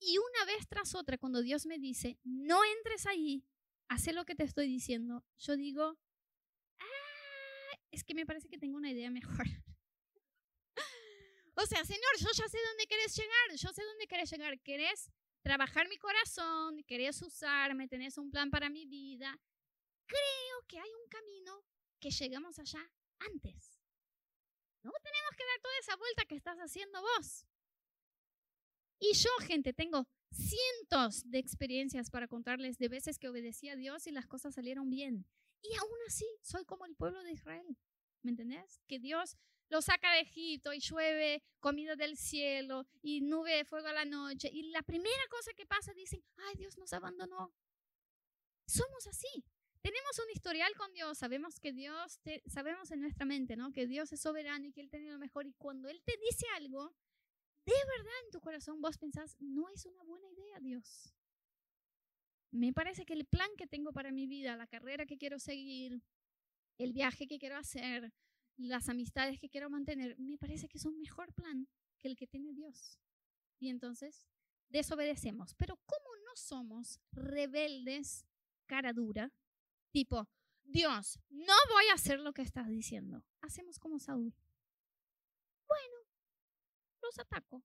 Y 0.00 0.16
una 0.18 0.44
vez 0.44 0.66
tras 0.68 0.94
otra, 0.94 1.18
cuando 1.18 1.42
Dios 1.42 1.66
me 1.66 1.78
dice, 1.78 2.18
no 2.24 2.60
entres 2.78 3.06
ahí, 3.06 3.44
hace 3.88 4.12
lo 4.12 4.24
que 4.24 4.34
te 4.34 4.44
estoy 4.44 4.68
diciendo, 4.68 5.24
yo 5.38 5.56
digo, 5.56 5.98
es 7.90 8.04
que 8.04 8.14
me 8.14 8.26
parece 8.26 8.48
que 8.48 8.58
tengo 8.58 8.76
una 8.76 8.90
idea 8.90 9.10
mejor. 9.10 9.46
o 11.54 11.66
sea, 11.66 11.84
Señor, 11.84 12.18
yo 12.18 12.28
ya 12.34 12.48
sé 12.48 12.58
dónde 12.68 12.86
querés 12.86 13.16
llegar, 13.16 13.56
yo 13.56 13.72
sé 13.72 13.82
dónde 13.84 14.06
querés 14.06 14.30
llegar. 14.30 14.60
Querés 14.60 15.10
trabajar 15.42 15.88
mi 15.88 15.96
corazón, 15.98 16.82
querés 16.84 17.22
usarme, 17.22 17.88
tenés 17.88 18.18
un 18.18 18.30
plan 18.30 18.50
para 18.50 18.68
mi 18.68 18.86
vida. 18.86 19.38
Creo 20.06 20.62
que 20.66 20.78
hay 20.78 20.90
un 21.02 21.08
camino 21.08 21.64
que 22.00 22.10
llegamos 22.10 22.58
allá 22.58 22.80
antes. 23.18 23.78
No 24.82 24.92
tenemos 25.02 25.30
que 25.36 25.44
dar 25.44 25.60
toda 25.60 25.78
esa 25.80 25.96
vuelta 25.96 26.24
que 26.24 26.36
estás 26.36 26.58
haciendo 26.58 27.00
vos. 27.00 27.46
Y 29.00 29.12
yo, 29.14 29.30
gente, 29.46 29.72
tengo 29.72 30.08
cientos 30.30 31.28
de 31.30 31.38
experiencias 31.38 32.10
para 32.10 32.28
contarles 32.28 32.78
de 32.78 32.88
veces 32.88 33.18
que 33.18 33.28
obedecí 33.28 33.68
a 33.68 33.76
Dios 33.76 34.06
y 34.06 34.12
las 34.12 34.26
cosas 34.26 34.54
salieron 34.54 34.90
bien. 34.90 35.26
Y 35.62 35.74
aún 35.76 35.98
así, 36.06 36.26
soy 36.42 36.64
como 36.64 36.86
el 36.86 36.94
pueblo 36.94 37.22
de 37.22 37.32
Israel. 37.32 37.76
¿Me 38.22 38.30
entendés? 38.30 38.80
Que 38.86 38.98
Dios 38.98 39.36
lo 39.68 39.82
saca 39.82 40.12
de 40.12 40.20
Egipto 40.20 40.72
y 40.72 40.80
llueve 40.80 41.42
comida 41.60 41.94
del 41.94 42.16
cielo 42.16 42.86
y 43.02 43.20
nube 43.20 43.56
de 43.56 43.64
fuego 43.64 43.88
a 43.88 43.92
la 43.92 44.04
noche. 44.04 44.48
Y 44.52 44.70
la 44.70 44.82
primera 44.82 45.22
cosa 45.30 45.52
que 45.54 45.66
pasa 45.66 45.92
dicen, 45.94 46.24
ay, 46.36 46.56
Dios 46.56 46.78
nos 46.78 46.92
abandonó. 46.92 47.52
Somos 48.66 49.06
así. 49.06 49.44
Tenemos 49.80 50.18
un 50.18 50.30
historial 50.32 50.74
con 50.76 50.92
Dios, 50.92 51.18
sabemos 51.18 51.60
que 51.60 51.72
Dios, 51.72 52.20
sabemos 52.46 52.90
en 52.90 53.00
nuestra 53.00 53.24
mente, 53.24 53.56
¿no? 53.56 53.72
Que 53.72 53.86
Dios 53.86 54.12
es 54.12 54.20
soberano 54.20 54.66
y 54.66 54.72
que 54.72 54.80
Él 54.80 54.90
tiene 54.90 55.10
lo 55.10 55.18
mejor. 55.18 55.46
Y 55.46 55.52
cuando 55.52 55.88
Él 55.88 56.02
te 56.04 56.16
dice 56.16 56.46
algo, 56.56 56.94
de 57.64 57.72
verdad 57.72 58.14
en 58.24 58.30
tu 58.30 58.40
corazón 58.40 58.80
vos 58.80 58.98
pensás, 58.98 59.36
no 59.38 59.68
es 59.68 59.86
una 59.86 60.02
buena 60.02 60.28
idea, 60.30 60.58
Dios. 60.60 61.14
Me 62.50 62.72
parece 62.72 63.04
que 63.04 63.12
el 63.12 63.26
plan 63.26 63.48
que 63.56 63.66
tengo 63.66 63.92
para 63.92 64.10
mi 64.10 64.26
vida, 64.26 64.56
la 64.56 64.66
carrera 64.66 65.06
que 65.06 65.18
quiero 65.18 65.38
seguir, 65.38 66.02
el 66.78 66.92
viaje 66.92 67.26
que 67.26 67.38
quiero 67.38 67.56
hacer, 67.56 68.12
las 68.56 68.88
amistades 68.88 69.38
que 69.38 69.48
quiero 69.48 69.70
mantener, 69.70 70.18
me 70.18 70.38
parece 70.38 70.68
que 70.68 70.78
es 70.78 70.84
un 70.84 70.98
mejor 70.98 71.32
plan 71.34 71.68
que 71.98 72.08
el 72.08 72.16
que 72.16 72.26
tiene 72.26 72.52
Dios. 72.52 72.98
Y 73.58 73.68
entonces 73.68 74.26
desobedecemos. 74.68 75.54
Pero 75.54 75.78
¿cómo 75.86 76.16
no 76.24 76.36
somos 76.36 77.00
rebeldes, 77.12 78.24
cara 78.66 78.92
dura, 78.92 79.32
Tipo, 79.90 80.28
Dios, 80.64 81.18
no 81.30 81.54
voy 81.72 81.86
a 81.90 81.94
hacer 81.94 82.20
lo 82.20 82.32
que 82.32 82.42
estás 82.42 82.68
diciendo. 82.68 83.24
Hacemos 83.40 83.78
como 83.78 83.98
Saúl. 83.98 84.34
Bueno, 85.66 85.96
los 87.02 87.18
ataco. 87.18 87.62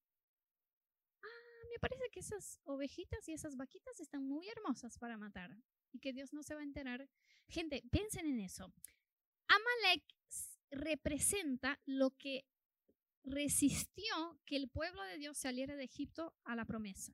Me 1.74 1.80
parece 1.80 2.08
que 2.12 2.20
esas 2.20 2.60
ovejitas 2.66 3.28
y 3.28 3.34
esas 3.34 3.58
vaquitas 3.58 4.00
están 4.00 4.28
muy 4.28 4.48
hermosas 4.48 5.00
para 5.00 5.18
matar 5.18 5.58
y 5.92 6.00
que 6.00 6.14
Dios 6.14 6.32
no 6.32 6.44
se 6.44 6.54
va 6.54 6.62
a 6.62 6.64
enterar. 6.64 7.10
Gente, 7.48 7.82
piensen 7.92 8.28
en 8.28 8.40
eso. 8.42 8.72
Amalek 9.48 10.04
representa 10.70 11.82
lo 11.86 12.12
que 12.12 12.46
resistió 13.24 14.40
que 14.46 14.56
el 14.56 14.70
pueblo 14.70 15.02
de 15.04 15.18
Dios 15.18 15.40
saliera 15.40 15.76
de 15.76 15.86
Egipto 15.86 16.36
a 16.44 16.56
la 16.56 16.66
promesa. 16.66 17.14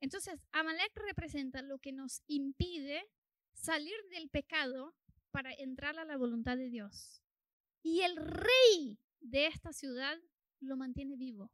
Entonces, 0.00 0.44
Amalek 0.52 0.92
representa 0.94 1.62
lo 1.62 1.78
que 1.78 1.92
nos 1.92 2.22
impide 2.26 3.02
salir 3.54 3.96
del 4.10 4.28
pecado 4.28 4.94
para 5.30 5.54
entrar 5.54 5.98
a 5.98 6.04
la 6.04 6.18
voluntad 6.18 6.58
de 6.58 6.68
Dios. 6.68 7.22
Y 7.82 8.02
el 8.02 8.16
rey 8.16 8.98
de 9.20 9.46
esta 9.46 9.72
ciudad 9.72 10.18
lo 10.60 10.76
mantiene 10.76 11.16
vivo. 11.16 11.50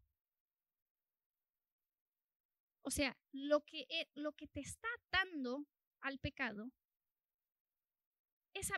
O 2.85 2.91
sea, 2.91 3.17
lo 3.33 3.65
que, 3.65 3.87
e, 3.89 4.11
lo 4.15 4.33
que 4.33 4.47
te 4.47 4.61
está 4.61 4.89
atando 5.07 5.67
al 6.01 6.19
pecado, 6.19 6.71
esa 8.53 8.77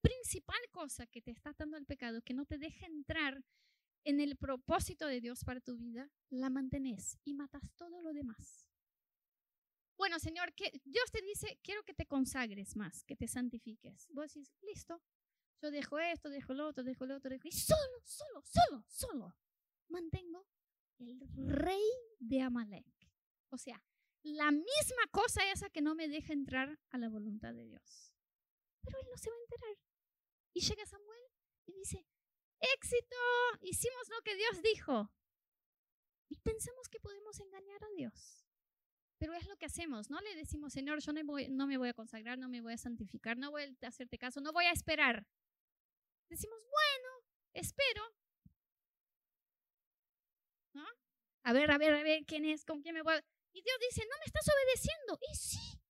principal 0.00 0.60
cosa 0.70 1.06
que 1.06 1.20
te 1.20 1.32
está 1.32 1.50
atando 1.50 1.76
al 1.76 1.84
pecado, 1.84 2.22
que 2.22 2.34
no 2.34 2.46
te 2.46 2.56
deja 2.56 2.86
entrar 2.86 3.44
en 4.04 4.20
el 4.20 4.36
propósito 4.36 5.06
de 5.06 5.20
Dios 5.20 5.44
para 5.44 5.60
tu 5.60 5.76
vida, 5.76 6.08
la 6.30 6.50
mantenés 6.50 7.18
y 7.24 7.34
matas 7.34 7.62
todo 7.76 8.00
lo 8.00 8.12
demás. 8.12 8.68
Bueno, 9.96 10.18
Señor, 10.18 10.54
que 10.54 10.80
Dios 10.84 11.10
te 11.10 11.20
dice, 11.22 11.58
quiero 11.62 11.82
que 11.84 11.94
te 11.94 12.06
consagres 12.06 12.76
más, 12.76 13.04
que 13.04 13.16
te 13.16 13.28
santifiques. 13.28 14.08
Vos 14.10 14.32
decís, 14.32 14.54
listo, 14.62 15.02
yo 15.60 15.70
dejo 15.70 15.98
esto, 15.98 16.30
dejo 16.30 16.54
lo 16.54 16.68
otro, 16.68 16.82
dejo 16.82 17.06
lo 17.06 17.16
otro, 17.16 17.30
dejo... 17.30 17.48
y 17.48 17.52
solo, 17.52 18.00
solo, 18.04 18.42
solo, 18.44 18.84
solo 18.88 19.36
mantengo 19.88 20.46
el 20.98 21.20
rey 21.36 21.82
de 22.18 22.40
Amalek. 22.40 23.01
O 23.52 23.58
sea, 23.58 23.84
la 24.22 24.50
misma 24.50 25.06
cosa 25.10 25.50
esa 25.52 25.68
que 25.68 25.82
no 25.82 25.94
me 25.94 26.08
deja 26.08 26.32
entrar 26.32 26.80
a 26.90 26.98
la 26.98 27.10
voluntad 27.10 27.52
de 27.52 27.66
Dios. 27.66 28.14
Pero 28.80 28.98
él 28.98 29.06
no 29.10 29.16
se 29.18 29.30
va 29.30 29.36
a 29.36 29.40
enterar. 29.40 29.76
Y 30.54 30.60
llega 30.60 30.86
Samuel 30.86 31.22
y 31.66 31.74
dice, 31.74 32.06
éxito, 32.58 33.16
hicimos 33.60 34.08
lo 34.08 34.22
que 34.22 34.36
Dios 34.36 34.62
dijo. 34.62 35.12
Y 36.30 36.38
pensamos 36.38 36.88
que 36.88 36.98
podemos 36.98 37.38
engañar 37.40 37.84
a 37.84 37.90
Dios. 37.90 38.46
Pero 39.18 39.34
es 39.34 39.46
lo 39.46 39.56
que 39.58 39.66
hacemos, 39.66 40.08
¿no? 40.08 40.18
Le 40.22 40.34
decimos, 40.34 40.72
Señor, 40.72 41.00
yo 41.00 41.12
no, 41.12 41.66
me 41.66 41.76
voy 41.76 41.88
a 41.88 41.94
consagrar, 41.94 42.38
no 42.38 42.48
me 42.48 42.62
voy 42.62 42.72
a 42.72 42.78
santificar, 42.78 43.36
no 43.36 43.50
voy 43.50 43.64
a 43.64 43.86
hacerte 43.86 44.18
caso, 44.18 44.40
no 44.40 44.52
voy 44.52 44.64
a 44.64 44.72
esperar. 44.72 45.26
Decimos, 46.30 46.58
bueno, 46.64 47.26
espero. 47.52 48.02
¿No? 50.72 50.86
A 51.44 51.52
ver, 51.52 51.70
a 51.70 51.76
ver, 51.76 51.94
a 51.94 52.02
ver, 52.02 52.24
¿quién 52.24 52.46
es? 52.46 52.64
¿Con 52.64 52.80
quién 52.80 52.94
me 52.94 53.02
voy? 53.02 53.20
Y 53.52 53.62
Dios 53.62 53.76
dice, 53.88 54.02
no 54.08 54.16
me 54.18 54.24
estás 54.26 54.46
obedeciendo. 54.48 55.18
Y 55.30 55.34
sí, 55.36 55.82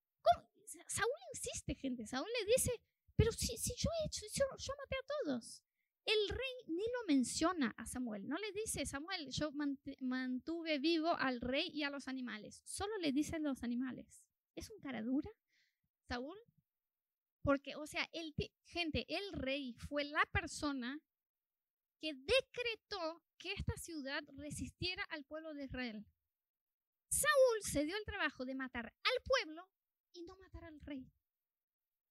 Saúl 0.88 1.10
insiste, 1.34 1.74
gente. 1.74 2.06
Saúl 2.06 2.28
le 2.40 2.52
dice, 2.52 2.72
pero 3.16 3.32
si, 3.32 3.56
si 3.56 3.74
yo 3.76 3.88
he 3.90 4.06
hecho, 4.06 4.26
yo, 4.34 4.74
maté 4.76 4.96
a 4.96 5.06
todos. 5.24 5.62
El 6.04 6.28
rey 6.28 6.54
ni 6.66 6.82
lo 6.82 7.06
menciona 7.06 7.72
a 7.76 7.86
Samuel, 7.86 8.26
no 8.26 8.36
le 8.36 8.50
dice, 8.50 8.84
Samuel, 8.84 9.30
yo 9.30 9.50
mantuve 10.00 10.80
vivo 10.80 11.16
al 11.16 11.40
rey 11.40 11.70
y 11.72 11.84
a 11.84 11.90
los 11.90 12.08
animales, 12.08 12.60
solo 12.64 12.96
le 12.98 13.12
dice 13.12 13.36
a 13.36 13.38
los 13.38 13.62
animales. 13.62 14.24
¿Es 14.56 14.68
un 14.70 14.80
cara 14.80 15.00
dura, 15.00 15.30
Saúl? 16.08 16.36
Porque, 17.42 17.76
o 17.76 17.86
sea, 17.86 18.08
el, 18.12 18.34
gente, 18.64 19.06
el 19.08 19.32
rey 19.32 19.74
fue 19.74 20.02
la 20.04 20.26
persona 20.32 21.00
que 22.00 22.14
decretó 22.14 23.22
que 23.38 23.52
esta 23.52 23.76
ciudad 23.76 24.24
resistiera 24.34 25.04
al 25.04 25.24
pueblo 25.24 25.54
de 25.54 25.64
Israel. 25.64 26.04
Saúl 27.12 27.62
se 27.62 27.84
dio 27.84 27.94
el 27.96 28.04
trabajo 28.06 28.46
de 28.46 28.54
matar 28.54 28.86
al 28.86 29.22
pueblo 29.22 29.68
y 30.14 30.22
no 30.22 30.34
matar 30.36 30.64
al 30.64 30.80
rey, 30.80 31.06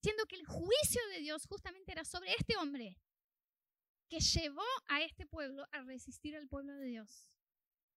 siendo 0.04 0.26
que 0.28 0.36
el 0.36 0.46
juicio 0.46 1.02
de 1.14 1.22
Dios 1.22 1.48
justamente 1.48 1.92
era 1.92 2.06
sobre 2.06 2.34
este 2.34 2.56
hombre, 2.58 3.00
que 4.08 4.20
llevó 4.20 4.66
a 4.88 5.02
este 5.02 5.26
pueblo 5.26 5.66
a 5.72 5.82
resistir 5.82 6.36
al 6.36 6.48
pueblo 6.48 6.76
de 6.76 6.86
Dios. 6.86 7.32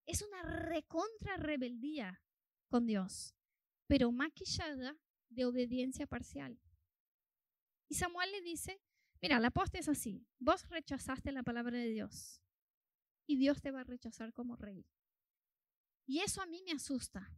Es 0.06 0.22
una 0.22 0.42
recontra 0.42 1.36
rebeldía 1.36 2.22
con 2.68 2.86
Dios, 2.86 3.34
pero 3.86 4.10
maquillada 4.10 4.96
de 5.28 5.44
obediencia 5.44 6.06
parcial. 6.06 6.58
Y 7.86 7.96
Samuel 7.96 8.32
le 8.32 8.40
dice, 8.40 8.80
mira, 9.20 9.40
la 9.40 9.50
posta 9.50 9.78
es 9.78 9.88
así, 9.88 10.26
vos 10.38 10.66
rechazaste 10.70 11.32
la 11.32 11.42
palabra 11.42 11.76
de 11.76 11.88
Dios 11.88 12.40
y 13.26 13.36
Dios 13.36 13.60
te 13.60 13.72
va 13.72 13.80
a 13.80 13.84
rechazar 13.84 14.32
como 14.32 14.56
rey. 14.56 14.86
Y 16.06 16.20
eso 16.20 16.42
a 16.42 16.46
mí 16.46 16.62
me 16.66 16.72
asusta, 16.72 17.32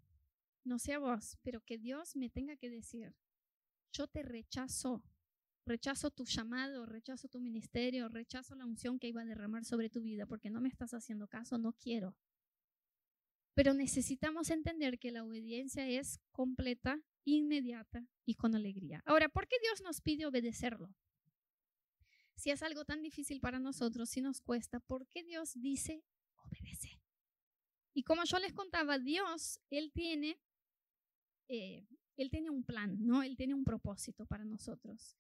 no 0.65 0.79
sé 0.79 0.95
a 0.95 0.99
vos, 0.99 1.39
pero 1.43 1.61
que 1.61 1.79
Dios 1.79 2.17
me 2.17 2.29
tenga 2.31 2.57
que 2.57 2.71
decir, 2.71 3.15
yo 3.93 4.09
te 4.09 4.23
rechazo 4.23 5.05
rechazo 5.67 6.11
tu 6.11 6.25
llamado, 6.25 6.87
rechazo 6.87 7.29
tu 7.29 7.41
ministerio, 7.41 8.09
rechazo 8.09 8.55
la 8.55 8.65
unción 8.65 8.99
que 8.99 9.09
iba 9.09 9.23
a 9.23 9.27
derramar 9.27 9.65
sobre 9.65 9.91
tu 9.91 10.01
vida 10.01 10.25
porque 10.25 10.49
no 10.49 10.61
me 10.61 10.69
estás 10.69 10.95
haciendo 10.95 11.27
caso, 11.27 11.59
no 11.59 11.73
quiero. 11.73 12.17
Pero 13.55 13.75
necesitamos 13.75 14.51
entender 14.51 14.99
que 14.99 15.11
la 15.11 15.25
obediencia 15.25 15.89
es 15.89 16.21
completa, 16.31 17.01
inmediata 17.25 18.07
y 18.25 18.35
con 18.35 18.55
alegría. 18.55 19.03
Ahora, 19.05 19.29
¿por 19.29 19.49
qué 19.49 19.57
Dios 19.61 19.83
nos 19.83 20.01
pide 20.01 20.27
obedecerlo? 20.27 20.95
Si 22.37 22.51
es 22.51 22.63
algo 22.63 22.85
tan 22.85 23.03
difícil 23.03 23.41
para 23.41 23.59
nosotros, 23.59 24.11
si 24.11 24.21
nos 24.21 24.41
cuesta, 24.41 24.79
¿por 24.79 25.09
qué 25.09 25.25
Dios 25.25 25.55
dice 25.55 26.05
obedece? 26.37 26.96
Y 27.97 28.03
como 28.03 28.25
yo 28.25 28.39
les 28.39 28.53
contaba, 28.53 28.99
Dios, 28.99 29.59
Él 29.71 29.91
tiene, 29.91 30.39
eh, 31.49 31.89
Él 32.19 32.29
tiene 32.29 32.51
un 32.51 32.63
plan, 32.63 32.95
¿no? 33.01 33.23
Él 33.23 33.39
tiene 33.39 33.55
un 33.55 33.65
propósito 33.65 34.27
para 34.27 34.45
nosotros. 34.45 35.17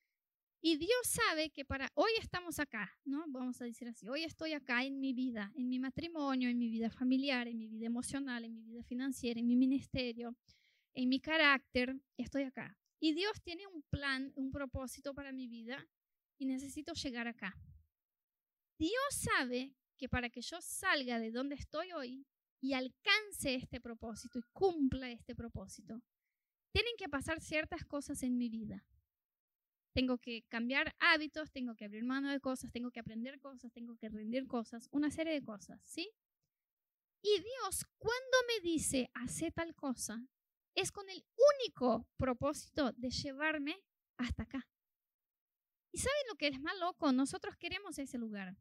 Y 0.60 0.76
Dios 0.76 1.00
sabe 1.04 1.48
que 1.48 1.64
para 1.64 1.90
hoy 1.94 2.10
estamos 2.20 2.58
acá, 2.58 2.94
¿no? 3.06 3.24
Vamos 3.28 3.62
a 3.62 3.64
decir 3.64 3.88
así, 3.88 4.06
hoy 4.10 4.24
estoy 4.24 4.52
acá 4.52 4.84
en 4.84 5.00
mi 5.00 5.14
vida, 5.14 5.50
en 5.56 5.70
mi 5.70 5.78
matrimonio, 5.78 6.50
en 6.50 6.58
mi 6.58 6.68
vida 6.68 6.90
familiar, 6.90 7.48
en 7.48 7.56
mi 7.56 7.66
vida 7.66 7.86
emocional, 7.86 8.44
en 8.44 8.52
mi 8.52 8.62
vida 8.62 8.82
financiera, 8.82 9.40
en 9.40 9.46
mi 9.46 9.56
ministerio, 9.56 10.36
en 10.92 11.08
mi 11.08 11.18
carácter, 11.18 11.96
estoy 12.18 12.42
acá. 12.42 12.78
Y 13.00 13.14
Dios 13.14 13.40
tiene 13.40 13.66
un 13.68 13.84
plan, 13.84 14.34
un 14.36 14.50
propósito 14.50 15.14
para 15.14 15.32
mi 15.32 15.48
vida 15.48 15.82
y 16.36 16.44
necesito 16.44 16.92
llegar 16.92 17.26
acá. 17.26 17.58
Dios 18.78 19.14
sabe 19.14 19.72
que 19.96 20.10
para 20.10 20.28
que 20.28 20.42
yo 20.42 20.60
salga 20.60 21.18
de 21.18 21.30
donde 21.30 21.54
estoy 21.54 21.92
hoy 21.92 22.26
y 22.66 22.74
alcance 22.74 23.54
este 23.54 23.80
propósito 23.80 24.40
y 24.40 24.42
cumpla 24.52 25.08
este 25.08 25.36
propósito, 25.36 26.02
tienen 26.72 26.96
que 26.98 27.08
pasar 27.08 27.40
ciertas 27.40 27.84
cosas 27.84 28.24
en 28.24 28.36
mi 28.36 28.48
vida. 28.48 28.84
Tengo 29.94 30.18
que 30.18 30.42
cambiar 30.48 30.92
hábitos, 30.98 31.52
tengo 31.52 31.76
que 31.76 31.84
abrir 31.84 32.02
mano 32.02 32.28
de 32.28 32.40
cosas, 32.40 32.72
tengo 32.72 32.90
que 32.90 32.98
aprender 32.98 33.38
cosas, 33.38 33.72
tengo 33.72 33.96
que 33.96 34.08
rendir 34.08 34.48
cosas, 34.48 34.88
una 34.90 35.12
serie 35.12 35.32
de 35.32 35.44
cosas, 35.44 35.80
¿sí? 35.84 36.10
Y 37.22 37.38
Dios, 37.38 37.84
cuando 37.98 38.36
me 38.48 38.68
dice, 38.68 39.10
hace 39.14 39.52
tal 39.52 39.72
cosa, 39.76 40.26
es 40.74 40.90
con 40.90 41.08
el 41.08 41.24
único 41.60 42.08
propósito 42.16 42.90
de 42.96 43.10
llevarme 43.10 43.80
hasta 44.16 44.42
acá. 44.42 44.68
¿Y 45.92 45.98
saben 45.98 46.26
lo 46.28 46.34
que 46.34 46.48
es 46.48 46.60
más 46.60 46.76
loco? 46.80 47.12
Nosotros 47.12 47.56
queremos 47.56 47.96
ese 48.00 48.18
lugar. 48.18 48.56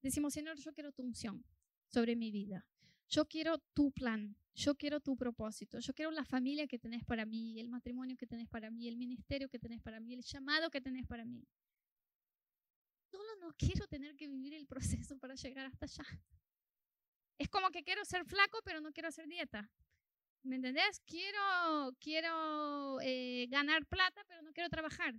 Decimos, 0.00 0.32
Señor, 0.32 0.56
yo 0.56 0.72
quiero 0.72 0.92
tu 0.92 1.02
unción 1.02 1.44
sobre 1.88 2.16
mi 2.16 2.30
vida. 2.30 2.66
Yo 3.10 3.26
quiero 3.26 3.58
tu 3.74 3.90
plan. 3.90 4.36
Yo 4.54 4.76
quiero 4.76 5.00
tu 5.00 5.16
propósito. 5.16 5.80
Yo 5.80 5.92
quiero 5.92 6.10
la 6.12 6.24
familia 6.24 6.66
que 6.66 6.78
tenés 6.78 7.04
para 7.04 7.26
mí, 7.26 7.58
el 7.58 7.68
matrimonio 7.68 8.16
que 8.16 8.26
tenés 8.26 8.48
para 8.48 8.70
mí, 8.70 8.86
el 8.88 8.96
ministerio 8.96 9.48
que 9.48 9.58
tenés 9.58 9.80
para 9.82 10.00
mí, 10.00 10.14
el 10.14 10.22
llamado 10.22 10.70
que 10.70 10.80
tenés 10.80 11.06
para 11.06 11.24
mí. 11.24 11.44
Solo 13.10 13.36
no 13.40 13.52
quiero 13.56 13.86
tener 13.88 14.14
que 14.16 14.28
vivir 14.28 14.54
el 14.54 14.66
proceso 14.66 15.18
para 15.18 15.34
llegar 15.34 15.66
hasta 15.66 15.86
allá. 15.86 16.04
Es 17.38 17.48
como 17.48 17.70
que 17.70 17.82
quiero 17.82 18.04
ser 18.04 18.24
flaco, 18.24 18.60
pero 18.64 18.80
no 18.80 18.92
quiero 18.92 19.08
hacer 19.08 19.26
dieta. 19.26 19.68
¿Me 20.42 20.56
entendés? 20.56 21.00
Quiero, 21.06 21.96
quiero 21.98 23.00
eh, 23.02 23.46
ganar 23.48 23.86
plata, 23.86 24.22
pero 24.28 24.42
no 24.42 24.52
quiero 24.52 24.68
trabajar. 24.68 25.14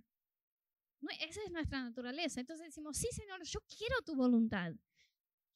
No, 1.00 1.10
esa 1.20 1.42
es 1.42 1.50
nuestra 1.50 1.82
naturaleza. 1.82 2.40
Entonces 2.40 2.66
decimos, 2.66 2.96
sí, 2.96 3.08
Señor, 3.12 3.42
yo 3.44 3.60
quiero 3.76 4.00
tu 4.02 4.14
voluntad. 4.14 4.72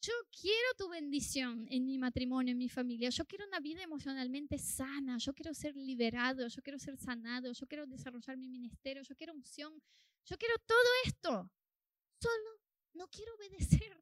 Yo 0.00 0.12
quiero 0.30 0.74
tu 0.76 0.88
bendición 0.88 1.66
en 1.70 1.84
mi 1.84 1.98
matrimonio, 1.98 2.52
en 2.52 2.58
mi 2.58 2.68
familia. 2.68 3.10
Yo 3.10 3.24
quiero 3.24 3.46
una 3.46 3.60
vida 3.60 3.82
emocionalmente 3.82 4.58
sana. 4.58 5.18
Yo 5.18 5.32
quiero 5.34 5.52
ser 5.54 5.76
liberado. 5.76 6.46
Yo 6.48 6.62
quiero 6.62 6.78
ser 6.78 6.96
sanado. 6.96 7.52
Yo 7.52 7.66
quiero 7.66 7.86
desarrollar 7.86 8.36
mi 8.36 8.48
ministerio. 8.48 9.02
Yo 9.02 9.16
quiero 9.16 9.32
unción. 9.34 9.82
Yo 10.24 10.36
quiero 10.36 10.54
todo 10.66 10.88
esto. 11.04 11.50
Solo 12.20 12.60
no 12.94 13.08
quiero 13.08 13.34
obedecer 13.34 13.96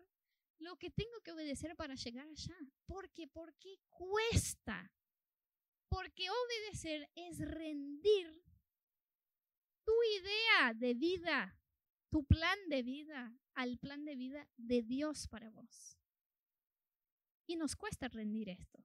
lo 0.59 0.76
que 0.76 0.90
tengo 0.90 1.20
que 1.22 1.33
obedecer 1.33 1.74
para 1.76 1.94
llegar 1.94 2.26
allá. 2.26 2.57
¿Por 2.87 3.11
qué? 3.11 3.28
Porque 3.28 3.78
cuesta. 3.88 4.90
Porque 5.88 6.28
obedecer 6.30 7.11
es 7.14 7.38
rendir 7.38 8.42
tu 9.85 9.92
idea 10.18 10.74
de 10.74 10.94
vida, 10.94 11.57
tu 12.14 12.22
plan 12.22 12.57
de 12.68 12.85
vida 12.85 13.37
al 13.55 13.77
plan 13.77 14.05
de 14.05 14.14
vida 14.14 14.48
de 14.57 14.83
Dios 14.83 15.27
para 15.27 15.50
vos. 15.50 15.98
Y 17.44 17.57
nos 17.57 17.74
cuesta 17.74 18.07
rendir 18.07 18.50
esto. 18.50 18.79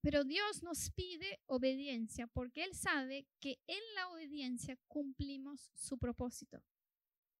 Pero 0.00 0.24
Dios 0.24 0.62
nos 0.62 0.90
pide 0.90 1.38
obediencia 1.44 2.26
porque 2.28 2.64
Él 2.64 2.74
sabe 2.74 3.26
que 3.40 3.58
en 3.66 3.82
la 3.94 4.08
obediencia 4.08 4.78
cumplimos 4.88 5.70
su 5.74 5.98
propósito. 5.98 6.64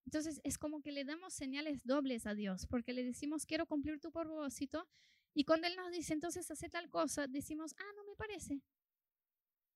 Entonces 0.05 0.39
es 0.45 0.59
como 0.59 0.83
que 0.83 0.93
le 0.93 1.07
damos 1.07 1.33
señales 1.33 1.87
dobles 1.87 2.27
a 2.27 2.35
Dios 2.35 2.67
porque 2.67 2.93
le 2.93 3.03
decimos 3.03 3.47
quiero 3.47 3.65
cumplir 3.65 3.99
tu 3.99 4.13
propósito 4.13 4.87
y 5.33 5.45
cuando 5.45 5.67
Él 5.67 5.77
nos 5.77 5.93
dice 5.93 6.13
entonces 6.13 6.51
hace 6.51 6.69
tal 6.69 6.91
cosa, 6.91 7.27
decimos, 7.27 7.75
ah, 7.79 7.93
no 7.97 8.05
me 8.05 8.17
parece. 8.17 8.61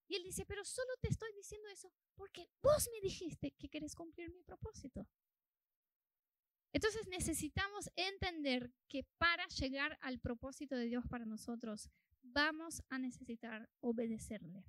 Y 0.07 0.17
Él 0.17 0.23
dice, 0.23 0.45
pero 0.45 0.67
solo 0.67 0.91
te 1.01 1.09
estoy 1.09 1.33
diciendo 1.33 1.67
eso 1.71 1.91
porque 2.15 2.47
vos 2.61 2.91
me 2.93 3.01
dijiste 3.01 3.53
que 3.53 3.71
querés 3.71 3.95
cumplir 3.95 4.31
mi 4.31 4.43
propósito. 4.43 5.09
Entonces 6.73 7.09
necesitamos 7.09 7.91
entender 7.97 8.73
que 8.89 9.05
para 9.19 9.47
llegar 9.49 9.99
al 10.01 10.21
propósito 10.21 10.77
de 10.77 10.87
Dios 10.87 11.05
para 11.09 11.27
nosotros, 11.27 11.91
vamos 12.23 12.83
a 12.89 12.99
necesitar 12.99 13.69
obedecerle. 13.81 14.65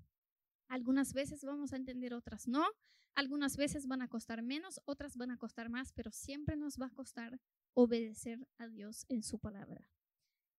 Algunas 0.68 1.14
veces 1.14 1.44
vamos 1.44 1.74
a 1.74 1.76
entender, 1.76 2.14
otras 2.14 2.48
no. 2.48 2.66
Algunas 3.14 3.58
veces 3.58 3.88
van 3.88 4.02
a 4.02 4.08
costar 4.08 4.42
menos, 4.42 4.80
otras 4.86 5.18
van 5.18 5.32
a 5.32 5.38
costar 5.38 5.70
más, 5.70 5.92
pero 5.92 6.12
siempre 6.12 6.56
nos 6.56 6.78
va 6.80 6.88
a 6.88 6.94
costar 6.94 7.40
obedecer 7.74 8.40
a 8.58 8.68
Dios 8.68 9.06
en 9.10 9.22
su 9.22 9.38
palabra. 9.38 9.86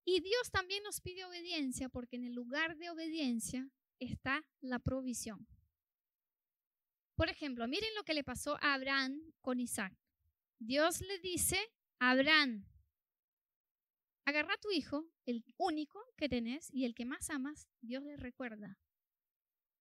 Y 0.04 0.20
Dios 0.20 0.50
también 0.50 0.82
nos 0.82 1.00
pide 1.00 1.24
obediencia 1.24 1.88
porque 1.88 2.16
en 2.16 2.24
el 2.24 2.34
lugar 2.34 2.76
de 2.76 2.90
obediencia 2.90 3.70
está 3.98 4.44
la 4.60 4.78
provisión. 4.78 5.46
Por 7.14 7.28
ejemplo, 7.28 7.66
miren 7.68 7.94
lo 7.94 8.02
que 8.02 8.14
le 8.14 8.24
pasó 8.24 8.56
a 8.60 8.74
Abraham 8.74 9.32
con 9.40 9.60
Isaac. 9.60 10.01
Dios 10.64 11.00
le 11.00 11.18
dice 11.18 11.58
a 11.98 12.10
Abraham, 12.10 12.64
agarra 14.24 14.54
a 14.54 14.60
tu 14.60 14.70
hijo, 14.70 15.08
el 15.26 15.44
único 15.56 16.00
que 16.16 16.28
tenés 16.28 16.72
y 16.72 16.84
el 16.84 16.94
que 16.94 17.04
más 17.04 17.30
amas, 17.30 17.68
Dios 17.80 18.04
le 18.04 18.16
recuerda. 18.16 18.78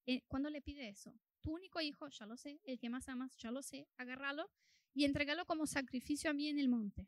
Eh, 0.08 0.24
cuando 0.28 0.50
le 0.50 0.60
pide 0.64 0.90
eso, 0.90 1.14
tu 1.42 1.54
único 1.54 1.82
hijo, 1.82 2.10
ya 2.10 2.26
lo 2.26 2.36
sé, 2.36 2.60
el 2.64 2.80
que 2.80 2.90
más 2.90 3.08
amas, 3.10 3.38
ya 3.38 3.52
lo 3.52 3.62
sé, 3.62 3.88
agárralo 3.98 4.50
y 4.96 5.06
entregalo 5.06 5.46
como 5.46 5.68
sacrificio 5.68 6.32
a 6.32 6.34
mí 6.34 6.48
en 6.48 6.58
el 6.58 6.68
monte. 6.68 7.08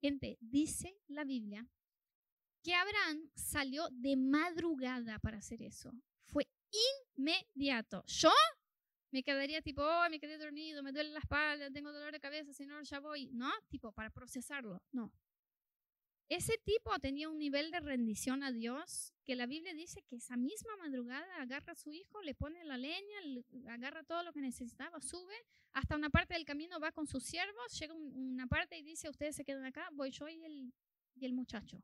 Gente, 0.00 0.36
dice 0.40 0.98
la 1.06 1.22
Biblia 1.22 1.64
que 2.64 2.74
Abraham 2.74 3.30
salió 3.36 3.88
de 3.92 4.16
madrugada 4.16 5.20
para 5.20 5.38
hacer 5.38 5.62
eso. 5.62 5.92
Fue 6.24 6.48
inmediato. 7.16 8.02
Yo 8.06 8.32
me 9.12 9.22
quedaría 9.22 9.60
tipo, 9.62 9.82
oh, 9.82 10.08
me 10.10 10.18
quedé 10.18 10.38
dormido, 10.38 10.82
me 10.82 10.90
duele 10.90 11.10
la 11.10 11.20
espalda, 11.20 11.70
tengo 11.70 11.92
dolor 11.92 12.12
de 12.12 12.20
cabeza, 12.20 12.52
señor, 12.52 12.82
ya 12.84 12.98
voy. 12.98 13.28
No, 13.32 13.52
tipo, 13.68 13.92
para 13.92 14.10
procesarlo. 14.10 14.82
No. 14.90 15.12
Ese 16.28 16.56
tipo 16.64 16.98
tenía 16.98 17.28
un 17.28 17.38
nivel 17.38 17.70
de 17.70 17.80
rendición 17.80 18.42
a 18.42 18.50
Dios 18.50 19.12
que 19.22 19.36
la 19.36 19.44
Biblia 19.44 19.74
dice 19.74 20.02
que 20.02 20.16
esa 20.16 20.36
misma 20.38 20.76
madrugada 20.76 21.42
agarra 21.42 21.72
a 21.72 21.76
su 21.76 21.92
hijo, 21.92 22.22
le 22.22 22.34
pone 22.34 22.64
la 22.64 22.78
leña, 22.78 23.18
agarra 23.68 24.02
todo 24.02 24.22
lo 24.22 24.32
que 24.32 24.40
necesitaba, 24.40 24.98
sube, 25.02 25.34
hasta 25.72 25.94
una 25.94 26.08
parte 26.08 26.32
del 26.32 26.46
camino 26.46 26.80
va 26.80 26.90
con 26.90 27.06
sus 27.06 27.22
siervos, 27.22 27.78
llega 27.78 27.92
una 27.92 28.46
parte 28.46 28.78
y 28.78 28.82
dice, 28.82 29.10
ustedes 29.10 29.36
se 29.36 29.44
quedan 29.44 29.66
acá, 29.66 29.90
voy 29.92 30.10
yo 30.10 30.26
y 30.26 30.42
el, 30.42 30.72
y 31.16 31.26
el 31.26 31.34
muchacho. 31.34 31.82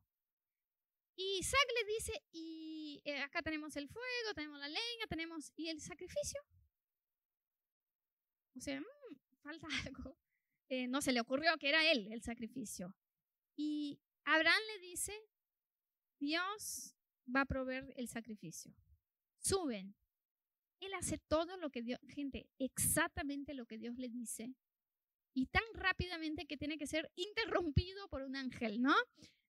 Y 1.14 1.40
Isaac 1.40 1.66
le 1.74 1.92
dice, 1.92 2.22
y 2.32 3.02
eh, 3.04 3.18
acá 3.18 3.42
tenemos 3.42 3.76
el 3.76 3.88
fuego, 3.88 4.34
tenemos 4.34 4.58
la 4.58 4.68
leña, 4.68 5.06
tenemos, 5.08 5.52
¿y 5.56 5.68
el 5.68 5.80
sacrificio? 5.80 6.40
O 8.58 8.60
sea, 8.60 8.80
mm, 8.80 9.16
falta 9.40 9.68
algo. 9.86 10.16
Eh, 10.68 10.88
no 10.88 11.00
se 11.00 11.12
le 11.12 11.20
ocurrió 11.20 11.56
que 11.58 11.68
era 11.68 11.90
él 11.90 12.08
el 12.12 12.22
sacrificio. 12.22 12.94
Y 13.56 14.00
Abraham 14.24 14.60
le 14.74 14.88
dice, 14.88 15.12
Dios 16.18 16.94
va 17.34 17.42
a 17.42 17.46
proveer 17.46 17.94
el 17.96 18.08
sacrificio. 18.08 18.74
Suben. 19.38 19.94
Él 20.80 20.92
hace 20.94 21.18
todo 21.18 21.56
lo 21.56 21.70
que 21.70 21.82
Dios, 21.82 21.98
gente, 22.08 22.48
exactamente 22.58 23.54
lo 23.54 23.66
que 23.66 23.78
Dios 23.78 23.96
le 23.96 24.08
dice. 24.08 24.54
Y 25.34 25.46
tan 25.46 25.62
rápidamente 25.74 26.46
que 26.46 26.56
tiene 26.56 26.78
que 26.78 26.86
ser 26.86 27.10
interrumpido 27.14 28.08
por 28.08 28.22
un 28.22 28.36
ángel, 28.36 28.82
¿no? 28.82 28.94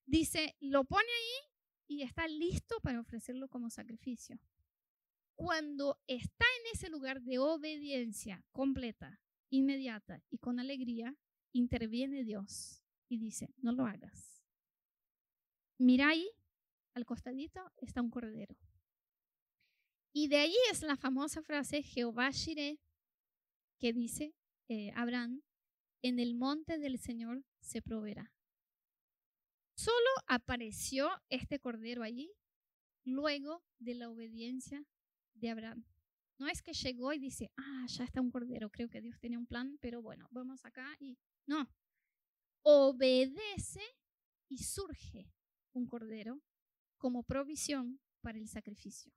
Dice, 0.06 0.56
lo 0.60 0.84
pone 0.84 1.08
ahí 1.08 1.96
y 1.96 2.02
está 2.02 2.28
listo 2.28 2.80
para 2.80 3.00
ofrecerlo 3.00 3.48
como 3.48 3.70
sacrificio 3.70 4.38
cuando 5.40 5.98
está 6.06 6.44
en 6.58 6.74
ese 6.74 6.90
lugar 6.90 7.22
de 7.22 7.38
obediencia 7.38 8.44
completa, 8.52 9.18
inmediata 9.48 10.22
y 10.28 10.36
con 10.36 10.60
alegría, 10.60 11.16
interviene 11.52 12.24
Dios 12.24 12.82
y 13.08 13.16
dice, 13.16 13.48
no 13.56 13.72
lo 13.72 13.86
hagas. 13.86 14.44
Mira 15.78 16.10
ahí, 16.10 16.28
al 16.92 17.06
costadito 17.06 17.62
está 17.78 18.02
un 18.02 18.10
cordero. 18.10 18.54
Y 20.12 20.28
de 20.28 20.36
ahí 20.36 20.54
es 20.70 20.82
la 20.82 20.98
famosa 20.98 21.42
frase 21.42 21.82
Jehová 21.82 22.28
Shireh 22.32 22.78
que 23.78 23.94
dice 23.94 24.34
eh, 24.68 24.92
Abraham, 24.94 25.40
en 26.02 26.18
el 26.18 26.34
monte 26.34 26.78
del 26.78 26.98
Señor 26.98 27.46
se 27.60 27.80
proveerá. 27.80 28.30
Solo 29.74 30.10
apareció 30.26 31.08
este 31.30 31.58
cordero 31.60 32.02
allí 32.02 32.30
luego 33.04 33.64
de 33.78 33.94
la 33.94 34.10
obediencia 34.10 34.84
de 35.34 35.50
Abraham. 35.50 35.84
No 36.38 36.48
es 36.48 36.62
que 36.62 36.72
llegó 36.72 37.12
y 37.12 37.18
dice, 37.18 37.50
ah, 37.56 37.84
ya 37.86 38.04
está 38.04 38.20
un 38.20 38.30
cordero, 38.30 38.70
creo 38.70 38.88
que 38.88 39.00
Dios 39.00 39.18
tenía 39.20 39.38
un 39.38 39.46
plan, 39.46 39.78
pero 39.80 40.00
bueno, 40.00 40.26
vamos 40.30 40.64
acá 40.64 40.96
y 40.98 41.18
no. 41.46 41.68
Obedece 42.62 43.82
y 44.48 44.58
surge 44.58 45.30
un 45.72 45.86
cordero 45.86 46.40
como 46.96 47.22
provisión 47.22 48.00
para 48.22 48.38
el 48.38 48.48
sacrificio. 48.48 49.12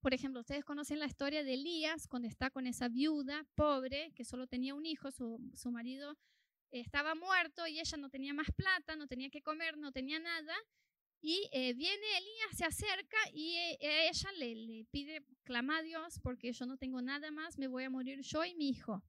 Por 0.00 0.14
ejemplo, 0.14 0.40
ustedes 0.40 0.64
conocen 0.64 0.98
la 0.98 1.06
historia 1.06 1.44
de 1.44 1.54
Elías 1.54 2.08
cuando 2.08 2.26
está 2.26 2.50
con 2.50 2.66
esa 2.66 2.88
viuda 2.88 3.46
pobre 3.54 4.12
que 4.14 4.24
solo 4.24 4.46
tenía 4.46 4.74
un 4.74 4.86
hijo, 4.86 5.10
su, 5.10 5.38
su 5.54 5.70
marido 5.70 6.16
estaba 6.70 7.14
muerto 7.14 7.66
y 7.66 7.80
ella 7.80 7.98
no 7.98 8.08
tenía 8.08 8.32
más 8.32 8.50
plata, 8.52 8.96
no 8.96 9.06
tenía 9.06 9.28
que 9.28 9.42
comer, 9.42 9.76
no 9.76 9.92
tenía 9.92 10.18
nada. 10.18 10.54
Y 11.22 11.48
eh, 11.52 11.74
viene 11.74 12.18
Elías, 12.18 12.56
se 12.56 12.64
acerca 12.64 13.18
y 13.34 13.54
eh, 13.54 14.08
ella 14.08 14.32
le, 14.38 14.54
le 14.54 14.84
pide, 14.86 15.24
clama 15.42 15.78
a 15.78 15.82
Dios 15.82 16.18
porque 16.22 16.52
yo 16.52 16.64
no 16.64 16.78
tengo 16.78 17.02
nada 17.02 17.30
más, 17.30 17.58
me 17.58 17.68
voy 17.68 17.84
a 17.84 17.90
morir 17.90 18.20
yo 18.22 18.44
y 18.44 18.54
mi 18.54 18.70
hijo. 18.70 19.02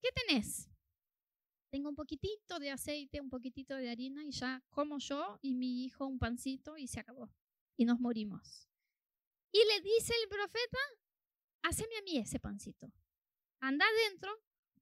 ¿Qué 0.00 0.08
tenés? 0.12 0.70
Tengo 1.70 1.90
un 1.90 1.94
poquitito 1.94 2.58
de 2.58 2.70
aceite, 2.70 3.20
un 3.20 3.28
poquitito 3.28 3.74
de 3.76 3.90
harina 3.90 4.24
y 4.24 4.30
ya 4.30 4.62
como 4.70 4.98
yo 4.98 5.38
y 5.42 5.54
mi 5.54 5.84
hijo 5.84 6.06
un 6.06 6.18
pancito 6.18 6.78
y 6.78 6.86
se 6.86 7.00
acabó. 7.00 7.30
Y 7.76 7.84
nos 7.84 8.00
morimos. 8.00 8.66
Y 9.52 9.58
le 9.58 9.80
dice 9.82 10.14
el 10.22 10.28
profeta, 10.28 10.78
haceme 11.62 11.96
a 11.98 12.02
mí 12.02 12.18
ese 12.18 12.40
pancito. 12.40 12.90
Anda 13.60 13.84
adentro, 13.86 14.34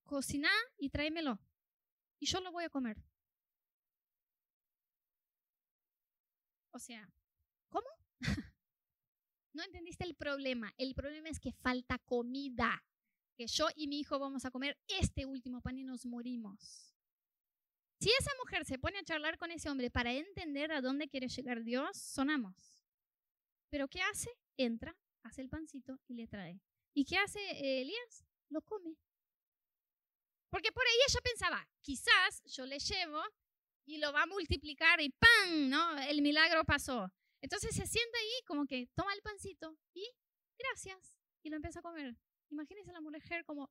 cocina 0.04 0.50
y 0.78 0.90
tráemelo. 0.90 1.40
Y 2.20 2.26
yo 2.26 2.40
lo 2.40 2.52
voy 2.52 2.64
a 2.64 2.70
comer. 2.70 2.96
O 6.74 6.80
sea, 6.80 7.08
¿cómo? 7.68 7.86
no 9.52 9.62
entendiste 9.62 10.04
el 10.04 10.16
problema. 10.16 10.74
El 10.76 10.94
problema 10.94 11.28
es 11.28 11.38
que 11.38 11.52
falta 11.52 11.98
comida. 12.00 12.84
Que 13.36 13.46
yo 13.46 13.68
y 13.76 13.86
mi 13.86 14.00
hijo 14.00 14.18
vamos 14.18 14.44
a 14.44 14.50
comer 14.50 14.76
este 14.88 15.24
último 15.24 15.60
pan 15.60 15.78
y 15.78 15.84
nos 15.84 16.04
morimos. 16.04 16.92
Si 18.00 18.10
esa 18.18 18.30
mujer 18.42 18.64
se 18.64 18.78
pone 18.78 18.98
a 18.98 19.04
charlar 19.04 19.38
con 19.38 19.52
ese 19.52 19.70
hombre 19.70 19.88
para 19.88 20.12
entender 20.12 20.72
a 20.72 20.80
dónde 20.80 21.08
quiere 21.08 21.28
llegar 21.28 21.62
Dios, 21.62 21.96
sonamos. 21.96 22.80
Pero 23.70 23.86
¿qué 23.88 24.02
hace? 24.02 24.30
Entra, 24.56 24.96
hace 25.22 25.42
el 25.42 25.48
pancito 25.48 26.00
y 26.08 26.14
le 26.14 26.26
trae. 26.26 26.60
¿Y 26.92 27.04
qué 27.04 27.18
hace 27.18 27.40
Elías? 27.80 28.24
Lo 28.48 28.62
come. 28.62 28.96
Porque 30.50 30.72
por 30.72 30.84
ahí 30.84 30.98
ella 31.08 31.20
pensaba, 31.22 31.68
quizás 31.80 32.42
yo 32.46 32.66
le 32.66 32.78
llevo 32.80 33.22
y 33.86 33.98
lo 33.98 34.12
va 34.12 34.22
a 34.22 34.26
multiplicar 34.26 35.00
y 35.00 35.10
¡pam! 35.10 35.68
¿no? 35.68 35.98
El 35.98 36.22
milagro 36.22 36.64
pasó. 36.64 37.12
Entonces 37.40 37.74
se 37.74 37.86
sienta 37.86 38.18
ahí 38.18 38.44
como 38.46 38.66
que 38.66 38.88
toma 38.94 39.12
el 39.14 39.22
pancito 39.22 39.76
y 39.92 40.08
gracias. 40.58 41.18
Y 41.42 41.50
lo 41.50 41.56
empieza 41.56 41.80
a 41.80 41.82
comer. 41.82 42.16
Imagínense 42.50 42.90
a 42.90 42.94
la 42.94 43.00
mujer 43.00 43.44
como, 43.44 43.70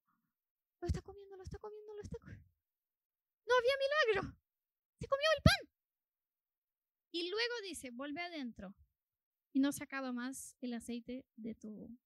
lo 0.80 0.88
está 0.88 1.02
comiendo, 1.02 1.36
lo 1.36 1.44
está 1.44 1.58
comiendo, 1.58 1.94
lo 1.94 2.02
está 2.02 2.18
comiendo. 2.20 2.46
No 3.48 3.56
había 3.56 3.74
milagro. 3.78 4.38
Se 5.00 5.08
comió 5.08 5.28
el 5.36 5.44
pan. 5.44 5.74
Y 7.12 7.30
luego 7.30 7.54
dice, 7.64 7.92
vuelve 7.92 8.22
adentro. 8.22 8.76
Y 9.54 9.60
no 9.60 9.72
se 9.72 9.84
acaba 9.84 10.12
más 10.12 10.56
el 10.62 10.74
aceite 10.74 11.26
de 11.36 11.56
tu 11.56 11.98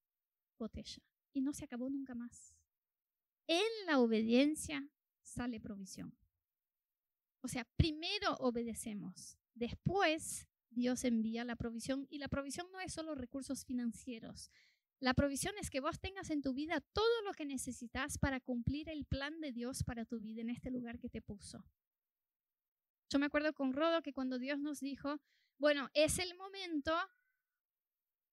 botella. 0.58 1.02
Y 1.32 1.40
no 1.40 1.52
se 1.52 1.64
acabó 1.64 1.88
nunca 1.88 2.14
más. 2.14 2.56
En 3.46 3.86
la 3.86 3.98
obediencia 3.98 4.86
sale 5.22 5.60
provisión. 5.60 6.16
O 7.40 7.48
sea, 7.48 7.64
primero 7.76 8.34
obedecemos, 8.40 9.38
después 9.54 10.48
Dios 10.70 11.04
envía 11.04 11.44
la 11.44 11.56
provisión 11.56 12.06
y 12.10 12.18
la 12.18 12.28
provisión 12.28 12.70
no 12.72 12.80
es 12.80 12.92
solo 12.92 13.14
recursos 13.14 13.64
financieros. 13.64 14.50
La 15.00 15.14
provisión 15.14 15.54
es 15.60 15.70
que 15.70 15.80
vos 15.80 16.00
tengas 16.00 16.30
en 16.30 16.42
tu 16.42 16.54
vida 16.54 16.80
todo 16.92 17.22
lo 17.22 17.32
que 17.32 17.46
necesitas 17.46 18.18
para 18.18 18.40
cumplir 18.40 18.88
el 18.88 19.04
plan 19.04 19.40
de 19.40 19.52
Dios 19.52 19.84
para 19.84 20.04
tu 20.04 20.18
vida 20.18 20.40
en 20.40 20.50
este 20.50 20.70
lugar 20.70 20.98
que 20.98 21.08
te 21.08 21.22
puso. 21.22 21.64
Yo 23.08 23.18
me 23.18 23.26
acuerdo 23.26 23.52
con 23.54 23.72
Rodo 23.72 24.02
que 24.02 24.12
cuando 24.12 24.38
Dios 24.38 24.58
nos 24.58 24.80
dijo, 24.80 25.20
bueno, 25.58 25.88
es 25.94 26.18
el 26.18 26.34
momento, 26.36 26.94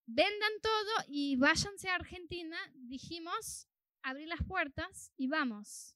vendan 0.06 0.52
todo 0.62 1.06
y 1.08 1.36
váyanse 1.36 1.90
a 1.90 1.96
Argentina, 1.96 2.58
dijimos, 2.74 3.68
abrí 4.02 4.26
las 4.26 4.44
puertas 4.44 5.12
y 5.18 5.28
vamos. 5.28 5.96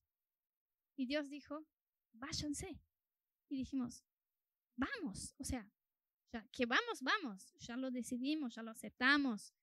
Y 0.95 1.07
Dios 1.07 1.29
dijo, 1.29 1.65
váyanse. 2.13 2.79
Y 3.49 3.57
dijimos, 3.57 4.03
vamos, 4.75 5.35
o 5.39 5.43
sea, 5.43 5.67
que 6.51 6.65
vamos, 6.65 7.01
vamos, 7.01 7.53
ya 7.59 7.75
lo 7.75 7.91
decidimos, 7.91 8.55
ya 8.55 8.63
lo 8.63 8.71
aceptamos. 8.71 9.53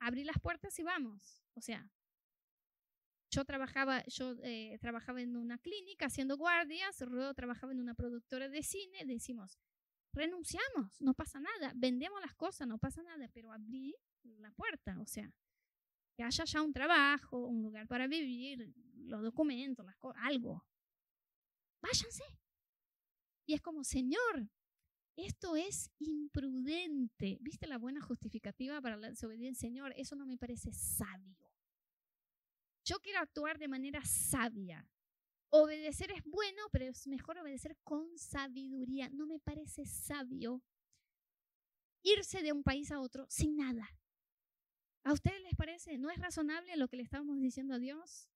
Abrí 0.00 0.24
las 0.24 0.38
puertas 0.40 0.78
y 0.78 0.82
vamos. 0.82 1.42
O 1.54 1.60
sea, 1.60 1.88
yo 3.30 3.44
trabajaba, 3.44 4.04
yo 4.06 4.34
eh, 4.42 4.78
trabajaba 4.80 5.20
en 5.22 5.36
una 5.36 5.58
clínica 5.58 6.06
haciendo 6.06 6.36
guardias, 6.36 7.00
Ruedo 7.00 7.34
trabajaba 7.34 7.72
en 7.72 7.80
una 7.80 7.94
productora 7.94 8.48
de 8.48 8.62
cine, 8.62 9.04
decimos, 9.04 9.58
renunciamos, 10.12 11.00
no 11.00 11.14
pasa 11.14 11.40
nada, 11.40 11.72
vendemos 11.74 12.20
las 12.20 12.34
cosas, 12.34 12.68
no 12.68 12.78
pasa 12.78 13.02
nada, 13.02 13.28
pero 13.32 13.52
abrí 13.52 13.94
la 14.22 14.52
puerta, 14.52 14.98
o 15.00 15.06
sea, 15.06 15.32
que 16.16 16.22
haya 16.22 16.44
ya 16.44 16.62
un 16.62 16.72
trabajo, 16.72 17.38
un 17.38 17.62
lugar 17.62 17.88
para 17.88 18.06
vivir, 18.06 18.72
los 18.94 19.22
documentos, 19.22 19.84
algo. 20.16 20.64
Váyanse. 21.80 22.24
Y 23.46 23.54
es 23.54 23.60
como, 23.60 23.84
Señor, 23.84 24.48
esto 25.16 25.56
es 25.56 25.90
imprudente. 25.98 27.38
¿Viste 27.40 27.66
la 27.66 27.78
buena 27.78 28.00
justificativa 28.00 28.80
para 28.80 28.96
la 28.96 29.10
desobediencia? 29.10 29.68
Señor, 29.68 29.92
eso 29.96 30.16
no 30.16 30.26
me 30.26 30.36
parece 30.36 30.72
sabio. 30.72 31.52
Yo 32.84 32.98
quiero 33.00 33.20
actuar 33.20 33.58
de 33.58 33.68
manera 33.68 34.04
sabia. 34.04 34.88
Obedecer 35.50 36.10
es 36.10 36.24
bueno, 36.24 36.62
pero 36.72 36.86
es 36.86 37.06
mejor 37.06 37.38
obedecer 37.38 37.76
con 37.84 38.18
sabiduría. 38.18 39.08
No 39.10 39.26
me 39.26 39.38
parece 39.38 39.86
sabio 39.86 40.62
irse 42.02 42.42
de 42.42 42.52
un 42.52 42.62
país 42.62 42.90
a 42.90 43.00
otro 43.00 43.26
sin 43.30 43.56
nada. 43.56 43.88
¿A 45.04 45.12
ustedes 45.12 45.40
les 45.42 45.54
parece? 45.54 45.96
¿No 45.98 46.10
es 46.10 46.18
razonable 46.18 46.76
lo 46.76 46.88
que 46.88 46.96
le 46.96 47.02
estábamos 47.02 47.38
diciendo 47.40 47.74
a 47.74 47.78
Dios? 47.78 48.28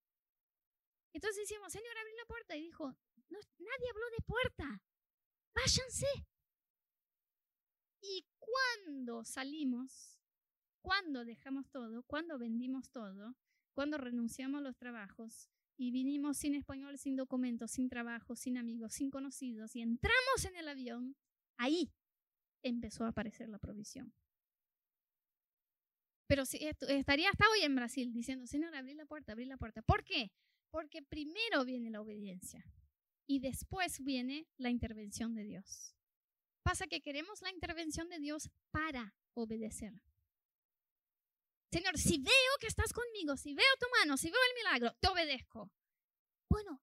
Entonces 1.12 1.48
decimos, 1.48 1.72
Señor, 1.72 1.96
abrí 1.98 2.12
la 2.16 2.26
puerta. 2.26 2.56
Y 2.56 2.62
dijo, 2.62 2.94
nadie 3.30 3.90
habló 3.90 4.04
de 4.16 4.24
puerta. 4.24 4.82
Váyanse. 5.59 6.06
Y 8.00 8.24
cuando 8.38 9.24
salimos, 9.24 10.20
cuando 10.80 11.24
dejamos 11.24 11.68
todo, 11.70 12.02
cuando 12.04 12.38
vendimos 12.38 12.90
todo, 12.90 13.34
cuando 13.72 13.98
renunciamos 13.98 14.61
a 14.61 14.62
los 14.62 14.76
trabajos 14.76 15.48
y 15.76 15.90
vinimos 15.90 16.38
sin 16.38 16.54
español, 16.54 16.96
sin 16.98 17.16
documentos, 17.16 17.72
sin 17.72 17.88
trabajo, 17.88 18.36
sin 18.36 18.56
amigos, 18.56 18.94
sin 18.94 19.11
conocidos 19.11 19.74
y 19.74 19.82
entramos 19.82 20.44
en 20.44 20.56
el 20.56 20.68
avión, 20.68 21.16
ahí 21.56 21.92
empezó 22.62 23.04
a 23.04 23.09
aparecer 23.09 23.48
la 23.48 23.59
provisión. 23.59 24.12
Pero 26.28 26.44
si, 26.44 26.59
estaría 26.62 27.30
hasta 27.30 27.48
hoy 27.50 27.62
en 27.62 27.74
Brasil 27.74 28.12
diciendo, 28.12 28.46
Señor, 28.46 28.74
abrí 28.74 28.94
la 28.94 29.06
puerta, 29.06 29.32
abrí 29.32 29.46
la 29.46 29.56
puerta. 29.56 29.82
¿Por 29.82 30.04
qué? 30.04 30.30
Porque 30.70 31.02
primero 31.02 31.64
viene 31.64 31.90
la 31.90 32.00
obediencia 32.00 32.64
y 33.29 33.39
después 33.39 34.03
viene 34.03 34.49
la 34.57 34.70
intervención 34.70 35.37
de 35.37 35.45
Dios. 35.45 35.95
Pasa 36.64 36.89
que 36.89 37.01
queremos 37.01 37.41
la 37.43 37.53
intervención 37.53 38.09
de 38.09 38.18
Dios 38.18 38.51
para 38.72 39.14
obedecer. 39.35 39.93
Señor, 41.70 41.97
si 41.97 42.18
veo 42.18 42.53
que 42.61 42.66
estás 42.66 42.93
conmigo, 42.93 43.37
si 43.37 43.55
veo 43.55 43.64
tu 43.79 43.87
mano, 44.01 44.16
si 44.16 44.29
veo 44.29 44.41
el 44.51 44.64
milagro, 44.64 44.97
te 44.99 45.07
obedezco. 45.07 45.70
Bueno, 46.51 46.83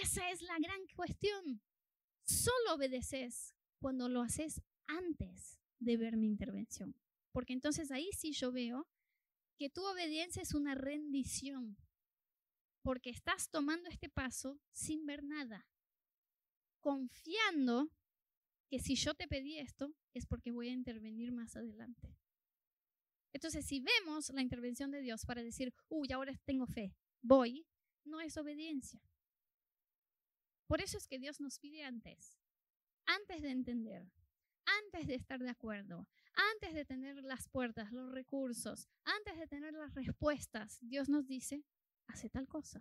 esa 0.00 0.30
es 0.30 0.42
la 0.42 0.56
gran 0.60 0.86
cuestión. 0.94 1.60
Solo 2.24 2.74
obedeces 2.74 3.56
cuando 3.80 4.08
lo 4.08 4.22
haces 4.22 4.62
antes 4.86 5.58
de 5.80 5.96
ver 5.96 6.16
mi 6.16 6.28
intervención 6.28 6.94
porque 7.36 7.52
entonces 7.52 7.90
ahí 7.90 8.08
sí 8.16 8.32
yo 8.32 8.50
veo 8.50 8.88
que 9.58 9.68
tu 9.68 9.84
obediencia 9.84 10.40
es 10.40 10.54
una 10.54 10.74
rendición, 10.74 11.76
porque 12.80 13.10
estás 13.10 13.50
tomando 13.50 13.90
este 13.90 14.08
paso 14.08 14.58
sin 14.72 15.04
ver 15.04 15.22
nada, 15.22 15.68
confiando 16.86 17.90
que 18.70 18.78
si 18.78 18.94
yo 18.94 19.12
te 19.12 19.26
pedí 19.26 19.58
esto 19.58 19.92
es 20.14 20.24
porque 20.24 20.52
voy 20.52 20.68
a 20.68 20.72
intervenir 20.72 21.32
más 21.32 21.56
adelante. 21.56 22.14
Entonces, 23.32 23.66
si 23.66 23.80
vemos 23.80 24.30
la 24.30 24.40
intervención 24.40 24.92
de 24.92 25.00
Dios 25.00 25.26
para 25.26 25.42
decir, 25.42 25.74
uy, 25.88 26.12
ahora 26.12 26.32
tengo 26.44 26.64
fe, 26.68 26.94
voy, 27.22 27.66
no 28.04 28.20
es 28.20 28.36
obediencia. 28.36 29.02
Por 30.68 30.80
eso 30.80 30.96
es 30.96 31.08
que 31.08 31.18
Dios 31.18 31.40
nos 31.40 31.58
pide 31.58 31.82
antes, 31.82 32.38
antes 33.04 33.42
de 33.42 33.50
entender, 33.50 34.08
antes 34.84 35.08
de 35.08 35.16
estar 35.16 35.40
de 35.40 35.50
acuerdo, 35.50 36.06
antes 36.52 36.72
de 36.72 36.84
tener 36.84 37.16
las 37.24 37.48
puertas, 37.48 37.90
los 37.90 38.12
recursos, 38.12 38.86
antes 39.02 39.36
de 39.36 39.48
tener 39.48 39.74
las 39.74 39.92
respuestas, 39.92 40.78
Dios 40.82 41.08
nos 41.08 41.26
dice, 41.26 41.64
hace 42.06 42.30
tal 42.30 42.46
cosa. 42.46 42.80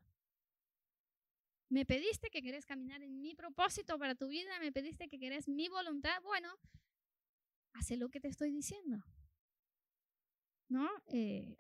Me 1.70 1.86
pediste 1.86 2.30
que 2.30 2.42
querés 2.42 2.66
caminar 2.66 3.02
en 3.02 3.22
mi 3.22 3.34
propósito 3.34 3.98
para 3.98 4.16
tu 4.16 4.28
vida, 4.28 4.60
me 4.60 4.72
pediste 4.72 5.08
que 5.08 5.20
querés 5.20 5.48
mi 5.48 5.68
voluntad, 5.68 6.22
bueno, 6.24 6.50
hace 7.74 7.98
lo 7.98 8.10
que 8.10 8.20
te 8.20 8.28
estoy 8.28 8.52
diciendo. 8.52 9.04
¿No? 10.68 10.90
Eh, 11.08 11.56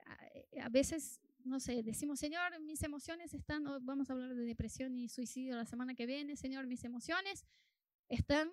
a, 0.62 0.70
veces, 0.70 1.20
no 1.44 1.60
sé, 1.60 1.84
decimos, 1.84 2.20
Señor, 2.20 2.60
mis 2.62 2.82
emociones 2.84 3.34
están, 3.34 3.64
vamos 3.82 4.10
a 4.10 4.14
hablar 4.14 4.34
de 4.34 4.46
depresión 4.46 4.96
y 4.96 5.10
suicidio 5.10 5.56
la 5.56 5.66
semana 5.66 5.94
que 5.94 6.06
viene, 6.06 6.36
Señor, 6.36 6.66
mis 6.66 6.84
emociones 6.84 7.46
están 8.10 8.52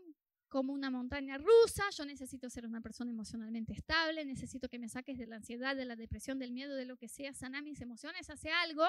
como 0.48 0.74
una 0.74 0.90
montaña 0.90 1.38
rusa, 1.38 1.84
yo 1.96 2.05
necesito 2.05 2.50
ser 2.50 2.66
una 2.66 2.82
persona 2.82 3.11
emocionalmente 3.11 3.72
estable, 3.72 4.26
necesito 4.26 4.68
que 4.68 4.78
me 4.78 4.90
saques 4.90 5.16
de 5.16 5.26
la 5.26 5.36
ansiedad, 5.36 5.74
de 5.74 5.86
la 5.86 5.96
depresión, 5.96 6.38
del 6.38 6.53
miedo, 6.53 6.74
de 6.74 6.84
lo 6.84 6.98
que 6.98 7.09
sea, 7.09 7.32
sana 7.32 7.62
mis 7.62 7.80
emociones, 7.80 8.28
hace 8.28 8.50
algo. 8.50 8.84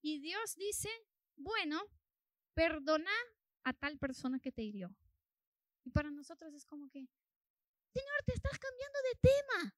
Y 0.00 0.20
Dios 0.20 0.56
dice, 0.56 0.88
bueno, 1.36 1.82
perdona 2.54 3.12
a 3.64 3.72
tal 3.72 3.98
persona 3.98 4.40
que 4.40 4.52
te 4.52 4.62
hirió. 4.62 4.94
Y 5.84 5.90
para 5.90 6.10
nosotros 6.10 6.52
es 6.54 6.64
como 6.64 6.88
que, 6.88 7.06
Señor, 7.92 8.22
te 8.24 8.34
estás 8.34 8.58
cambiando 8.58 8.98
de 9.02 9.14
tema. 9.20 9.76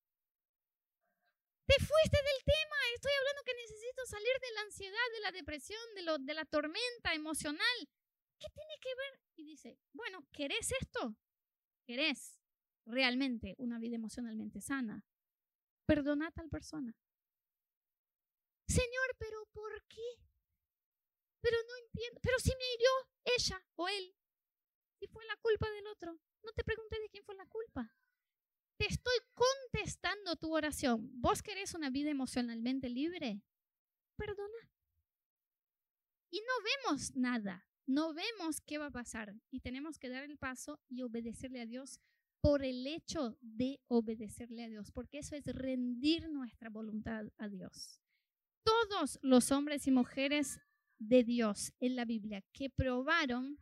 Te 1.67 1.75
fuiste 1.85 2.17
del 2.17 2.45
tema. 2.45 2.77
Estoy 2.95 3.13
hablando 3.19 3.43
que 3.45 3.55
necesito 3.55 4.07
salir 4.07 4.33
de 4.41 4.53
la 4.55 4.61
ansiedad, 4.63 5.09
de 5.13 5.21
la 5.21 5.33
depresión, 5.33 5.81
de, 5.95 6.25
de 6.25 6.35
la 6.35 6.45
tormenta 6.47 7.13
emocional. 7.13 7.89
¿Qué 8.39 8.47
tiene 8.55 8.75
que 8.81 8.95
ver? 8.95 9.21
Y 9.37 9.45
dice, 9.45 9.79
bueno, 9.93 10.27
¿querés 10.33 10.73
esto? 10.81 11.17
¿Querés 11.85 12.41
realmente 12.87 13.55
una 13.59 13.79
vida 13.79 13.97
emocionalmente 13.97 14.61
sana? 14.61 15.05
Perdona 15.87 16.29
a 16.29 16.31
tal 16.31 16.49
persona. 16.49 16.97
Señor, 18.67 19.17
pero 19.19 19.45
¿por 19.53 19.83
qué? 19.89 20.29
Pero 21.41 21.57
no 21.67 21.77
entiendo. 21.87 22.21
Pero 22.23 22.39
si 22.39 22.51
me 22.51 22.75
hirió 22.75 22.91
ella 23.37 23.65
o 23.77 23.89
él 23.89 24.15
y 25.01 25.07
fue 25.07 25.25
la 25.27 25.37
culpa 25.37 25.71
del 25.71 25.87
otro. 25.89 26.19
No 26.43 26.53
te 26.53 26.65
preguntes 26.65 26.99
de 27.01 27.09
quién 27.09 27.25
fue 27.25 27.35
la 27.35 27.47
culpa. 27.47 27.95
Te 28.77 28.87
estoy 28.87 29.17
contestando 29.35 30.37
tu 30.37 30.55
oración. 30.55 31.11
¿Vos 31.21 31.43
querés 31.43 31.75
una 31.75 31.91
vida 31.91 32.11
emocionalmente 32.11 32.89
libre? 32.89 33.43
Perdona. 34.17 34.71
Y 36.31 36.41
no 36.41 36.53
vemos 36.63 37.17
nada, 37.17 37.67
no 37.87 38.13
vemos 38.13 38.61
qué 38.61 38.79
va 38.79 38.87
a 38.87 38.91
pasar. 38.91 39.35
Y 39.51 39.61
tenemos 39.61 39.99
que 39.99 40.09
dar 40.09 40.25
el 40.25 40.39
paso 40.39 40.81
y 40.89 41.03
obedecerle 41.03 41.63
a 41.63 41.67
Dios 41.67 42.01
por 42.41 42.65
el 42.65 42.87
hecho 42.87 43.37
de 43.41 43.81
obedecerle 43.89 44.65
a 44.65 44.69
Dios, 44.69 44.93
porque 44.93 45.19
eso 45.19 45.35
es 45.35 45.45
rendir 45.47 46.29
nuestra 46.29 46.71
voluntad 46.71 47.27
a 47.37 47.49
Dios. 47.49 48.01
Todos 48.63 49.19
los 49.23 49.51
hombres 49.51 49.87
y 49.87 49.91
mujeres 49.91 50.61
de 50.99 51.25
Dios 51.25 51.73
en 51.81 51.97
la 51.97 52.05
Biblia 52.05 52.43
que 52.53 52.71
probaron 52.71 53.59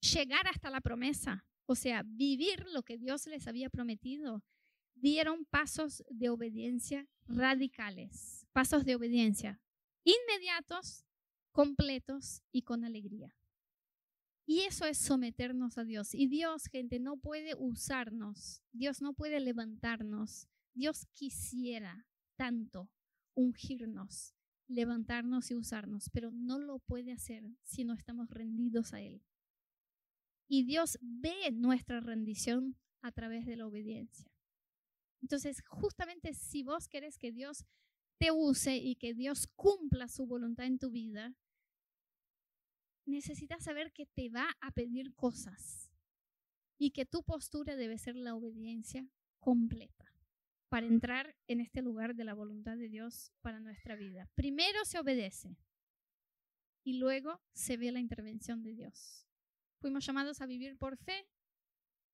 llegar 0.00 0.46
hasta 0.46 0.70
la 0.70 0.80
promesa, 0.80 1.46
o 1.66 1.74
sea, 1.74 2.02
vivir 2.04 2.66
lo 2.72 2.82
que 2.82 2.98
Dios 2.98 3.26
les 3.26 3.46
había 3.46 3.70
prometido, 3.70 4.42
dieron 4.94 5.44
pasos 5.46 6.02
de 6.10 6.28
obediencia 6.28 7.08
radicales, 7.26 8.46
pasos 8.52 8.84
de 8.84 8.96
obediencia 8.96 9.60
inmediatos, 10.04 11.04
completos 11.52 12.42
y 12.52 12.62
con 12.62 12.84
alegría. 12.84 13.36
Y 14.46 14.60
eso 14.62 14.84
es 14.84 14.98
someternos 14.98 15.78
a 15.78 15.84
Dios. 15.84 16.14
Y 16.14 16.26
Dios, 16.26 16.64
gente, 16.66 16.98
no 16.98 17.16
puede 17.16 17.54
usarnos, 17.54 18.62
Dios 18.72 19.00
no 19.00 19.12
puede 19.12 19.38
levantarnos. 19.40 20.48
Dios 20.74 21.06
quisiera 21.12 22.06
tanto 22.36 22.90
ungirnos, 23.34 24.34
levantarnos 24.70 25.50
y 25.50 25.54
usarnos, 25.54 26.08
pero 26.10 26.30
no 26.30 26.58
lo 26.58 26.78
puede 26.78 27.12
hacer 27.12 27.44
si 27.62 27.84
no 27.84 27.92
estamos 27.94 28.30
rendidos 28.30 28.92
a 28.94 29.00
Él. 29.00 29.22
Y 30.48 30.64
Dios 30.64 30.98
ve 31.02 31.50
nuestra 31.52 32.00
rendición 32.00 32.76
a 33.02 33.12
través 33.12 33.46
de 33.46 33.56
la 33.56 33.66
obediencia. 33.66 34.30
Entonces, 35.20 35.62
justamente 35.68 36.34
si 36.34 36.62
vos 36.62 36.88
querés 36.88 37.18
que 37.18 37.32
Dios 37.32 37.66
te 38.18 38.30
use 38.30 38.76
y 38.76 38.96
que 38.96 39.14
Dios 39.14 39.48
cumpla 39.56 40.08
su 40.08 40.26
voluntad 40.26 40.66
en 40.66 40.78
tu 40.78 40.90
vida, 40.90 41.34
necesitas 43.06 43.64
saber 43.64 43.92
que 43.92 44.06
te 44.06 44.28
va 44.28 44.48
a 44.60 44.70
pedir 44.70 45.14
cosas 45.14 45.92
y 46.78 46.92
que 46.92 47.06
tu 47.06 47.22
postura 47.24 47.76
debe 47.76 47.98
ser 47.98 48.16
la 48.16 48.34
obediencia 48.34 49.08
completa 49.40 50.09
para 50.70 50.86
entrar 50.86 51.36
en 51.48 51.60
este 51.60 51.82
lugar 51.82 52.14
de 52.14 52.24
la 52.24 52.32
voluntad 52.32 52.76
de 52.76 52.88
Dios 52.88 53.32
para 53.42 53.60
nuestra 53.60 53.96
vida. 53.96 54.30
Primero 54.36 54.84
se 54.84 55.00
obedece 55.00 55.58
y 56.84 56.94
luego 56.94 57.40
se 57.52 57.76
ve 57.76 57.90
la 57.92 57.98
intervención 57.98 58.62
de 58.62 58.72
Dios. 58.72 59.26
Fuimos 59.80 60.06
llamados 60.06 60.40
a 60.40 60.46
vivir 60.46 60.78
por 60.78 60.96
fe. 60.96 61.26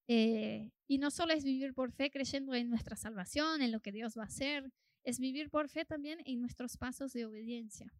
Eh, 0.08 0.70
y 0.86 0.98
no 0.98 1.10
solo 1.10 1.32
es 1.34 1.44
vivir 1.44 1.74
por 1.74 1.92
fe 1.92 2.10
creyendo 2.10 2.54
en 2.54 2.70
nuestra 2.70 2.96
salvación, 2.96 3.60
en 3.60 3.72
lo 3.72 3.80
que 3.80 3.92
Dios 3.92 4.16
va 4.16 4.22
a 4.22 4.26
hacer, 4.26 4.72
es 5.04 5.18
vivir 5.18 5.50
por 5.50 5.68
fe 5.68 5.84
también 5.84 6.20
en 6.24 6.40
nuestros 6.40 6.76
pasos 6.76 7.12
de 7.12 7.26
obediencia. 7.26 7.92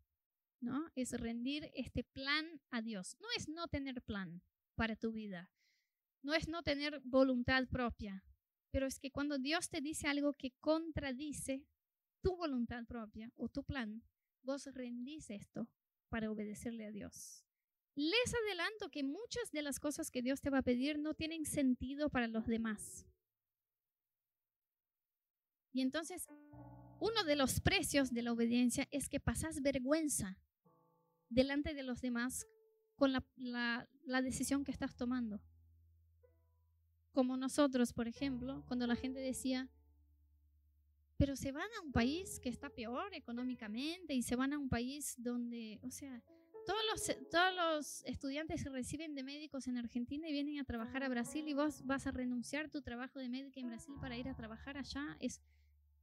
¿no? 0.60 0.90
Es 0.94 1.12
rendir 1.12 1.70
este 1.74 2.02
plan 2.02 2.46
a 2.70 2.80
Dios. 2.80 3.16
No 3.20 3.28
es 3.36 3.48
no 3.48 3.68
tener 3.68 4.00
plan 4.02 4.40
para 4.74 4.96
tu 4.96 5.12
vida. 5.12 5.50
No 6.22 6.32
es 6.32 6.48
no 6.48 6.62
tener 6.62 7.00
voluntad 7.04 7.66
propia. 7.68 8.24
Pero 8.76 8.88
es 8.88 8.98
que 8.98 9.10
cuando 9.10 9.38
Dios 9.38 9.70
te 9.70 9.80
dice 9.80 10.06
algo 10.06 10.34
que 10.34 10.50
contradice 10.60 11.64
tu 12.20 12.36
voluntad 12.36 12.84
propia 12.84 13.32
o 13.34 13.48
tu 13.48 13.64
plan, 13.64 14.02
vos 14.42 14.66
rendís 14.66 15.30
esto 15.30 15.66
para 16.10 16.30
obedecerle 16.30 16.84
a 16.84 16.90
Dios. 16.90 17.42
Les 17.94 18.34
adelanto 18.44 18.90
que 18.90 19.02
muchas 19.02 19.50
de 19.50 19.62
las 19.62 19.80
cosas 19.80 20.10
que 20.10 20.20
Dios 20.20 20.42
te 20.42 20.50
va 20.50 20.58
a 20.58 20.62
pedir 20.62 20.98
no 20.98 21.14
tienen 21.14 21.46
sentido 21.46 22.10
para 22.10 22.28
los 22.28 22.46
demás. 22.46 23.06
Y 25.72 25.80
entonces, 25.80 26.26
uno 27.00 27.24
de 27.24 27.36
los 27.36 27.62
precios 27.62 28.12
de 28.12 28.20
la 28.20 28.32
obediencia 28.32 28.86
es 28.90 29.08
que 29.08 29.20
pasas 29.20 29.62
vergüenza 29.62 30.38
delante 31.30 31.72
de 31.72 31.82
los 31.82 32.02
demás 32.02 32.46
con 32.96 33.14
la, 33.36 33.88
decisión 34.22 34.64
que 34.64 34.72
estás 34.72 34.94
tomando. 34.96 35.40
Como 37.16 37.38
nosotros, 37.38 37.94
por 37.94 38.08
ejemplo, 38.08 38.62
cuando 38.66 38.86
la 38.86 38.94
gente 38.94 39.20
decía, 39.20 39.70
pero 41.16 41.34
se 41.34 41.50
van 41.50 41.70
a 41.78 41.80
un 41.80 41.90
país 41.90 42.38
que 42.40 42.50
está 42.50 42.68
peor 42.68 43.14
económicamente 43.14 44.12
y 44.12 44.20
se 44.20 44.36
van 44.36 44.52
a 44.52 44.58
un 44.58 44.68
país 44.68 45.14
donde, 45.16 45.80
o 45.82 45.90
sea, 45.90 46.22
todos 46.66 46.80
los, 46.90 47.30
todos 47.30 47.54
los 47.54 48.04
estudiantes 48.04 48.60
se 48.60 48.68
reciben 48.68 49.14
de 49.14 49.22
médicos 49.22 49.66
en 49.66 49.78
Argentina 49.78 50.28
y 50.28 50.32
vienen 50.32 50.58
a 50.58 50.64
trabajar 50.64 51.04
a 51.04 51.08
Brasil 51.08 51.48
y 51.48 51.54
vos 51.54 51.86
vas 51.86 52.06
a 52.06 52.10
renunciar 52.10 52.68
tu 52.68 52.82
trabajo 52.82 53.18
de 53.18 53.30
médica 53.30 53.60
en 53.60 53.68
Brasil 53.68 53.94
para 53.98 54.18
ir 54.18 54.28
a 54.28 54.36
trabajar 54.36 54.76
allá. 54.76 55.16
Es, 55.18 55.40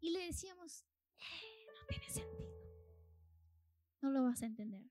y 0.02 0.10
le 0.10 0.26
decíamos, 0.26 0.84
eh, 1.20 1.68
no 1.68 1.86
tiene 1.90 2.10
sentido. 2.10 2.50
No 4.02 4.10
lo 4.10 4.24
vas 4.24 4.42
a 4.42 4.48
entender. 4.48 4.82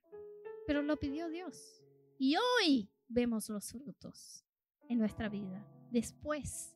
Pero 0.68 0.82
lo 0.82 0.96
pidió 1.00 1.28
Dios. 1.28 1.82
Y 2.16 2.36
hoy 2.36 2.88
vemos 3.08 3.48
los 3.48 3.72
frutos 3.72 4.44
en 4.88 4.98
nuestra 4.98 5.28
vida, 5.28 5.66
después 5.93 6.74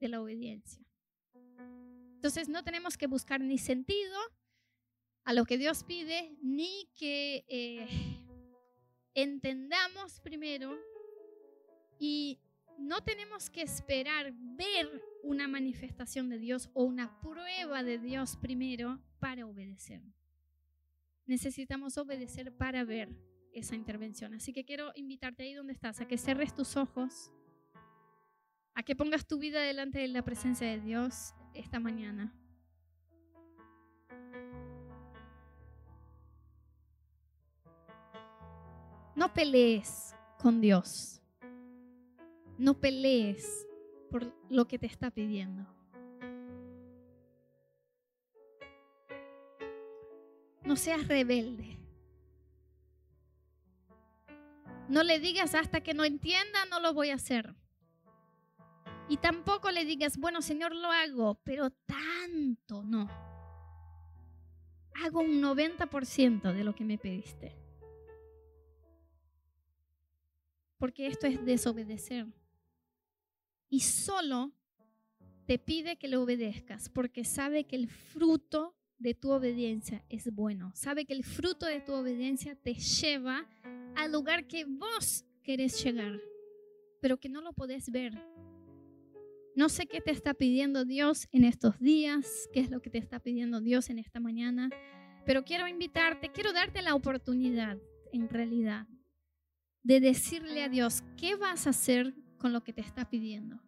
de 0.00 0.08
la 0.08 0.20
obediencia. 0.20 0.82
Entonces 2.14 2.48
no 2.48 2.64
tenemos 2.64 2.96
que 2.96 3.06
buscar 3.06 3.40
ni 3.40 3.58
sentido 3.58 4.18
a 5.24 5.32
lo 5.32 5.44
que 5.44 5.58
Dios 5.58 5.84
pide, 5.84 6.36
ni 6.42 6.88
que 6.96 7.44
eh, 7.48 7.86
entendamos 9.14 10.20
primero 10.20 10.76
y 11.98 12.40
no 12.78 13.02
tenemos 13.02 13.50
que 13.50 13.62
esperar 13.62 14.32
ver 14.34 15.02
una 15.22 15.48
manifestación 15.48 16.28
de 16.28 16.38
Dios 16.38 16.70
o 16.74 16.84
una 16.84 17.20
prueba 17.20 17.82
de 17.82 17.98
Dios 17.98 18.36
primero 18.36 19.00
para 19.18 19.46
obedecer. 19.46 20.02
Necesitamos 21.26 21.98
obedecer 21.98 22.56
para 22.56 22.84
ver 22.84 23.10
esa 23.52 23.74
intervención. 23.74 24.34
Así 24.34 24.52
que 24.52 24.64
quiero 24.64 24.92
invitarte 24.94 25.42
ahí 25.42 25.54
donde 25.54 25.72
estás, 25.72 26.00
a 26.00 26.06
que 26.06 26.18
cerres 26.18 26.54
tus 26.54 26.76
ojos, 26.76 27.32
a 28.76 28.82
que 28.82 28.94
pongas 28.94 29.26
tu 29.26 29.38
vida 29.38 29.60
delante 29.62 29.98
de 29.98 30.08
la 30.08 30.22
presencia 30.22 30.68
de 30.68 30.78
Dios 30.78 31.34
esta 31.54 31.80
mañana. 31.80 32.32
No 39.14 39.32
pelees 39.32 40.14
con 40.38 40.60
Dios. 40.60 41.22
No 42.58 42.78
pelees 42.78 43.66
por 44.10 44.30
lo 44.50 44.68
que 44.68 44.78
te 44.78 44.86
está 44.86 45.10
pidiendo. 45.10 45.66
No 50.64 50.76
seas 50.76 51.08
rebelde. 51.08 51.78
No 54.90 55.02
le 55.02 55.18
digas 55.18 55.54
hasta 55.54 55.80
que 55.80 55.94
no 55.94 56.04
entienda, 56.04 56.66
no 56.66 56.78
lo 56.80 56.92
voy 56.92 57.08
a 57.08 57.14
hacer. 57.14 57.55
Y 59.08 59.18
tampoco 59.18 59.70
le 59.70 59.84
digas, 59.84 60.16
bueno, 60.16 60.42
Señor, 60.42 60.74
lo 60.74 60.90
hago, 60.90 61.40
pero 61.44 61.70
tanto 61.70 62.82
no. 62.82 63.08
Hago 65.04 65.20
un 65.20 65.40
90% 65.42 66.52
de 66.52 66.64
lo 66.64 66.74
que 66.74 66.84
me 66.84 66.98
pediste. 66.98 67.66
porque 70.78 71.06
esto 71.06 71.26
es 71.26 71.44
desobedecer. 71.44 72.26
Y 73.68 73.80
solo 73.80 74.52
te 75.46 75.58
pide 75.58 75.96
que 75.96 76.08
le 76.08 76.16
obedezcas 76.16 76.88
porque 76.88 77.24
sabe 77.24 77.64
que 77.64 77.76
el 77.76 77.88
fruto 77.88 78.76
de 78.98 79.14
tu 79.14 79.30
obediencia 79.30 80.04
es 80.08 80.32
bueno. 80.32 80.72
Sabe 80.74 81.04
que 81.04 81.12
el 81.12 81.24
fruto 81.24 81.66
de 81.66 81.80
tu 81.80 81.92
obediencia 81.92 82.54
te 82.54 82.74
lleva 82.74 83.48
al 83.94 84.12
lugar 84.12 84.46
que 84.46 84.64
vos 84.64 85.24
querés 85.42 85.82
llegar, 85.82 86.20
pero 87.00 87.18
que 87.18 87.28
no 87.28 87.40
lo 87.40 87.52
podés 87.52 87.90
ver. 87.90 88.12
No 89.56 89.70
sé 89.70 89.86
qué 89.86 90.02
te 90.02 90.10
está 90.10 90.34
pidiendo 90.34 90.84
Dios 90.84 91.28
en 91.32 91.42
estos 91.42 91.80
días, 91.80 92.46
qué 92.52 92.60
es 92.60 92.70
lo 92.70 92.82
que 92.82 92.90
te 92.90 92.98
está 92.98 93.20
pidiendo 93.20 93.62
Dios 93.62 93.88
en 93.88 93.98
esta 93.98 94.20
mañana, 94.20 94.68
pero 95.24 95.44
quiero 95.44 95.66
invitarte, 95.66 96.30
quiero 96.30 96.52
darte 96.52 96.82
la 96.82 96.94
oportunidad, 96.94 97.78
en 98.12 98.28
realidad, 98.28 98.86
de 99.82 100.00
decirle 100.00 100.62
a 100.62 100.68
Dios, 100.68 101.02
¿qué 101.16 101.36
vas 101.36 101.66
a 101.66 101.70
hacer 101.70 102.14
con 102.36 102.52
lo 102.52 102.62
que 102.62 102.74
te 102.74 102.82
está 102.82 103.08
pidiendo? 103.08 103.58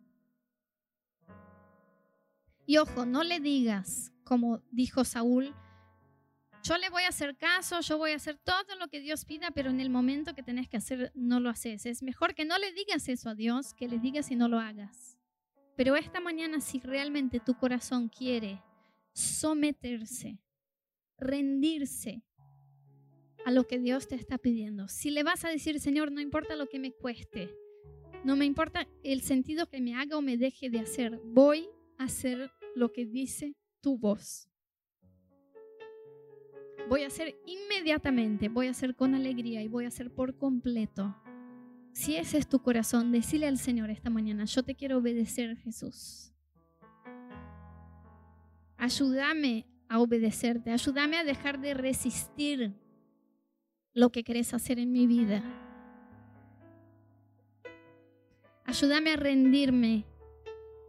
Y 2.67 2.77
ojo, 2.77 3.07
no 3.07 3.25
le 3.25 3.41
digas, 3.41 4.13
como 4.25 4.63
dijo 4.71 5.07
Saúl, 5.07 5.55
yo 6.63 6.77
le 6.77 6.91
voy 6.91 7.05
a 7.05 7.09
hacer 7.09 7.35
caso, 7.39 7.81
yo 7.81 7.97
voy 7.97 8.11
a 8.11 8.17
hacer 8.17 8.37
todo 8.37 8.77
lo 8.79 8.89
que 8.89 9.01
Dios 9.01 9.25
pida, 9.25 9.51
pero 9.53 9.71
en 9.71 9.81
el 9.81 9.89
momento 9.89 10.35
que 10.35 10.43
tenés 10.43 10.69
que 10.69 10.77
hacer, 10.77 11.13
no 11.15 11.41
lo 11.41 11.49
haces. 11.49 11.87
Es 11.87 12.03
mejor 12.03 12.35
que 12.35 12.45
no 12.45 12.59
le 12.59 12.75
digas 12.75 13.09
eso 13.09 13.31
a 13.31 13.35
Dios, 13.35 13.73
que 13.73 13.89
le 13.89 13.99
digas 13.99 14.31
y 14.31 14.37
no 14.37 14.49
lo 14.49 14.59
hagas. 14.59 15.18
Pero 15.79 15.95
esta 15.95 16.19
mañana, 16.19 16.61
si 16.61 16.81
realmente 16.81 17.39
tu 17.39 17.55
corazón 17.55 18.09
quiere 18.09 18.61
someterse, 19.13 20.41
rendirse 21.17 22.25
a 23.45 23.53
lo 23.53 23.69
que 23.69 23.79
Dios 23.79 24.09
te 24.09 24.17
está 24.17 24.39
pidiendo, 24.39 24.89
si 24.89 25.13
le 25.13 25.23
vas 25.23 25.45
a 25.45 25.51
decir, 25.51 25.79
Señor, 25.79 26.11
no 26.11 26.21
importa 26.21 26.57
lo 26.57 26.67
que 26.67 26.81
me 26.81 26.91
cueste, 26.91 27.55
no 28.25 28.35
me 28.35 28.45
importa 28.45 28.89
el 29.05 29.23
sentido 29.23 29.69
que 29.69 29.81
me 29.81 29.95
haga 29.95 30.19
o 30.19 30.21
me 30.21 30.37
deje 30.37 30.69
de 30.69 30.81
hacer, 30.81 31.21
voy 31.25 31.69
a 31.97 32.07
hacer 32.07 32.51
lo 32.75 32.93
que 32.93 33.07
dice 33.07 33.55
tu 33.81 33.97
voz 33.97 34.49
voy 36.89 37.03
a 37.03 37.09
hacer 37.09 37.39
inmediatamente, 37.45 38.49
voy 38.49 38.67
a 38.67 38.71
hacer 38.71 38.97
con 38.97 39.15
alegría 39.15 39.63
y 39.63 39.69
voy 39.69 39.85
a 39.85 39.89
hacer 39.89 40.11
por 40.11 40.39
completo. 40.39 41.15
Si 41.93 42.17
ese 42.17 42.39
es 42.39 42.49
tu 42.49 42.61
corazón, 42.61 43.13
decile 43.13 43.47
al 43.47 43.59
Señor 43.59 43.91
esta 43.91 44.11
mañana, 44.11 44.45
yo 44.45 44.63
te 44.63 44.75
quiero 44.75 44.99
obedecer, 44.99 45.57
Jesús. 45.57 46.33
Ayúdame 48.77 49.67
a 49.89 50.01
obedecerte, 50.01 50.71
ayúdame 50.71 51.17
a 51.17 51.25
dejar 51.25 51.61
de 51.61 51.75
resistir 51.75 52.73
lo 53.95 54.11
que 54.11 54.23
querés 54.23 54.55
hacer 54.55 54.79
en 54.79 54.93
mi 54.93 55.07
vida. 55.07 55.43
Ayúdame 58.65 59.11
a 59.13 59.17
rendirme 59.17 60.05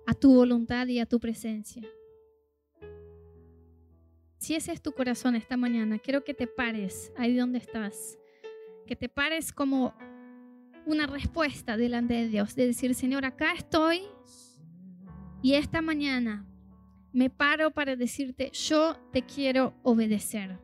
a 0.05 0.13
tu 0.13 0.33
voluntad 0.33 0.85
y 0.87 0.99
a 0.99 1.05
tu 1.05 1.19
presencia. 1.19 1.81
Si 4.37 4.55
ese 4.55 4.71
es 4.71 4.81
tu 4.81 4.91
corazón 4.91 5.35
esta 5.35 5.57
mañana, 5.57 5.99
quiero 5.99 6.23
que 6.23 6.33
te 6.33 6.47
pares 6.47 7.11
ahí 7.17 7.35
donde 7.35 7.57
estás. 7.57 8.17
Que 8.85 8.95
te 8.95 9.09
pares 9.09 9.51
como 9.51 9.93
una 10.89 11.05
respuesta 11.05 11.77
delante 11.77 12.15
de 12.15 12.27
Dios, 12.27 12.55
de 12.55 12.65
decir, 12.65 12.95
Señor, 12.95 13.23
acá 13.23 13.53
estoy 13.53 14.01
y 15.43 15.53
esta 15.53 15.81
mañana 15.81 16.47
me 17.13 17.29
paro 17.29 17.71
para 17.71 17.95
decirte, 17.95 18.51
yo 18.51 18.97
te 19.13 19.21
quiero 19.21 19.75
obedecer. 19.83 20.57